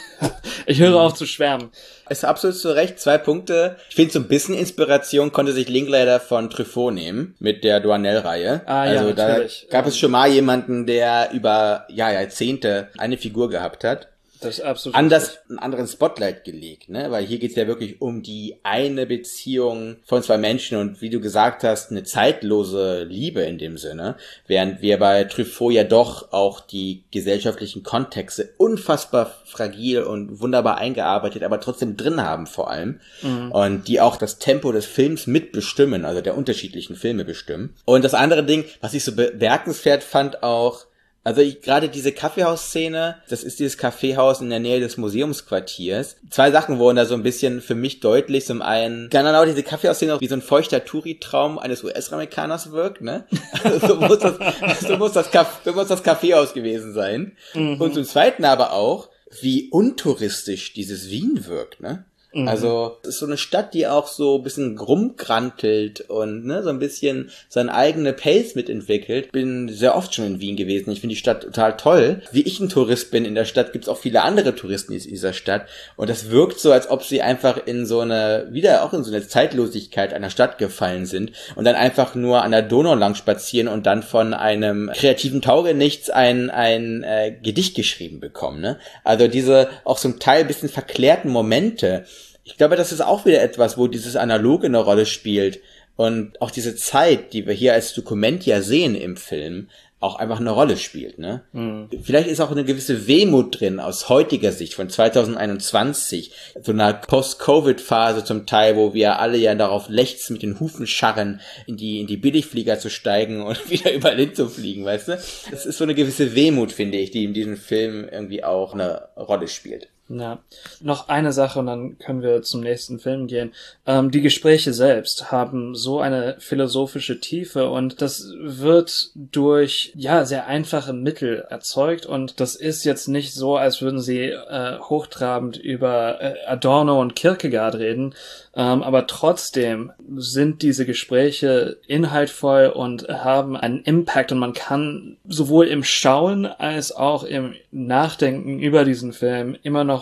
ich 0.66 0.80
höre 0.80 1.00
auf 1.00 1.14
zu 1.14 1.26
schwärmen. 1.26 1.70
Ist 2.08 2.24
absolut 2.24 2.56
zu 2.56 2.74
Recht. 2.74 3.00
Zwei 3.00 3.18
Punkte. 3.18 3.76
Ich 3.88 3.94
finde, 3.94 4.12
so 4.12 4.18
ein 4.18 4.28
bisschen 4.28 4.54
Inspiration 4.54 5.32
konnte 5.32 5.52
sich 5.52 5.68
Linklater 5.68 6.20
von 6.20 6.50
Truffaut 6.50 6.92
nehmen 6.92 7.34
mit 7.38 7.64
der 7.64 7.80
Douanel-Reihe. 7.80 8.62
Ah, 8.66 8.82
also 8.82 9.08
ja, 9.08 9.12
da 9.14 9.40
gab 9.70 9.86
es 9.86 9.98
schon 9.98 10.10
mal 10.10 10.28
jemanden, 10.28 10.86
der 10.86 11.30
über 11.32 11.86
ja, 11.88 12.10
Jahrzehnte 12.10 12.88
eine 12.98 13.16
Figur 13.16 13.48
gehabt 13.48 13.84
hat. 13.84 14.08
Das 14.44 14.58
ist 14.58 14.64
absolut 14.64 14.96
anders 14.96 15.38
einen 15.48 15.58
anderen 15.58 15.86
Spotlight 15.86 16.44
gelegt, 16.44 16.88
ne? 16.88 17.10
Weil 17.10 17.24
hier 17.24 17.38
geht's 17.38 17.56
ja 17.56 17.66
wirklich 17.66 18.00
um 18.00 18.22
die 18.22 18.56
eine 18.62 19.06
Beziehung 19.06 19.96
von 20.04 20.22
zwei 20.22 20.38
Menschen 20.38 20.78
und 20.78 21.00
wie 21.00 21.10
du 21.10 21.20
gesagt 21.20 21.64
hast, 21.64 21.90
eine 21.90 22.04
zeitlose 22.04 23.04
Liebe 23.04 23.42
in 23.42 23.58
dem 23.58 23.78
Sinne, 23.78 24.16
während 24.46 24.82
wir 24.82 24.98
bei 24.98 25.24
Truffaut 25.24 25.72
ja 25.72 25.84
doch 25.84 26.32
auch 26.32 26.60
die 26.60 27.04
gesellschaftlichen 27.10 27.82
Kontexte 27.82 28.50
unfassbar 28.58 29.32
fragil 29.44 30.02
und 30.02 30.40
wunderbar 30.40 30.78
eingearbeitet, 30.78 31.42
aber 31.42 31.60
trotzdem 31.60 31.96
drin 31.96 32.20
haben 32.20 32.46
vor 32.46 32.70
allem 32.70 33.00
mhm. 33.22 33.52
und 33.52 33.88
die 33.88 34.00
auch 34.00 34.16
das 34.16 34.38
Tempo 34.38 34.72
des 34.72 34.86
Films 34.86 35.26
mitbestimmen, 35.26 36.04
also 36.04 36.20
der 36.20 36.36
unterschiedlichen 36.36 36.96
Filme 36.96 37.24
bestimmen. 37.24 37.74
Und 37.84 38.04
das 38.04 38.14
andere 38.14 38.44
Ding, 38.44 38.64
was 38.80 38.94
ich 38.94 39.04
so 39.04 39.14
bemerkenswert 39.14 40.02
fand 40.02 40.42
auch, 40.42 40.86
also 41.24 41.42
gerade 41.62 41.88
diese 41.88 42.12
Kaffeehausszene, 42.12 43.16
das 43.30 43.42
ist 43.42 43.58
dieses 43.58 43.78
Kaffeehaus 43.78 44.42
in 44.42 44.50
der 44.50 44.60
Nähe 44.60 44.78
des 44.78 44.98
Museumsquartiers. 44.98 46.16
Zwei 46.28 46.50
Sachen 46.50 46.78
wurden 46.78 46.96
da 46.96 47.06
so 47.06 47.14
ein 47.14 47.22
bisschen 47.22 47.62
für 47.62 47.74
mich 47.74 48.00
deutlich. 48.00 48.44
Zum 48.44 48.60
einen, 48.60 49.08
genau 49.08 49.44
diese 49.46 49.62
Kaffeehausszene 49.62 50.14
auch 50.14 50.20
wie 50.20 50.28
so 50.28 50.34
ein 50.34 50.42
feuchter 50.42 50.84
Touri-Traum 50.84 51.58
eines 51.58 51.82
US-Amerikaners 51.82 52.72
wirkt, 52.72 53.00
ne? 53.00 53.24
Also 53.62 53.86
so 53.86 53.96
muss 53.96 54.18
das, 54.18 54.34
so 54.86 54.96
muss 54.98 55.12
das, 55.12 55.30
Kaff, 55.30 55.62
so 55.64 55.72
muss 55.72 55.88
das 55.88 56.02
Kaffeehaus 56.02 56.52
gewesen 56.52 56.92
sein. 56.92 57.36
Mhm. 57.54 57.80
Und 57.80 57.94
zum 57.94 58.04
zweiten 58.04 58.44
aber 58.44 58.74
auch, 58.74 59.08
wie 59.40 59.70
untouristisch 59.70 60.74
dieses 60.74 61.08
Wien 61.08 61.46
wirkt, 61.46 61.80
ne? 61.80 62.04
Mhm. 62.34 62.48
Also 62.48 62.98
es 63.02 63.10
ist 63.10 63.18
so 63.20 63.26
eine 63.26 63.36
Stadt, 63.36 63.74
die 63.74 63.86
auch 63.86 64.08
so 64.08 64.38
ein 64.38 64.42
bisschen 64.42 64.78
rumkrantelt 64.78 66.02
und 66.10 66.44
ne, 66.44 66.62
so 66.62 66.70
ein 66.70 66.78
bisschen 66.78 67.30
seine 67.48 67.72
eigene 67.74 68.12
Pace 68.12 68.54
mitentwickelt. 68.54 69.32
Bin 69.32 69.68
sehr 69.68 69.96
oft 69.96 70.14
schon 70.14 70.26
in 70.26 70.40
Wien 70.40 70.56
gewesen. 70.56 70.90
Ich 70.90 71.00
finde 71.00 71.14
die 71.14 71.20
Stadt 71.20 71.42
total 71.42 71.76
toll. 71.76 72.22
Wie 72.32 72.42
ich 72.42 72.60
ein 72.60 72.68
Tourist 72.68 73.10
bin 73.10 73.24
in 73.24 73.34
der 73.34 73.44
Stadt, 73.44 73.72
gibt 73.72 73.84
es 73.84 73.88
auch 73.88 73.98
viele 73.98 74.22
andere 74.22 74.54
Touristen 74.54 74.92
in 74.92 74.98
dieser 74.98 75.32
Stadt. 75.32 75.66
Und 75.96 76.10
das 76.10 76.30
wirkt 76.30 76.58
so, 76.58 76.72
als 76.72 76.90
ob 76.90 77.04
sie 77.04 77.22
einfach 77.22 77.66
in 77.66 77.86
so 77.86 78.00
eine, 78.00 78.48
wieder 78.50 78.84
auch 78.84 78.92
in 78.92 79.04
so 79.04 79.12
eine 79.12 79.26
Zeitlosigkeit 79.26 80.12
einer 80.12 80.30
Stadt 80.30 80.58
gefallen 80.58 81.06
sind 81.06 81.32
und 81.54 81.64
dann 81.64 81.76
einfach 81.76 82.14
nur 82.14 82.42
an 82.42 82.50
der 82.50 82.62
Donau 82.62 82.94
lang 82.94 83.14
spazieren 83.14 83.68
und 83.68 83.86
dann 83.86 84.02
von 84.02 84.34
einem 84.34 84.90
kreativen 84.94 85.40
Taugenichts 85.40 86.10
ein, 86.10 86.50
ein 86.50 87.04
äh, 87.04 87.36
Gedicht 87.42 87.76
geschrieben 87.76 88.20
bekommen. 88.20 88.60
Ne? 88.60 88.78
Also 89.04 89.28
diese 89.28 89.68
auch 89.84 89.98
zum 89.98 90.18
Teil 90.18 90.44
bisschen 90.44 90.68
verklärten 90.68 91.30
Momente, 91.30 92.04
ich 92.44 92.56
glaube, 92.56 92.76
das 92.76 92.92
ist 92.92 93.00
auch 93.00 93.24
wieder 93.24 93.42
etwas, 93.42 93.78
wo 93.78 93.86
dieses 93.86 94.16
Analoge 94.16 94.66
eine 94.66 94.78
Rolle 94.78 95.06
spielt 95.06 95.60
und 95.96 96.40
auch 96.42 96.50
diese 96.50 96.76
Zeit, 96.76 97.32
die 97.32 97.46
wir 97.46 97.54
hier 97.54 97.72
als 97.72 97.94
Dokument 97.94 98.44
ja 98.46 98.60
sehen 98.60 98.94
im 98.94 99.16
Film, 99.16 99.68
auch 100.04 100.16
einfach 100.16 100.38
eine 100.38 100.50
Rolle 100.50 100.76
spielt. 100.76 101.18
Ne? 101.18 101.44
Mhm. 101.52 101.88
Vielleicht 102.02 102.28
ist 102.28 102.40
auch 102.40 102.50
eine 102.50 102.64
gewisse 102.64 103.06
Wehmut 103.06 103.58
drin 103.58 103.80
aus 103.80 104.10
heutiger 104.10 104.52
Sicht 104.52 104.74
von 104.74 104.90
2021, 104.90 106.30
so 106.62 106.72
einer 106.72 106.92
Post-Covid-Phase 106.92 108.22
zum 108.22 108.44
Teil, 108.44 108.76
wo 108.76 108.92
wir 108.92 109.18
alle 109.18 109.38
ja 109.38 109.54
darauf 109.54 109.88
lechzen, 109.88 110.34
mit 110.34 110.42
den 110.42 110.60
Hufen 110.60 110.86
scharren, 110.86 111.40
in 111.66 111.78
die, 111.78 112.00
in 112.00 112.06
die 112.06 112.18
Billigflieger 112.18 112.78
zu 112.78 112.90
steigen 112.90 113.42
und 113.42 113.70
wieder 113.70 113.94
überall 113.94 114.18
hinzufliegen, 114.18 114.84
weißt 114.84 115.08
du? 115.08 115.12
Das 115.50 115.64
ist 115.64 115.78
so 115.78 115.84
eine 115.84 115.94
gewisse 115.94 116.34
Wehmut, 116.34 116.72
finde 116.72 116.98
ich, 116.98 117.10
die 117.10 117.24
in 117.24 117.32
diesem 117.32 117.56
Film 117.56 118.06
irgendwie 118.06 118.44
auch 118.44 118.74
eine 118.74 119.08
Rolle 119.16 119.48
spielt. 119.48 119.88
Ja, 120.08 120.40
noch 120.82 121.08
eine 121.08 121.32
Sache 121.32 121.58
und 121.58 121.66
dann 121.66 121.98
können 121.98 122.20
wir 122.20 122.42
zum 122.42 122.60
nächsten 122.60 122.98
Film 122.98 123.26
gehen. 123.26 123.54
Ähm, 123.86 124.10
die 124.10 124.20
Gespräche 124.20 124.74
selbst 124.74 125.32
haben 125.32 125.74
so 125.74 125.98
eine 125.98 126.36
philosophische 126.40 127.20
Tiefe 127.20 127.70
und 127.70 128.02
das 128.02 128.30
wird 128.38 129.12
durch 129.14 129.92
ja 129.96 130.26
sehr 130.26 130.46
einfache 130.46 130.92
Mittel 130.92 131.46
erzeugt 131.48 132.04
und 132.04 132.38
das 132.38 132.54
ist 132.54 132.84
jetzt 132.84 133.08
nicht 133.08 133.32
so, 133.32 133.56
als 133.56 133.80
würden 133.80 133.98
sie 133.98 134.24
äh, 134.28 134.78
hochtrabend 134.78 135.56
über 135.56 136.20
äh, 136.20 136.34
Adorno 136.46 137.00
und 137.00 137.16
Kierkegaard 137.16 137.76
reden, 137.76 138.14
ähm, 138.54 138.82
aber 138.82 139.06
trotzdem 139.06 139.90
sind 140.16 140.60
diese 140.60 140.84
Gespräche 140.84 141.78
inhaltvoll 141.86 142.66
und 142.66 143.08
haben 143.08 143.56
einen 143.56 143.80
Impact 143.80 144.32
und 144.32 144.38
man 144.38 144.52
kann 144.52 145.16
sowohl 145.26 145.66
im 145.66 145.82
Schauen 145.82 146.44
als 146.44 146.94
auch 146.94 147.24
im 147.24 147.54
Nachdenken 147.72 148.60
über 148.60 148.84
diesen 148.84 149.14
Film 149.14 149.56
immer 149.62 149.82
noch 149.82 149.93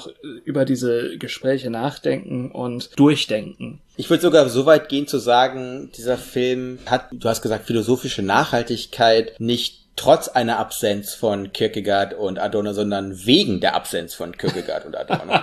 über 0.45 0.65
diese 0.65 1.19
Gespräche 1.19 1.71
nachdenken 1.71 2.51
und 2.51 2.99
durchdenken. 2.99 3.81
Ich 3.97 4.09
würde 4.11 4.23
sogar 4.23 4.49
so 4.49 4.67
weit 4.67 4.89
gehen 4.89 5.07
zu 5.07 5.19
sagen, 5.19 5.91
dieser 5.97 6.19
Film 6.19 6.79
hat, 6.87 7.09
du 7.13 7.29
hast 7.29 7.43
gesagt, 7.43 7.67
philosophische 7.67 8.23
Nachhaltigkeit 8.23 9.39
nicht 9.39 9.83
trotz 9.97 10.29
einer 10.29 10.59
Absenz 10.59 11.15
von 11.15 11.53
Kierkegaard 11.53 12.15
und 12.15 12.39
Adorno, 12.39 12.73
sondern 12.73 13.27
wegen 13.27 13.61
der 13.61 13.75
Absenz 13.75 14.15
von 14.15 14.37
Kierkegaard 14.37 14.87
und 14.87 14.97
Adorno. 14.97 15.35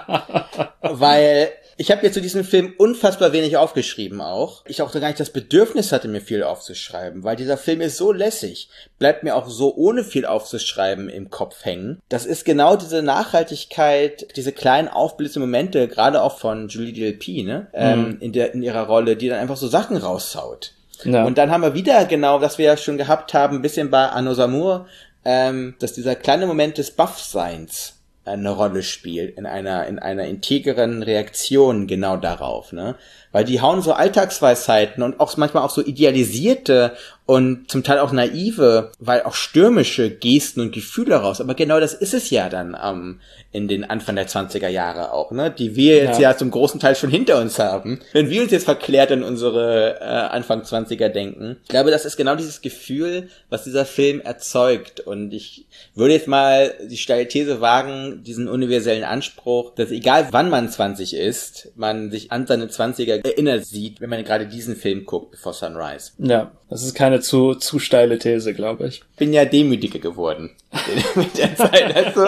Weil 0.81 1.51
ich 1.79 1.91
habe 1.91 2.03
jetzt 2.03 2.15
zu 2.15 2.21
diesem 2.21 2.43
Film 2.43 2.73
unfassbar 2.77 3.31
wenig 3.31 3.55
aufgeschrieben 3.55 4.19
auch. 4.19 4.65
Ich 4.67 4.81
auch 4.81 4.91
gar 4.91 5.07
nicht 5.07 5.19
das 5.19 5.29
Bedürfnis 5.29 5.93
hatte, 5.93 6.09
mir 6.09 6.19
viel 6.19 6.43
aufzuschreiben, 6.43 7.23
weil 7.23 7.37
dieser 7.37 7.55
Film 7.55 7.79
ist 7.79 7.95
so 7.95 8.11
lässig, 8.11 8.69
bleibt 8.97 9.23
mir 9.23 9.33
auch 9.33 9.47
so 9.47 9.73
ohne 9.77 10.03
viel 10.03 10.25
aufzuschreiben 10.25 11.07
im 11.07 11.29
Kopf 11.29 11.63
hängen. 11.63 12.01
Das 12.09 12.25
ist 12.25 12.43
genau 12.43 12.75
diese 12.75 13.01
Nachhaltigkeit, 13.01 14.35
diese 14.35 14.51
kleinen 14.51 14.89
aufblitzenden 14.89 15.49
Momente, 15.49 15.87
gerade 15.87 16.21
auch 16.21 16.37
von 16.37 16.67
Julie 16.67 16.91
DLP, 16.91 17.45
ne, 17.45 17.67
ähm, 17.71 17.99
mhm. 17.99 18.05
ähm, 18.07 18.17
in 18.19 18.33
der 18.33 18.53
in 18.53 18.61
ihrer 18.61 18.85
Rolle, 18.85 19.15
die 19.15 19.29
dann 19.29 19.39
einfach 19.39 19.55
so 19.55 19.69
Sachen 19.69 19.95
raushaut. 19.95 20.73
Ja. 21.05 21.23
Und 21.23 21.37
dann 21.37 21.49
haben 21.49 21.61
wir 21.61 21.75
wieder 21.75 22.03
genau, 22.03 22.41
was 22.41 22.57
wir 22.57 22.65
ja 22.65 22.75
schon 22.75 22.97
gehabt 22.97 23.33
haben, 23.33 23.55
ein 23.55 23.61
bisschen 23.61 23.89
bei 23.89 24.05
Anno 24.05 24.33
Samur, 24.33 24.87
ähm, 25.23 25.75
dass 25.79 25.93
dieser 25.93 26.15
kleine 26.15 26.45
Moment 26.45 26.77
des 26.77 26.91
Buff-Seins 26.91 27.98
eine 28.29 28.51
Rolle 28.51 28.83
spielt 28.83 29.37
in 29.37 29.45
einer 29.45 29.87
in 29.87 29.99
einer 29.99 30.25
integeren 30.25 31.03
Reaktion 31.03 31.87
genau 31.87 32.17
darauf, 32.17 32.71
ne? 32.71 32.95
Weil 33.31 33.43
die 33.43 33.61
hauen 33.61 33.81
so 33.81 33.93
Alltagsweisheiten 33.93 35.03
und 35.03 35.19
auch 35.19 35.35
manchmal 35.37 35.63
auch 35.63 35.69
so 35.69 35.81
idealisierte 35.83 36.93
und 37.29 37.69
zum 37.69 37.83
Teil 37.83 37.99
auch 37.99 38.11
naive, 38.11 38.91
weil 38.97 39.21
auch 39.21 39.35
stürmische 39.35 40.09
Gesten 40.09 40.61
und 40.61 40.71
Gefühle 40.71 41.17
raus. 41.17 41.41
Aber 41.41 41.53
genau 41.53 41.79
das 41.79 41.93
ist 41.93 42.15
es 42.15 42.31
ja 42.31 42.49
dann 42.49 42.75
ähm, 42.83 43.19
in 43.51 43.67
den 43.67 43.83
Anfang 43.83 44.15
der 44.15 44.27
20er 44.27 44.67
Jahre 44.67 45.13
auch, 45.13 45.29
ne? 45.29 45.51
Die 45.51 45.75
wir 45.75 45.97
jetzt 45.97 46.19
ja. 46.19 46.31
ja 46.31 46.37
zum 46.37 46.49
großen 46.49 46.79
Teil 46.79 46.95
schon 46.95 47.11
hinter 47.11 47.39
uns 47.39 47.59
haben. 47.59 47.99
Wenn 48.13 48.31
wir 48.31 48.41
uns 48.41 48.51
jetzt 48.51 48.63
verklärt 48.63 49.11
in 49.11 49.21
unsere 49.21 49.99
äh, 49.99 50.03
Anfang 50.03 50.63
20er 50.63 51.09
denken. 51.09 51.57
Ich 51.61 51.69
glaube, 51.69 51.91
das 51.91 52.03
ist 52.03 52.17
genau 52.17 52.33
dieses 52.33 52.61
Gefühl, 52.61 53.29
was 53.51 53.63
dieser 53.63 53.85
Film 53.85 54.21
erzeugt. 54.21 54.99
Und 54.99 55.31
ich 55.31 55.67
würde 55.93 56.15
jetzt 56.15 56.27
mal 56.27 56.73
die 56.89 56.97
steile 56.97 57.27
These 57.27 57.61
wagen, 57.61 58.23
diesen 58.23 58.47
universellen 58.47 59.03
Anspruch, 59.03 59.75
dass 59.75 59.91
egal 59.91 60.29
wann 60.31 60.49
man 60.49 60.67
20 60.67 61.15
ist, 61.15 61.71
man 61.75 62.09
sich 62.09 62.31
an 62.31 62.47
seine 62.47 62.65
20er 62.65 63.23
erinnert 63.23 63.65
sieht, 63.65 64.01
wenn 64.01 64.09
man 64.09 64.23
gerade 64.23 64.47
diesen 64.47 64.75
Film 64.75 65.05
guckt, 65.05 65.29
bevor 65.29 65.53
Sunrise. 65.53 66.13
Ja, 66.17 66.51
das 66.69 66.83
ist 66.83 66.95
keine 66.95 67.18
zu, 67.21 67.55
zu 67.55 67.79
steile 67.79 68.19
These, 68.19 68.53
glaube 68.53 68.87
ich. 68.87 69.01
Bin 69.17 69.33
ja 69.33 69.45
demütiger 69.45 69.99
geworden 69.99 70.51
mit 71.15 71.37
der 71.37 71.55
Zeit. 71.55 71.95
Also, 71.95 72.27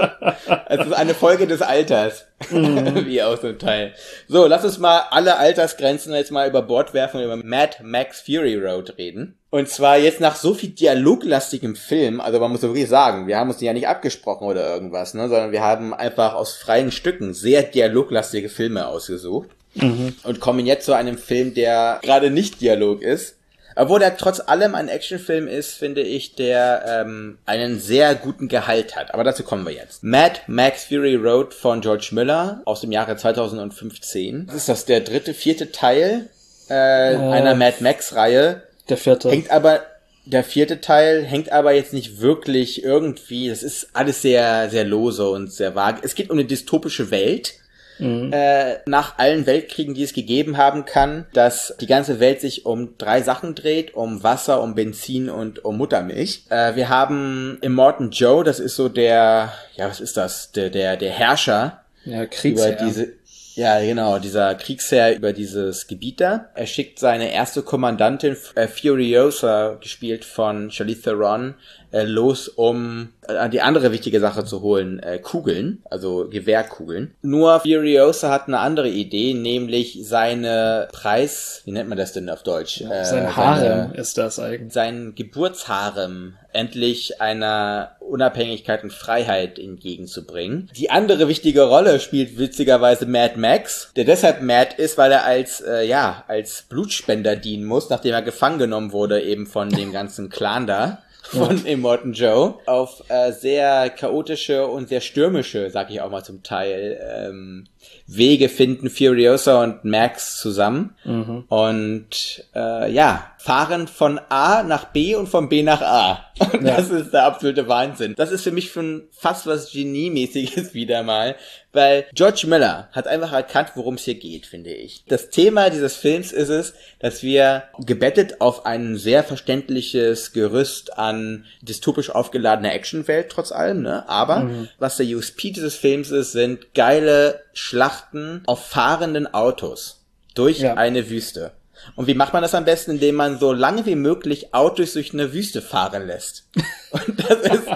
also 0.66 0.94
eine 0.94 1.14
Folge 1.14 1.48
des 1.48 1.62
Alters. 1.62 2.26
Mhm. 2.50 3.06
Wie 3.06 3.22
auch 3.22 3.40
so 3.40 3.48
ein 3.48 3.60
Teil. 3.60 3.94
So, 4.28 4.48
lass 4.48 4.64
uns 4.64 4.78
mal 4.78 5.04
alle 5.12 5.38
Altersgrenzen 5.38 6.14
jetzt 6.14 6.32
mal 6.32 6.50
über 6.50 6.62
Bord 6.62 6.94
werfen 6.94 7.18
und 7.18 7.26
über 7.26 7.38
Mad 7.38 7.78
Max 7.84 8.22
Fury 8.22 8.56
Road 8.56 8.98
reden. 8.98 9.38
Und 9.50 9.68
zwar 9.68 9.98
jetzt 9.98 10.22
nach 10.22 10.38
so 10.38 10.54
viel 10.54 10.70
dialoglastigem 10.70 11.76
Film, 11.76 12.22
also 12.22 12.40
man 12.40 12.52
muss 12.52 12.62
wirklich 12.62 12.88
sagen, 12.88 13.28
wir 13.28 13.38
haben 13.38 13.50
uns 13.50 13.60
ja 13.60 13.74
nicht 13.74 13.88
abgesprochen 13.88 14.48
oder 14.48 14.74
irgendwas, 14.74 15.14
ne, 15.14 15.28
sondern 15.28 15.52
wir 15.52 15.62
haben 15.62 15.94
einfach 15.94 16.36
aus 16.36 16.54
freien 16.54 16.92
Stücken 16.92 17.34
sehr 17.34 17.64
dialoglastige 17.64 18.48
Filme 18.48 18.88
ausgesucht. 18.88 19.50
Mhm. 19.76 20.16
Und 20.24 20.40
kommen 20.40 20.66
jetzt 20.66 20.86
zu 20.86 20.94
einem 20.94 21.18
Film, 21.18 21.54
der 21.54 22.00
gerade 22.02 22.30
nicht 22.30 22.62
Dialog 22.62 23.02
ist. 23.02 23.38
Obwohl 23.76 24.02
er 24.02 24.18
trotz 24.18 24.40
allem 24.40 24.76
ein 24.76 24.88
Actionfilm 24.88 25.48
ist, 25.48 25.74
finde 25.74 26.02
ich, 26.02 26.36
der 26.36 26.84
ähm, 26.88 27.38
einen 27.46 27.80
sehr 27.80 28.16
guten 28.16 28.48
Gehalt 28.48 28.96
hat. 28.96 29.14
Aber 29.14 29.24
dazu 29.24 29.44
kommen 29.44 29.66
wir 29.66 29.74
jetzt. 29.74 30.04
Mad 30.04 30.42
Max 30.48 30.86
Fury 30.86 31.16
Road 31.16 31.54
von 31.54 31.82
George 31.82 32.10
Miller 32.12 32.62
aus 32.66 32.82
dem 32.82 32.92
Jahre 32.92 33.16
2015. 33.16 34.48
Das 34.48 34.56
ist 34.56 34.70
das 34.70 34.86
der 34.86 35.02
dritte, 35.02 35.34
vierte 35.34 35.72
Teil 35.72 36.30
äh, 36.70 37.14
äh, 37.14 37.18
einer 37.18 37.56
Mad 37.56 37.78
Max-Reihe. 37.82 38.64
Der 38.90 38.98
vierte. 38.98 39.30
Hängt 39.30 39.52
aber 39.52 39.82
der 40.26 40.44
vierte 40.44 40.82
Teil 40.82 41.24
hängt 41.24 41.52
aber 41.52 41.74
jetzt 41.74 41.94
nicht 41.94 42.22
wirklich 42.22 42.84
irgendwie, 42.84 43.50
das 43.50 43.64
ist 43.64 43.90
alles 43.94 44.22
sehr, 44.22 44.70
sehr 44.70 44.84
lose 44.84 45.28
und 45.28 45.52
sehr 45.52 45.76
vage. 45.76 46.02
Es 46.04 46.16
geht 46.16 46.30
um 46.30 46.38
eine 46.38 46.46
dystopische 46.46 47.10
Welt, 47.12 47.56
mhm. 48.02 48.34
äh, 48.34 48.80
nach 48.86 49.18
allen 49.18 49.46
Weltkriegen, 49.46 49.94
die 49.94 50.04
es 50.04 50.14
gegeben 50.14 50.58
haben 50.58 50.86
kann, 50.86 51.26
dass 51.34 51.76
die 51.80 51.88
ganze 51.88 52.20
Welt 52.20 52.42
sich 52.42 52.66
um 52.66 52.98
drei 52.98 53.22
Sachen 53.22 53.56
dreht, 53.56 53.94
um 53.94 54.24
Wasser, 54.24 54.62
um 54.62 54.76
Benzin 54.76 55.30
und 55.30 55.64
um 55.64 55.78
Muttermilch. 55.78 56.44
Äh, 56.50 56.76
wir 56.76 56.90
haben 56.90 57.58
Immortan 57.62 58.12
Joe, 58.12 58.44
das 58.44 58.60
ist 58.60 58.76
so 58.76 58.90
der, 58.90 59.54
ja, 59.76 59.88
was 59.88 60.02
ist 60.02 60.18
das, 60.18 60.52
der, 60.52 60.70
der, 60.70 60.98
der 60.98 61.12
Herrscher 61.12 61.82
ja, 62.04 62.26
Kriegsherr. 62.26 62.74
über 62.74 62.86
diese 62.86 63.14
Ja, 63.56 63.80
genau, 63.80 64.18
dieser 64.18 64.56
Kriegsherr 64.56 65.16
über 65.16 65.34
dieses 65.34 65.88
Gebiet 65.88 66.22
da. 66.22 66.50
Er 66.56 66.66
schickt 66.66 67.00
seine 67.00 67.32
erste 67.32 67.62
Kommandantin, 67.62 68.36
äh, 68.56 68.68
Furiosa, 68.68 69.78
gespielt 69.80 70.26
von 70.26 70.72
Charlize 70.72 71.04
Theron, 71.04 71.56
äh, 71.92 72.04
los, 72.04 72.48
um 72.48 73.10
äh, 73.28 73.50
die 73.50 73.62
andere 73.62 73.92
wichtige 73.92 74.20
Sache 74.20 74.46
zu 74.46 74.62
holen, 74.62 75.00
äh, 75.00 75.20
Kugeln, 75.20 75.82
also 75.90 76.28
Gewehrkugeln. 76.30 77.14
Nur 77.22 77.60
Furiosa 77.60 78.30
hat 78.30 78.48
eine 78.48 78.60
andere 78.60 78.90
Idee, 78.90 79.34
nämlich 79.34 80.00
seine 80.04 80.88
Preis, 80.92 81.62
wie 81.66 81.72
nennt 81.72 81.90
man 81.90 81.98
das 81.98 82.14
denn 82.14 82.30
auf 82.30 82.44
Deutsch? 82.44 82.82
Ja, 82.82 83.04
sein 83.04 83.26
äh, 83.26 83.28
Harem 83.28 83.94
ist 83.94 84.18
das 84.18 84.40
eigentlich. 84.40 84.74
Sein 84.74 85.14
Geburtsharem 85.16 86.36
endlich 86.54 87.22
einer 87.22 87.96
Unabhängigkeit 88.00 88.84
und 88.84 88.92
Freiheit 88.92 89.58
entgegenzubringen. 89.58 90.70
Die 90.76 90.90
andere 90.90 91.28
wichtige 91.28 91.64
Rolle 91.64 92.00
spielt 92.00 92.38
witzigerweise 92.38 93.06
Mad 93.06 93.38
Max, 93.38 93.92
der 93.96 94.04
deshalb 94.04 94.42
mad 94.42 94.76
ist, 94.78 94.98
weil 94.98 95.12
er 95.12 95.24
als 95.24 95.62
äh, 95.62 95.86
ja 95.88 96.24
als 96.28 96.64
Blutspender 96.64 97.36
dienen 97.36 97.66
muss, 97.66 97.90
nachdem 97.90 98.14
er 98.14 98.22
gefangen 98.22 98.60
genommen 98.60 98.92
wurde 98.92 99.22
eben 99.22 99.48
von 99.48 99.70
dem 99.70 99.94
ganzen 99.94 100.30
Clan 100.30 100.68
da 100.68 101.02
von 101.38 101.66
Immortan 101.66 102.14
Joe 102.14 102.56
auf 102.66 103.04
äh, 103.08 103.32
sehr 103.32 103.90
chaotische 103.90 104.68
und 104.68 104.90
sehr 104.90 105.02
stürmische, 105.02 105.70
sag 105.70 105.90
ich 105.90 106.02
auch 106.02 106.12
mal 106.12 106.24
zum 106.24 106.44
Teil, 106.44 107.00
ähm, 107.16 107.68
Wege 108.06 108.50
finden 108.50 108.90
Furiosa 108.90 109.64
und 109.64 109.86
Max 109.86 110.38
zusammen 110.40 110.96
mhm. 111.06 111.46
und 111.48 112.46
äh, 112.54 112.92
ja, 112.92 113.31
fahren 113.44 113.88
von 113.88 114.20
A 114.30 114.62
nach 114.62 114.86
B 114.86 115.16
und 115.16 115.28
von 115.28 115.50
B 115.50 115.64
nach 115.64 115.82
A. 115.82 116.26
Und 116.54 116.64
ja. 116.64 116.76
das 116.78 116.92
ist 116.92 117.12
der 117.12 117.24
absolute 117.24 117.68
Wahnsinn. 117.68 118.14
Das 118.16 118.32
ist 118.32 118.44
für 118.44 118.52
mich 118.52 118.72
schon 118.72 119.08
fast 119.12 119.48
was 119.48 119.72
Geniemäßiges 119.72 120.74
wieder 120.76 121.02
mal, 121.02 121.36
weil 121.74 122.06
George 122.14 122.46
Miller 122.46 122.90
hat 122.92 123.08
einfach 123.08 123.32
erkannt, 123.34 123.72
worum 123.74 123.96
es 123.96 124.04
hier 124.04 124.14
geht, 124.14 124.46
finde 124.46 124.72
ich. 124.72 125.06
Das 125.08 125.32
Thema 125.32 125.72
dieses 125.72 125.96
Films 125.96 126.32
ist 126.32 126.50
es, 126.50 126.76
dass 127.00 127.24
wir 127.24 127.64
gebettet 127.80 128.42
auf 128.42 128.68
ein 128.68 128.96
sehr 128.96 129.24
verständliches 129.24 130.34
Gerüst 130.34 131.00
an 131.00 131.46
dystopisch 131.64 132.12
aufgeladener 132.12 132.74
Actionwelt 132.74 133.30
trotz 133.32 133.52
allem, 133.52 133.82
ne? 133.82 134.08
Aber 134.08 134.42
mhm. 134.42 134.70
was 134.78 134.98
der 134.98 135.08
USP 135.08 135.50
dieses 135.50 135.76
Films 135.76 136.12
ist, 136.12 136.32
sind 136.32 136.76
geile 136.76 137.42
Schlachten 137.54 138.44
auf 138.46 138.68
fahrenden 138.68 139.34
Autos 139.34 140.06
durch 140.36 140.60
ja. 140.60 140.76
eine 140.76 141.10
Wüste. 141.10 141.54
Und 141.96 142.08
wie 142.08 142.14
macht 142.14 142.34
man 142.34 142.42
das 142.42 142.56
am 142.56 142.66
besten? 142.66 142.92
Indem 142.92 143.16
man 143.16 143.40
so 143.40 143.54
lange 143.54 143.86
wie 143.86 143.96
möglich 143.96 144.54
Autos 144.54 144.94
durch 144.94 145.14
eine 145.14 145.34
Wüste 145.34 145.62
fahren 145.62 146.08
lässt. 146.08 146.46
Und 146.92 147.30
das 147.30 147.40
ist, 147.40 147.68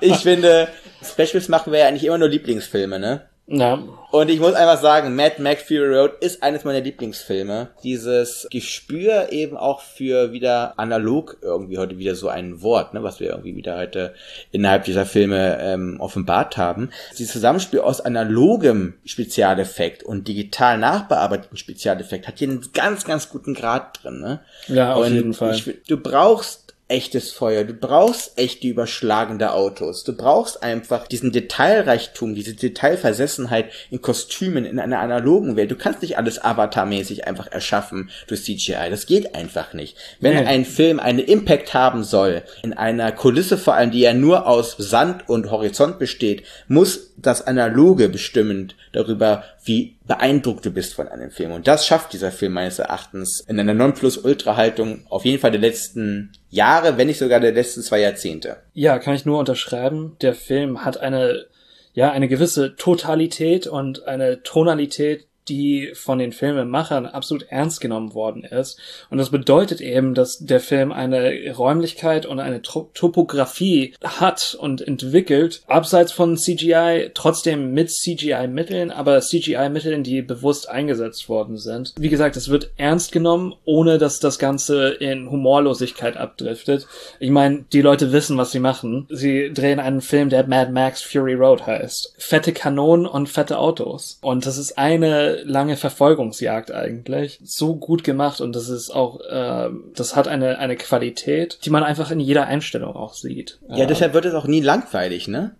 ich 0.00 0.16
finde, 0.16 0.68
Specials 1.02 1.48
machen 1.48 1.72
wir 1.72 1.80
ja 1.80 1.88
eigentlich 1.88 2.04
immer 2.04 2.18
nur 2.18 2.28
Lieblingsfilme, 2.28 2.98
ne? 2.98 3.28
Ja. 3.46 3.82
Und 4.12 4.30
ich 4.30 4.40
muss 4.40 4.54
einfach 4.54 4.80
sagen, 4.80 5.16
Mad 5.16 5.42
Max 5.42 5.62
Fury 5.64 5.94
Road 5.94 6.12
ist 6.20 6.42
eines 6.42 6.64
meiner 6.64 6.80
Lieblingsfilme. 6.80 7.70
Dieses 7.82 8.46
Gespür 8.50 9.32
eben 9.32 9.56
auch 9.56 9.80
für 9.80 10.32
wieder 10.32 10.78
analog 10.78 11.38
irgendwie 11.42 11.78
heute 11.78 11.98
wieder 11.98 12.14
so 12.14 12.28
ein 12.28 12.62
Wort, 12.62 12.94
ne, 12.94 13.02
was 13.02 13.20
wir 13.20 13.30
irgendwie 13.30 13.56
wieder 13.56 13.76
heute 13.76 14.14
innerhalb 14.52 14.84
dieser 14.84 15.06
Filme 15.06 15.58
ähm, 15.60 15.96
offenbart 15.98 16.56
haben. 16.56 16.90
Dieses 17.18 17.32
Zusammenspiel 17.32 17.80
aus 17.80 18.00
analogem 18.00 18.94
Spezialeffekt 19.04 20.02
und 20.02 20.28
digital 20.28 20.78
nachbearbeiteten 20.78 21.56
Spezialeffekt 21.56 22.28
hat 22.28 22.38
hier 22.38 22.48
einen 22.48 22.68
ganz, 22.72 23.04
ganz 23.04 23.28
guten 23.28 23.54
Grad 23.54 24.02
drin. 24.02 24.20
Ne? 24.20 24.40
Ja, 24.68 24.94
auf 24.94 25.06
und 25.06 25.14
jeden 25.14 25.34
Fall. 25.34 25.54
Ich, 25.54 25.82
du 25.88 25.96
brauchst 25.96 26.61
echtes 26.92 27.32
Feuer, 27.32 27.64
du 27.64 27.72
brauchst 27.72 28.38
echte 28.38 28.68
überschlagende 28.68 29.52
Autos, 29.52 30.04
du 30.04 30.14
brauchst 30.14 30.62
einfach 30.62 31.08
diesen 31.08 31.32
Detailreichtum, 31.32 32.34
diese 32.34 32.54
Detailversessenheit 32.54 33.72
in 33.90 34.02
Kostümen 34.02 34.66
in 34.66 34.78
einer 34.78 35.00
analogen 35.00 35.56
Welt. 35.56 35.70
Du 35.70 35.76
kannst 35.76 36.02
nicht 36.02 36.18
alles 36.18 36.42
avatarmäßig 36.44 37.26
einfach 37.26 37.46
erschaffen 37.50 38.10
durch 38.26 38.44
CGI, 38.44 38.90
das 38.90 39.06
geht 39.06 39.34
einfach 39.34 39.72
nicht. 39.72 39.96
Wenn 40.20 40.34
nee. 40.34 40.44
ein 40.44 40.66
Film 40.66 41.00
einen 41.00 41.18
Impact 41.18 41.72
haben 41.72 42.04
soll, 42.04 42.42
in 42.62 42.74
einer 42.74 43.10
Kulisse 43.10 43.56
vor 43.56 43.74
allem, 43.74 43.90
die 43.90 44.00
ja 44.00 44.12
nur 44.12 44.46
aus 44.46 44.76
Sand 44.78 45.28
und 45.28 45.50
Horizont 45.50 45.98
besteht, 45.98 46.44
muss 46.68 47.11
das 47.22 47.46
Analoge 47.46 48.08
bestimmend 48.08 48.76
darüber, 48.92 49.44
wie 49.64 49.96
beeindruckt 50.06 50.66
du 50.66 50.70
bist 50.70 50.94
von 50.94 51.08
einem 51.08 51.30
Film. 51.30 51.52
Und 51.52 51.68
das 51.68 51.86
schafft 51.86 52.12
dieser 52.12 52.32
Film 52.32 52.52
meines 52.52 52.78
Erachtens 52.78 53.40
in 53.46 53.58
einer 53.58 53.74
Nonplus-Ultra-Haltung 53.74 55.06
auf 55.08 55.24
jeden 55.24 55.40
Fall 55.40 55.52
der 55.52 55.60
letzten 55.60 56.32
Jahre, 56.50 56.98
wenn 56.98 57.06
nicht 57.06 57.18
sogar 57.18 57.40
der 57.40 57.52
letzten 57.52 57.82
zwei 57.82 58.00
Jahrzehnte. 58.00 58.58
Ja, 58.74 58.98
kann 58.98 59.14
ich 59.14 59.24
nur 59.24 59.38
unterschreiben. 59.38 60.16
Der 60.20 60.34
Film 60.34 60.84
hat 60.84 60.98
eine, 60.98 61.46
ja, 61.94 62.10
eine 62.10 62.28
gewisse 62.28 62.76
Totalität 62.76 63.66
und 63.66 64.06
eine 64.06 64.42
Tonalität, 64.42 65.26
die 65.48 65.90
von 65.94 66.18
den 66.18 66.32
Filmemachern 66.32 67.06
absolut 67.06 67.46
ernst 67.48 67.80
genommen 67.80 68.14
worden 68.14 68.44
ist. 68.44 68.78
Und 69.10 69.18
das 69.18 69.30
bedeutet 69.30 69.80
eben, 69.80 70.14
dass 70.14 70.38
der 70.38 70.60
Film 70.60 70.92
eine 70.92 71.32
Räumlichkeit 71.56 72.26
und 72.26 72.40
eine 72.40 72.62
Topografie 72.62 73.94
hat 74.02 74.56
und 74.58 74.86
entwickelt, 74.86 75.62
abseits 75.66 76.12
von 76.12 76.36
CGI, 76.36 77.10
trotzdem 77.14 77.72
mit 77.72 77.90
CGI-Mitteln, 77.90 78.90
aber 78.90 79.20
CGI-Mitteln, 79.20 80.02
die 80.02 80.22
bewusst 80.22 80.68
eingesetzt 80.68 81.28
worden 81.28 81.56
sind. 81.56 81.94
Wie 81.98 82.08
gesagt, 82.08 82.36
es 82.36 82.48
wird 82.48 82.70
ernst 82.76 83.12
genommen, 83.12 83.54
ohne 83.64 83.98
dass 83.98 84.20
das 84.20 84.38
Ganze 84.38 84.90
in 84.90 85.30
Humorlosigkeit 85.30 86.16
abdriftet. 86.16 86.86
Ich 87.18 87.30
meine, 87.30 87.64
die 87.72 87.82
Leute 87.82 88.12
wissen, 88.12 88.36
was 88.36 88.52
sie 88.52 88.60
machen. 88.60 89.06
Sie 89.10 89.52
drehen 89.52 89.80
einen 89.80 90.00
Film, 90.00 90.28
der 90.28 90.46
Mad 90.46 90.70
Max 90.70 91.02
Fury 91.02 91.34
Road 91.34 91.66
heißt. 91.66 92.14
Fette 92.18 92.52
Kanonen 92.52 93.06
und 93.06 93.28
fette 93.28 93.58
Autos. 93.58 94.18
Und 94.22 94.46
das 94.46 94.58
ist 94.58 94.78
eine 94.78 95.31
lange 95.44 95.76
Verfolgungsjagd 95.76 96.72
eigentlich. 96.72 97.40
So 97.42 97.76
gut 97.76 98.04
gemacht 98.04 98.40
und 98.40 98.54
das 98.54 98.68
ist 98.68 98.90
auch, 98.90 99.20
äh, 99.20 99.70
das 99.94 100.16
hat 100.16 100.28
eine, 100.28 100.58
eine 100.58 100.76
Qualität, 100.76 101.58
die 101.64 101.70
man 101.70 101.82
einfach 101.82 102.10
in 102.10 102.20
jeder 102.20 102.46
Einstellung 102.46 102.94
auch 102.94 103.14
sieht. 103.14 103.58
Ja, 103.68 103.86
deshalb 103.86 104.14
wird 104.14 104.24
es 104.24 104.34
auch 104.34 104.46
nie 104.46 104.60
langweilig, 104.60 105.28
ne? 105.28 105.56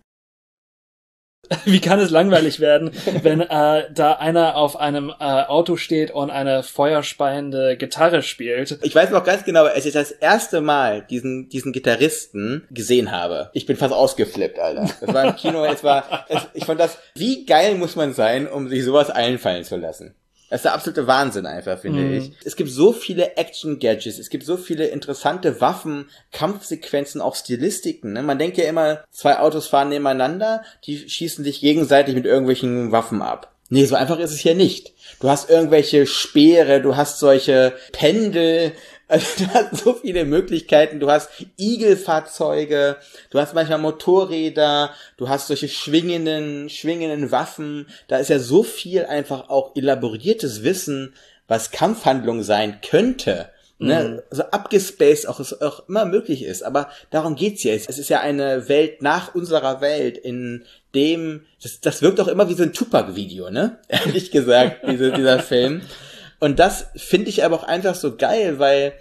Wie 1.64 1.80
kann 1.80 2.00
es 2.00 2.11
langweilig 2.11 2.61
werden, 2.61 2.90
wenn 3.22 3.40
äh, 3.40 3.84
da 3.92 4.12
einer 4.14 4.57
auf 4.57 4.76
einem 4.76 5.11
äh, 5.11 5.14
Auto 5.24 5.76
steht 5.76 6.11
und 6.11 6.30
eine 6.30 6.62
feuerspeiende 6.62 7.76
Gitarre 7.76 8.22
spielt? 8.22 8.78
Ich 8.82 8.94
weiß 8.94 9.11
noch 9.11 9.24
ganz 9.24 9.44
genau, 9.44 9.64
als 9.64 9.86
ich 9.86 9.92
das 9.92 10.11
erste 10.11 10.61
Mal 10.61 11.03
diesen 11.03 11.48
diesen 11.48 11.72
Gitarristen 11.72 12.66
gesehen 12.70 13.11
habe, 13.11 13.50
ich 13.53 13.66
bin 13.66 13.76
fast 13.76 13.94
ausgeflippt, 13.94 14.59
Alter. 14.59 14.88
Das 15.00 15.14
war 15.14 15.24
im 15.24 15.36
Kino, 15.36 15.64
es 15.64 15.84
war, 15.84 16.26
es, 16.28 16.48
ich 16.55 16.64
fand 16.64 16.80
das, 16.80 16.98
wie 17.14 17.44
geil 17.44 17.74
muss 17.74 17.96
man 17.96 18.12
sein, 18.12 18.46
um 18.46 18.68
sich 18.68 18.84
sowas 18.84 19.11
einfallen 19.11 19.64
zu 19.64 19.76
lassen? 19.76 20.14
Das 20.53 20.59
ist 20.59 20.64
der 20.64 20.74
absolute 20.74 21.07
Wahnsinn 21.07 21.46
einfach, 21.46 21.78
finde 21.78 22.00
mhm. 22.00 22.12
ich. 22.12 22.32
Es 22.44 22.57
gibt 22.57 22.68
so 22.68 22.92
viele 22.92 23.38
Action-Gadgets, 23.38 24.18
es 24.18 24.28
gibt 24.28 24.44
so 24.44 24.59
viele 24.59 24.84
interessante 24.84 25.62
Waffen, 25.62 26.11
Kampfsequenzen, 26.30 27.22
auch 27.22 27.34
Stilistiken. 27.34 28.12
Ne? 28.12 28.22
Man 28.22 28.38
denkt 28.38 28.59
ja 28.59 28.64
immer, 28.64 29.03
zwei 29.11 29.38
Autos 29.38 29.66
fahren 29.66 29.88
nebeneinander, 29.88 30.62
die 30.84 31.09
schießen 31.09 31.42
sich 31.42 31.62
gegenseitig 31.62 32.14
mit 32.14 32.26
irgendwelchen 32.26 32.92
Waffen 32.92 33.22
ab. 33.22 33.55
Nee, 33.70 33.86
so 33.86 33.94
einfach 33.94 34.18
ist 34.18 34.32
es 34.32 34.40
hier 34.40 34.55
nicht. 34.55 34.92
Du 35.20 35.30
hast 35.30 35.48
irgendwelche 35.48 36.07
Speere, 36.07 36.82
du 36.82 36.96
hast 36.96 37.18
solche 37.18 37.72
Pendel, 37.92 38.72
also 39.12 39.44
du 39.44 39.48
hast 39.52 39.76
so 39.84 39.92
viele 39.92 40.24
Möglichkeiten. 40.24 40.98
Du 40.98 41.10
hast 41.10 41.28
Igelfahrzeuge, 41.58 42.96
du 43.30 43.38
hast 43.38 43.54
manchmal 43.54 43.78
Motorräder, 43.78 44.90
du 45.18 45.28
hast 45.28 45.48
solche 45.48 45.68
schwingenden, 45.68 46.70
schwingenden 46.70 47.30
Waffen. 47.30 47.88
Da 48.08 48.16
ist 48.16 48.30
ja 48.30 48.38
so 48.38 48.62
viel 48.62 49.04
einfach 49.04 49.50
auch 49.50 49.76
elaboriertes 49.76 50.64
Wissen, 50.64 51.14
was 51.46 51.70
Kampfhandlung 51.70 52.42
sein 52.42 52.78
könnte. 52.80 53.50
Ne, 53.78 54.22
mhm. 54.30 54.36
so 54.36 54.44
abgespaced 54.44 55.28
auch 55.28 55.40
es 55.40 55.60
auch 55.60 55.88
immer 55.88 56.04
möglich 56.04 56.44
ist, 56.44 56.62
aber 56.62 56.88
darum 57.10 57.34
geht's 57.34 57.64
ja. 57.64 57.72
Es 57.72 57.98
ist 57.98 58.08
ja 58.08 58.20
eine 58.20 58.68
Welt 58.68 59.02
nach 59.02 59.34
unserer 59.34 59.80
Welt, 59.80 60.16
in 60.16 60.64
dem 60.94 61.46
das, 61.60 61.80
das 61.80 62.00
wirkt 62.00 62.20
auch 62.20 62.28
immer 62.28 62.48
wie 62.48 62.54
so 62.54 62.62
ein 62.62 62.72
Tupac-Video, 62.72 63.50
ne? 63.50 63.78
Ehrlich 63.88 64.30
gesagt, 64.30 64.88
diese, 64.88 65.10
dieser 65.10 65.40
Film. 65.40 65.82
Und 66.43 66.59
das 66.59 66.86
finde 66.97 67.28
ich 67.28 67.45
aber 67.45 67.55
auch 67.55 67.62
einfach 67.62 67.95
so 67.95 68.16
geil, 68.16 68.59
weil 68.59 68.95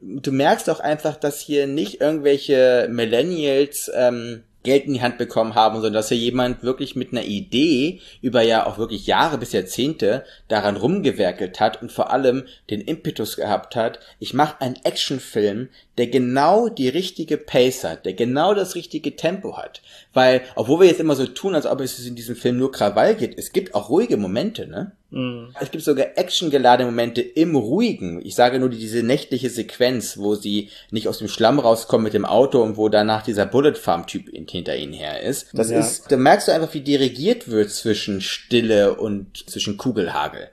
du 0.00 0.32
merkst 0.32 0.68
auch 0.68 0.80
einfach, 0.80 1.14
dass 1.14 1.38
hier 1.38 1.68
nicht 1.68 2.00
irgendwelche 2.00 2.88
Millennials 2.90 3.88
ähm, 3.94 4.42
Geld 4.64 4.86
in 4.86 4.94
die 4.94 5.00
Hand 5.00 5.16
bekommen 5.16 5.54
haben, 5.54 5.76
sondern 5.76 5.92
dass 5.92 6.08
hier 6.08 6.18
jemand 6.18 6.64
wirklich 6.64 6.96
mit 6.96 7.12
einer 7.12 7.22
Idee 7.22 8.00
über 8.20 8.42
ja 8.42 8.66
auch 8.66 8.78
wirklich 8.78 9.06
Jahre 9.06 9.38
bis 9.38 9.52
Jahrzehnte 9.52 10.24
daran 10.48 10.76
rumgewerkelt 10.76 11.60
hat 11.60 11.80
und 11.80 11.92
vor 11.92 12.10
allem 12.10 12.46
den 12.68 12.80
Impetus 12.80 13.36
gehabt 13.36 13.76
hat, 13.76 14.00
ich 14.18 14.34
mache 14.34 14.60
einen 14.60 14.76
Actionfilm, 14.82 15.68
der 15.98 16.08
genau 16.08 16.68
die 16.68 16.88
richtige 16.88 17.36
Pace 17.36 17.84
hat, 17.84 18.06
der 18.06 18.14
genau 18.14 18.54
das 18.54 18.74
richtige 18.74 19.14
Tempo 19.14 19.56
hat. 19.56 19.82
Weil, 20.18 20.40
obwohl 20.56 20.80
wir 20.80 20.88
jetzt 20.88 20.98
immer 20.98 21.14
so 21.14 21.26
tun, 21.26 21.54
als 21.54 21.64
ob 21.64 21.80
es 21.80 22.04
in 22.04 22.16
diesem 22.16 22.34
Film 22.34 22.56
nur 22.56 22.72
Krawall 22.72 23.14
geht, 23.14 23.38
es 23.38 23.52
gibt 23.52 23.72
auch 23.76 23.88
ruhige 23.88 24.16
Momente, 24.16 24.66
ne? 24.66 24.90
Mhm. 25.10 25.54
Es 25.60 25.70
gibt 25.70 25.84
sogar 25.84 26.06
actiongeladene 26.16 26.90
Momente 26.90 27.20
im 27.20 27.54
Ruhigen. 27.54 28.20
Ich 28.26 28.34
sage 28.34 28.58
nur 28.58 28.68
diese 28.68 29.04
nächtliche 29.04 29.48
Sequenz, 29.48 30.18
wo 30.18 30.34
sie 30.34 30.70
nicht 30.90 31.06
aus 31.06 31.18
dem 31.18 31.28
Schlamm 31.28 31.60
rauskommen 31.60 32.02
mit 32.02 32.14
dem 32.14 32.24
Auto 32.24 32.60
und 32.60 32.76
wo 32.76 32.88
danach 32.88 33.22
dieser 33.22 33.46
Bullet 33.46 33.74
Farm 33.74 34.08
Typ 34.08 34.28
hinter 34.28 34.76
ihnen 34.76 34.92
her 34.92 35.22
ist. 35.22 35.50
Das 35.52 35.70
ja. 35.70 35.78
ist, 35.78 36.10
da 36.10 36.16
merkst 36.16 36.48
du 36.48 36.52
einfach, 36.52 36.74
wie 36.74 36.80
dirigiert 36.80 37.48
wird 37.48 37.70
zwischen 37.70 38.20
Stille 38.20 38.96
und 38.96 39.48
zwischen 39.48 39.76
Kugelhagel. 39.76 40.48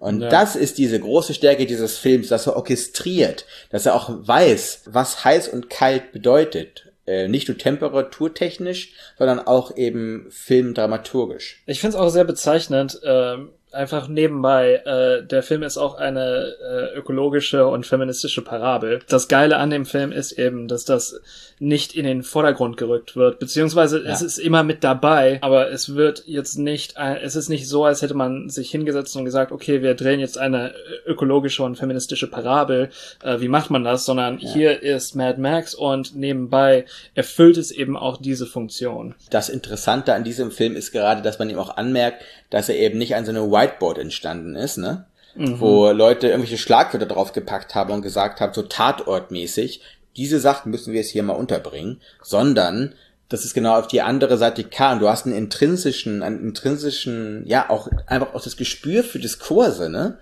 Und 0.00 0.22
ja. 0.22 0.28
das 0.28 0.56
ist 0.56 0.78
diese 0.78 0.98
große 0.98 1.34
Stärke 1.34 1.66
dieses 1.66 1.98
Films, 1.98 2.26
dass 2.26 2.48
er 2.48 2.56
orchestriert, 2.56 3.46
dass 3.70 3.86
er 3.86 3.94
auch 3.94 4.10
weiß, 4.10 4.82
was 4.86 5.24
heiß 5.24 5.46
und 5.46 5.70
kalt 5.70 6.10
bedeutet. 6.10 6.86
Äh, 7.06 7.28
nicht 7.28 7.48
nur 7.48 7.58
temperaturtechnisch, 7.58 8.94
sondern 9.18 9.38
auch 9.40 9.76
eben 9.76 10.26
filmdramaturgisch. 10.30 11.62
Ich 11.66 11.80
finde 11.80 11.96
es 11.96 12.02
auch 12.02 12.08
sehr 12.08 12.24
bezeichnend, 12.24 12.98
ähm, 13.04 13.50
einfach 13.74 14.08
nebenbei, 14.08 14.82
äh, 14.84 15.26
der 15.26 15.42
Film 15.42 15.62
ist 15.62 15.76
auch 15.76 15.96
eine 15.96 16.54
äh, 16.62 16.98
ökologische 16.98 17.66
und 17.66 17.86
feministische 17.86 18.42
Parabel. 18.42 19.00
Das 19.08 19.28
Geile 19.28 19.56
an 19.58 19.70
dem 19.70 19.84
Film 19.84 20.12
ist 20.12 20.32
eben, 20.32 20.68
dass 20.68 20.84
das 20.84 21.20
nicht 21.58 21.94
in 21.94 22.04
den 22.04 22.22
Vordergrund 22.22 22.76
gerückt 22.76 23.16
wird, 23.16 23.38
beziehungsweise 23.38 24.02
ja. 24.02 24.10
es 24.10 24.22
ist 24.22 24.38
immer 24.38 24.62
mit 24.62 24.82
dabei, 24.84 25.38
aber 25.42 25.70
es 25.70 25.94
wird 25.94 26.24
jetzt 26.26 26.58
nicht, 26.58 26.94
es 27.22 27.36
ist 27.36 27.48
nicht 27.48 27.68
so, 27.68 27.84
als 27.84 28.02
hätte 28.02 28.14
man 28.14 28.48
sich 28.48 28.70
hingesetzt 28.70 29.16
und 29.16 29.24
gesagt, 29.24 29.52
okay, 29.52 29.82
wir 29.82 29.94
drehen 29.94 30.20
jetzt 30.20 30.38
eine 30.38 30.74
ökologische 31.06 31.62
und 31.62 31.76
feministische 31.76 32.28
Parabel, 32.28 32.90
äh, 33.22 33.40
wie 33.40 33.48
macht 33.48 33.70
man 33.70 33.84
das, 33.84 34.04
sondern 34.04 34.38
ja. 34.38 34.52
hier 34.52 34.82
ist 34.82 35.14
Mad 35.14 35.40
Max 35.40 35.74
und 35.74 36.16
nebenbei 36.16 36.84
erfüllt 37.14 37.56
es 37.56 37.70
eben 37.70 37.96
auch 37.96 38.16
diese 38.20 38.46
Funktion. 38.46 39.14
Das 39.30 39.48
Interessante 39.48 40.14
an 40.14 40.24
diesem 40.24 40.50
Film 40.50 40.76
ist 40.76 40.92
gerade, 40.92 41.22
dass 41.22 41.38
man 41.38 41.50
ihm 41.50 41.58
auch 41.58 41.76
anmerkt, 41.76 42.22
dass 42.50 42.68
er 42.68 42.76
eben 42.76 42.98
nicht 42.98 43.14
an 43.14 43.24
so 43.24 43.30
einem 43.30 43.50
Whiteboard 43.50 43.98
entstanden 43.98 44.54
ist, 44.54 44.78
ne? 44.78 45.06
Mhm. 45.36 45.58
wo 45.58 45.90
Leute 45.90 46.28
irgendwelche 46.28 46.58
Schlagwörter 46.58 47.06
draufgepackt 47.06 47.74
haben 47.74 47.92
und 47.92 48.02
gesagt 48.02 48.40
haben, 48.40 48.54
so 48.54 48.62
tatortmäßig, 48.62 49.80
diese 50.16 50.38
Sachen 50.38 50.70
müssen 50.70 50.92
wir 50.92 51.00
jetzt 51.00 51.10
hier 51.10 51.24
mal 51.24 51.32
unterbringen, 51.32 52.00
sondern 52.22 52.94
das 53.28 53.44
ist 53.44 53.54
genau 53.54 53.76
auf 53.76 53.88
die 53.88 54.02
andere 54.02 54.38
Seite 54.38 54.62
kam. 54.64 55.00
Du 55.00 55.08
hast 55.08 55.26
einen 55.26 55.34
intrinsischen, 55.34 56.22
einen 56.22 56.40
intrinsischen, 56.40 57.44
ja, 57.46 57.68
auch 57.68 57.88
einfach 58.06 58.34
auch 58.34 58.42
das 58.42 58.56
Gespür 58.56 59.02
für 59.02 59.18
Diskurse, 59.18 59.90
ne? 59.90 60.18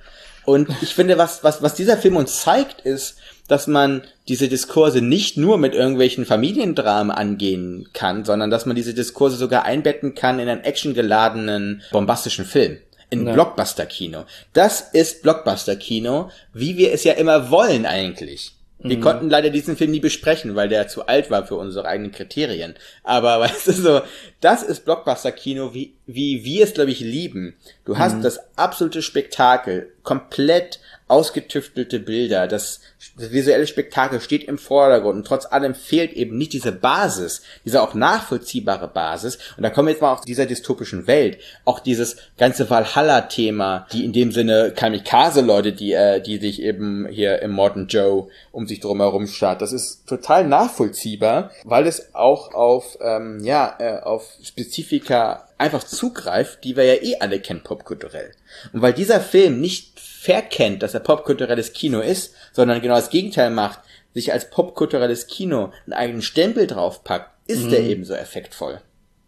Und 0.52 0.68
ich 0.82 0.94
finde, 0.94 1.16
was, 1.16 1.42
was, 1.42 1.62
was 1.62 1.74
dieser 1.74 1.96
Film 1.96 2.16
uns 2.16 2.42
zeigt, 2.42 2.82
ist, 2.82 3.16
dass 3.48 3.66
man 3.66 4.02
diese 4.28 4.48
Diskurse 4.48 5.00
nicht 5.00 5.36
nur 5.36 5.56
mit 5.56 5.74
irgendwelchen 5.74 6.26
Familiendramen 6.26 7.10
angehen 7.10 7.88
kann, 7.94 8.24
sondern 8.24 8.50
dass 8.50 8.66
man 8.66 8.76
diese 8.76 8.92
Diskurse 8.92 9.36
sogar 9.36 9.64
einbetten 9.64 10.14
kann 10.14 10.38
in 10.38 10.48
einen 10.48 10.64
actiongeladenen, 10.64 11.82
bombastischen 11.90 12.44
Film. 12.44 12.78
In 13.08 13.26
ja. 13.26 13.32
Blockbuster-Kino. 13.32 14.24
Das 14.52 14.80
ist 14.92 15.22
Blockbuster-Kino, 15.22 16.30
wie 16.52 16.76
wir 16.76 16.92
es 16.92 17.04
ja 17.04 17.12
immer 17.14 17.50
wollen 17.50 17.84
eigentlich. 17.84 18.52
Wir 18.82 18.96
mhm. 18.96 19.00
konnten 19.00 19.30
leider 19.30 19.50
diesen 19.50 19.76
Film 19.76 19.90
nie 19.92 20.00
besprechen, 20.00 20.56
weil 20.56 20.68
der 20.68 20.88
zu 20.88 21.06
alt 21.06 21.30
war 21.30 21.46
für 21.46 21.56
unsere 21.56 21.86
eigenen 21.86 22.12
Kriterien. 22.12 22.74
Aber 23.04 23.40
weißt 23.40 23.68
du 23.68 23.72
so, 23.72 24.00
das 24.40 24.62
ist 24.62 24.84
Blockbuster-Kino, 24.84 25.74
wie, 25.74 25.94
wie 26.06 26.44
wir 26.44 26.64
es, 26.64 26.74
glaube 26.74 26.90
ich, 26.90 27.00
lieben. 27.00 27.54
Du 27.84 27.98
hast 27.98 28.16
mhm. 28.16 28.22
das 28.22 28.40
absolute 28.56 29.02
Spektakel, 29.02 29.92
komplett 30.02 30.80
ausgetüftelte 31.12 32.00
Bilder, 32.00 32.48
das, 32.48 32.80
visuelle 33.16 33.66
Spektakel 33.66 34.20
steht 34.20 34.44
im 34.44 34.56
Vordergrund 34.56 35.16
und 35.16 35.26
trotz 35.26 35.44
allem 35.44 35.74
fehlt 35.74 36.12
eben 36.12 36.38
nicht 36.38 36.54
diese 36.54 36.72
Basis, 36.72 37.42
diese 37.64 37.82
auch 37.82 37.92
nachvollziehbare 37.94 38.88
Basis. 38.88 39.38
Und 39.56 39.62
da 39.62 39.70
kommen 39.70 39.88
wir 39.88 39.92
jetzt 39.92 40.00
mal 40.00 40.12
auf 40.12 40.22
dieser 40.22 40.46
dystopischen 40.46 41.06
Welt, 41.06 41.38
auch 41.66 41.80
dieses 41.80 42.16
ganze 42.38 42.70
Valhalla-Thema, 42.70 43.86
die 43.92 44.04
in 44.04 44.12
dem 44.12 44.32
Sinne 44.32 44.72
Kamikaze-Leute, 44.74 45.72
die, 45.72 45.92
äh, 45.92 46.22
die 46.22 46.38
sich 46.38 46.62
eben 46.62 47.06
hier 47.08 47.42
im 47.42 47.50
Modern 47.52 47.88
Joe 47.88 48.28
um 48.50 48.66
sich 48.66 48.80
drum 48.80 49.00
herum 49.00 49.26
starrt, 49.26 49.60
das 49.60 49.72
ist 49.72 50.06
total 50.06 50.46
nachvollziehbar, 50.46 51.50
weil 51.64 51.86
es 51.86 52.14
auch 52.14 52.54
auf, 52.54 52.96
ähm, 53.02 53.44
ja, 53.44 53.76
äh, 53.78 54.00
auf 54.00 54.26
Spezifika 54.42 55.48
einfach 55.58 55.84
zugreift, 55.84 56.64
die 56.64 56.76
wir 56.76 56.84
ja 56.84 57.02
eh 57.02 57.16
alle 57.20 57.40
kennen 57.40 57.62
popkulturell. 57.62 58.32
Und 58.72 58.82
weil 58.82 58.92
dieser 58.92 59.20
Film 59.20 59.60
nicht 59.60 59.91
verkennt, 60.22 60.84
dass 60.84 60.94
er 60.94 61.00
popkulturelles 61.00 61.72
Kino 61.72 61.98
ist, 61.98 62.32
sondern 62.52 62.80
genau 62.80 62.94
das 62.94 63.10
Gegenteil 63.10 63.50
macht, 63.50 63.80
sich 64.14 64.32
als 64.32 64.50
popkulturelles 64.50 65.26
Kino 65.26 65.72
einen 65.84 65.94
eigenen 65.94 66.22
Stempel 66.22 66.68
draufpackt, 66.68 67.30
ist 67.48 67.64
mhm. 67.64 67.72
er 67.72 67.80
ebenso 67.80 68.14
effektvoll. 68.14 68.80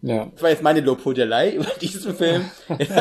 Ja. 0.04 0.28
Das 0.34 0.42
war 0.42 0.50
jetzt 0.50 0.62
meine 0.62 0.82
Lobhudelei 0.82 1.50
über 1.54 1.70
diesen 1.80 2.14
Film. 2.14 2.50
jetzt 2.78 2.92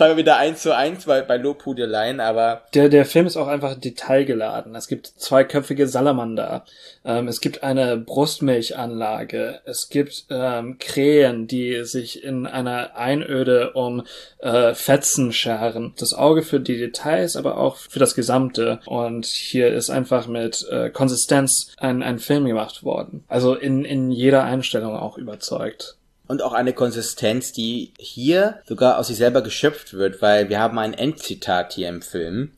haben 0.00 0.10
wir 0.10 0.16
wieder 0.16 0.36
eins 0.36 0.62
zu 0.62 0.74
eins 0.74 1.04
bei, 1.04 1.22
bei 1.22 1.36
Lobhudeleien, 1.36 2.18
aber. 2.18 2.62
Der, 2.74 2.88
der 2.88 3.06
Film 3.06 3.26
ist 3.26 3.36
auch 3.36 3.46
einfach 3.46 3.76
detailgeladen. 3.76 4.74
Es 4.74 4.88
gibt 4.88 5.06
zweiköpfige 5.06 5.86
Salamander. 5.86 6.64
Ähm, 7.04 7.28
es 7.28 7.40
gibt 7.40 7.62
eine 7.62 7.96
Brustmilchanlage. 7.98 9.60
Es 9.64 9.90
gibt 9.90 10.26
ähm, 10.28 10.78
Krähen, 10.80 11.46
die 11.46 11.84
sich 11.84 12.24
in 12.24 12.48
einer 12.48 12.96
Einöde 12.96 13.74
um 13.74 14.02
äh, 14.38 14.74
Fetzen 14.74 15.32
scheren. 15.32 15.94
Das 15.98 16.14
Auge 16.14 16.42
für 16.42 16.58
die 16.58 16.78
Details, 16.78 17.36
aber 17.36 17.58
auch 17.58 17.76
für 17.76 18.00
das 18.00 18.16
Gesamte. 18.16 18.80
Und 18.86 19.26
hier 19.26 19.72
ist 19.72 19.88
einfach 19.88 20.26
mit 20.26 20.66
äh, 20.68 20.90
Konsistenz 20.90 21.72
ein, 21.76 22.02
ein 22.02 22.18
Film 22.18 22.44
gemacht 22.44 22.82
worden. 22.82 23.22
Also 23.28 23.54
in, 23.54 23.84
in 23.84 24.10
jeder 24.10 24.42
Einstellung 24.42 24.96
auch 24.96 25.16
überzeugt 25.16 25.91
und 26.32 26.40
auch 26.40 26.54
eine 26.54 26.72
Konsistenz, 26.72 27.52
die 27.52 27.92
hier 27.98 28.60
sogar 28.64 28.96
aus 28.96 29.08
sich 29.08 29.18
selber 29.18 29.42
geschöpft 29.42 29.92
wird, 29.92 30.22
weil 30.22 30.48
wir 30.48 30.60
haben 30.60 30.78
ein 30.78 30.94
Endzitat 30.94 31.74
hier 31.74 31.90
im 31.90 32.00
Film. 32.00 32.52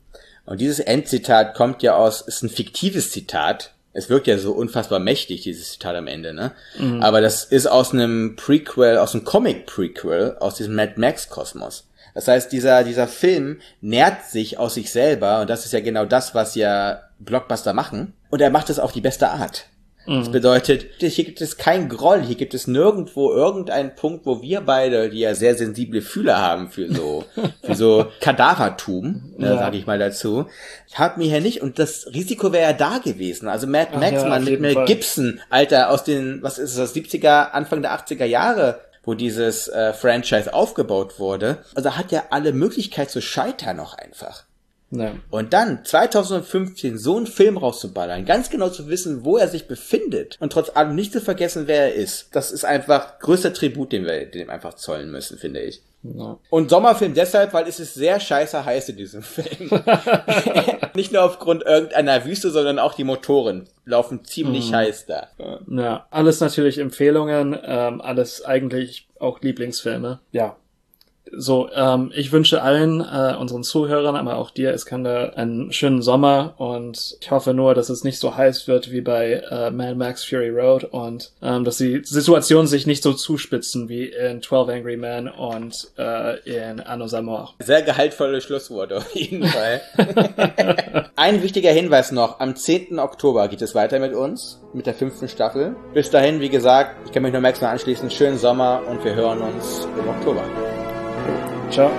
Und 0.45 0.61
dieses 0.61 0.79
Endzitat 0.79 1.55
kommt 1.55 1.83
ja 1.83 1.97
aus, 1.97 2.21
ist 2.21 2.41
ein 2.41 2.49
fiktives 2.49 3.11
Zitat. 3.11 3.73
Es 3.91 4.09
wirkt 4.09 4.27
ja 4.27 4.37
so 4.37 4.53
unfassbar 4.53 4.99
mächtig, 4.99 5.41
dieses 5.41 5.73
Zitat 5.73 5.97
am 5.97 6.07
Ende, 6.07 6.33
ne? 6.33 6.53
Mhm. 6.79 7.03
Aber 7.03 7.19
das 7.19 7.43
ist 7.43 7.67
aus 7.67 7.91
einem 7.91 8.37
Prequel, 8.37 8.97
aus 8.97 9.13
einem 9.13 9.25
Comic-Prequel, 9.25 10.37
aus 10.39 10.55
diesem 10.55 10.75
Mad 10.75 10.93
Max-Kosmos. 10.95 11.85
Das 12.13 12.29
heißt, 12.29 12.53
dieser, 12.53 12.85
dieser 12.85 13.09
Film 13.09 13.59
nährt 13.81 14.23
sich 14.23 14.57
aus 14.57 14.75
sich 14.75 14.89
selber 14.89 15.41
und 15.41 15.49
das 15.49 15.65
ist 15.65 15.73
ja 15.73 15.81
genau 15.81 16.05
das, 16.05 16.33
was 16.33 16.55
ja 16.55 17.01
Blockbuster 17.19 17.73
machen. 17.73 18.13
Und 18.29 18.39
er 18.39 18.51
macht 18.51 18.69
es 18.69 18.79
auf 18.79 18.93
die 18.93 19.01
beste 19.01 19.31
Art. 19.31 19.65
Das 20.07 20.27
mhm. 20.27 20.31
bedeutet, 20.33 20.85
hier 20.99 21.25
gibt 21.25 21.41
es 21.41 21.57
kein 21.57 21.89
Groll, 21.89 22.21
hier 22.21 22.35
gibt 22.35 22.53
es 22.53 22.67
nirgendwo 22.67 23.31
irgendeinen 23.31 23.95
Punkt, 23.95 24.25
wo 24.25 24.41
wir 24.41 24.61
beide, 24.61 25.09
die 25.09 25.19
ja 25.19 25.33
sehr 25.33 25.55
sensible 25.55 26.01
Fühler 26.01 26.39
haben 26.39 26.69
für 26.69 26.93
so, 26.93 27.23
für 27.63 27.75
so 27.75 28.07
Kadavertum, 28.21 29.33
ne, 29.37 29.47
ja. 29.47 29.57
sage 29.57 29.77
ich 29.77 29.87
mal 29.87 29.97
dazu, 29.97 30.45
haben 30.93 31.21
wir 31.21 31.29
hier 31.29 31.41
nicht. 31.41 31.61
Und 31.61 31.79
das 31.79 32.07
Risiko 32.13 32.53
wäre 32.53 32.71
ja 32.71 32.73
da 32.73 32.99
gewesen. 32.99 33.47
Also 33.47 33.65
Mad 33.65 33.89
Ach 33.93 33.99
Max, 33.99 34.21
ja, 34.21 34.29
man 34.29 34.43
mit 34.43 34.61
Mel 34.61 34.85
Gibson, 34.85 35.39
Alter, 35.49 35.89
aus 35.89 36.03
den, 36.03 36.43
was 36.43 36.59
ist 36.59 36.77
das, 36.77 36.95
70er, 36.95 37.51
Anfang 37.51 37.81
der 37.81 37.91
80er 37.97 38.25
Jahre, 38.25 38.81
wo 39.03 39.15
dieses 39.15 39.67
äh, 39.67 39.93
Franchise 39.93 40.53
aufgebaut 40.53 41.19
wurde. 41.19 41.59
Also 41.73 41.97
hat 41.97 42.11
ja 42.11 42.25
alle 42.29 42.53
Möglichkeit 42.53 43.09
zu 43.09 43.21
scheitern 43.21 43.77
noch 43.77 43.95
einfach. 43.95 44.43
Ja. 44.99 45.13
Und 45.29 45.53
dann 45.53 45.83
2015 45.83 46.97
so 46.97 47.17
einen 47.17 47.27
Film 47.27 47.57
rauszuballern, 47.57 48.25
ganz 48.25 48.49
genau 48.49 48.69
zu 48.69 48.87
wissen, 48.87 49.25
wo 49.25 49.37
er 49.37 49.47
sich 49.47 49.67
befindet 49.67 50.37
und 50.39 50.51
trotz 50.51 50.69
allem 50.75 50.95
nicht 50.95 51.13
zu 51.13 51.21
vergessen, 51.21 51.67
wer 51.67 51.81
er 51.81 51.93
ist, 51.95 52.35
das 52.35 52.51
ist 52.51 52.65
einfach 52.65 53.19
größter 53.19 53.53
Tribut, 53.53 53.91
den 53.91 54.05
wir 54.05 54.25
dem 54.25 54.49
einfach 54.49 54.75
zollen 54.75 55.11
müssen, 55.11 55.37
finde 55.37 55.61
ich. 55.61 55.81
Ja. 56.03 56.37
Und 56.49 56.69
Sommerfilm 56.69 57.13
deshalb, 57.13 57.53
weil 57.53 57.67
es 57.67 57.79
ist 57.79 57.95
sehr 57.95 58.19
scheiße 58.19 58.63
heiß 58.63 58.89
in 58.89 58.97
diesem 58.97 59.23
Film. 59.23 59.69
Nicht 60.93 61.11
nur 61.11 61.23
aufgrund 61.23 61.63
irgendeiner 61.63 62.25
Wüste, 62.25 62.51
sondern 62.51 62.79
auch 62.79 62.93
die 62.93 63.03
Motoren 63.03 63.67
laufen 63.85 64.23
ziemlich 64.23 64.69
mhm. 64.69 64.75
heiß 64.75 65.05
da. 65.07 65.27
Ja, 65.67 66.07
alles 66.11 66.39
natürlich 66.39 66.77
Empfehlungen, 66.77 67.57
ähm, 67.63 68.01
alles 68.01 68.43
eigentlich 68.43 69.07
auch 69.19 69.41
Lieblingsfilme. 69.41 70.19
Ja, 70.31 70.57
so, 71.31 71.69
ähm, 71.73 72.11
ich 72.15 72.31
wünsche 72.31 72.61
allen 72.61 73.01
äh, 73.01 73.35
unseren 73.39 73.63
Zuhörern, 73.63 74.15
aber 74.15 74.37
auch 74.37 74.51
dir, 74.51 74.73
Iskander, 74.73 75.37
einen 75.37 75.71
schönen 75.71 76.01
Sommer 76.01 76.53
und 76.57 77.17
ich 77.19 77.31
hoffe 77.31 77.53
nur, 77.53 77.73
dass 77.73 77.89
es 77.89 78.03
nicht 78.03 78.19
so 78.19 78.35
heiß 78.35 78.67
wird 78.67 78.91
wie 78.91 79.01
bei 79.01 79.43
äh, 79.49 79.71
Mad 79.71 79.95
Max 79.95 80.23
Fury 80.23 80.49
Road 80.49 80.85
und 80.85 81.31
ähm, 81.41 81.63
dass 81.63 81.77
die 81.77 82.01
Situationen 82.03 82.67
sich 82.67 82.87
nicht 82.87 83.03
so 83.03 83.13
zuspitzen 83.13 83.89
wie 83.89 84.05
in 84.05 84.41
12 84.41 84.69
Angry 84.69 84.97
Men 84.97 85.27
und 85.27 85.87
äh, 85.97 86.39
in 86.41 86.79
Anno 86.79 87.07
Samor. 87.07 87.53
Sehr 87.59 87.81
gehaltvolle 87.81 88.41
Schlussworte 88.41 88.97
auf 88.97 89.15
jeden 89.15 89.45
Fall. 89.45 89.81
Ein 91.15 91.41
wichtiger 91.43 91.71
Hinweis 91.71 92.11
noch, 92.11 92.39
am 92.39 92.55
10. 92.55 92.99
Oktober 92.99 93.47
geht 93.47 93.61
es 93.61 93.75
weiter 93.75 93.99
mit 93.99 94.13
uns, 94.13 94.61
mit 94.73 94.85
der 94.85 94.93
fünften 94.93 95.27
Staffel. 95.27 95.75
Bis 95.93 96.09
dahin, 96.09 96.39
wie 96.39 96.49
gesagt, 96.49 96.95
ich 97.05 97.11
kann 97.11 97.23
mich 97.23 97.31
nur 97.31 97.41
Max 97.41 97.61
noch 97.61 97.69
anschließen, 97.69 98.11
schönen 98.11 98.37
Sommer 98.37 98.81
und 98.87 99.03
wir 99.03 99.15
hören 99.15 99.41
uns 99.41 99.87
im 99.97 100.07
Oktober. 100.07 100.43
Ciao. 101.75 101.89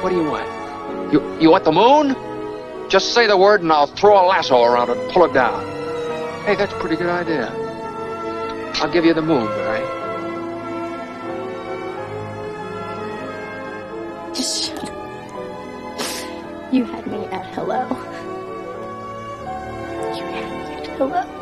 What 0.00 0.08
do 0.08 0.16
you 0.16 0.24
want? 0.24 1.12
You, 1.12 1.38
you 1.38 1.50
want 1.50 1.64
the 1.64 1.72
moon? 1.72 2.16
Just 2.88 3.12
say 3.12 3.26
the 3.26 3.36
word 3.36 3.60
and 3.60 3.70
I'll 3.70 3.86
throw 3.86 4.14
a 4.14 4.24
lasso 4.24 4.62
around 4.62 4.88
it 4.88 4.96
and 4.96 5.12
pull 5.12 5.26
it 5.26 5.34
down. 5.34 5.62
Hey, 6.46 6.54
that's 6.54 6.72
a 6.72 6.76
pretty 6.80 6.96
good 6.96 7.10
idea. 7.10 7.52
I'll 8.76 8.90
give 8.90 9.04
you 9.04 9.12
the 9.12 9.20
moon, 9.20 9.42
all 9.42 9.66
right? 9.66 9.84
Just 14.34 14.70
shut 14.70 14.84
up. 14.84 16.72
You 16.72 16.84
had 16.86 17.06
me 17.06 17.26
at 17.26 17.44
hello. 17.54 17.86
You 20.16 20.24
had 20.24 20.50
me 20.50 20.74
at 20.76 20.86
hello. 20.96 21.41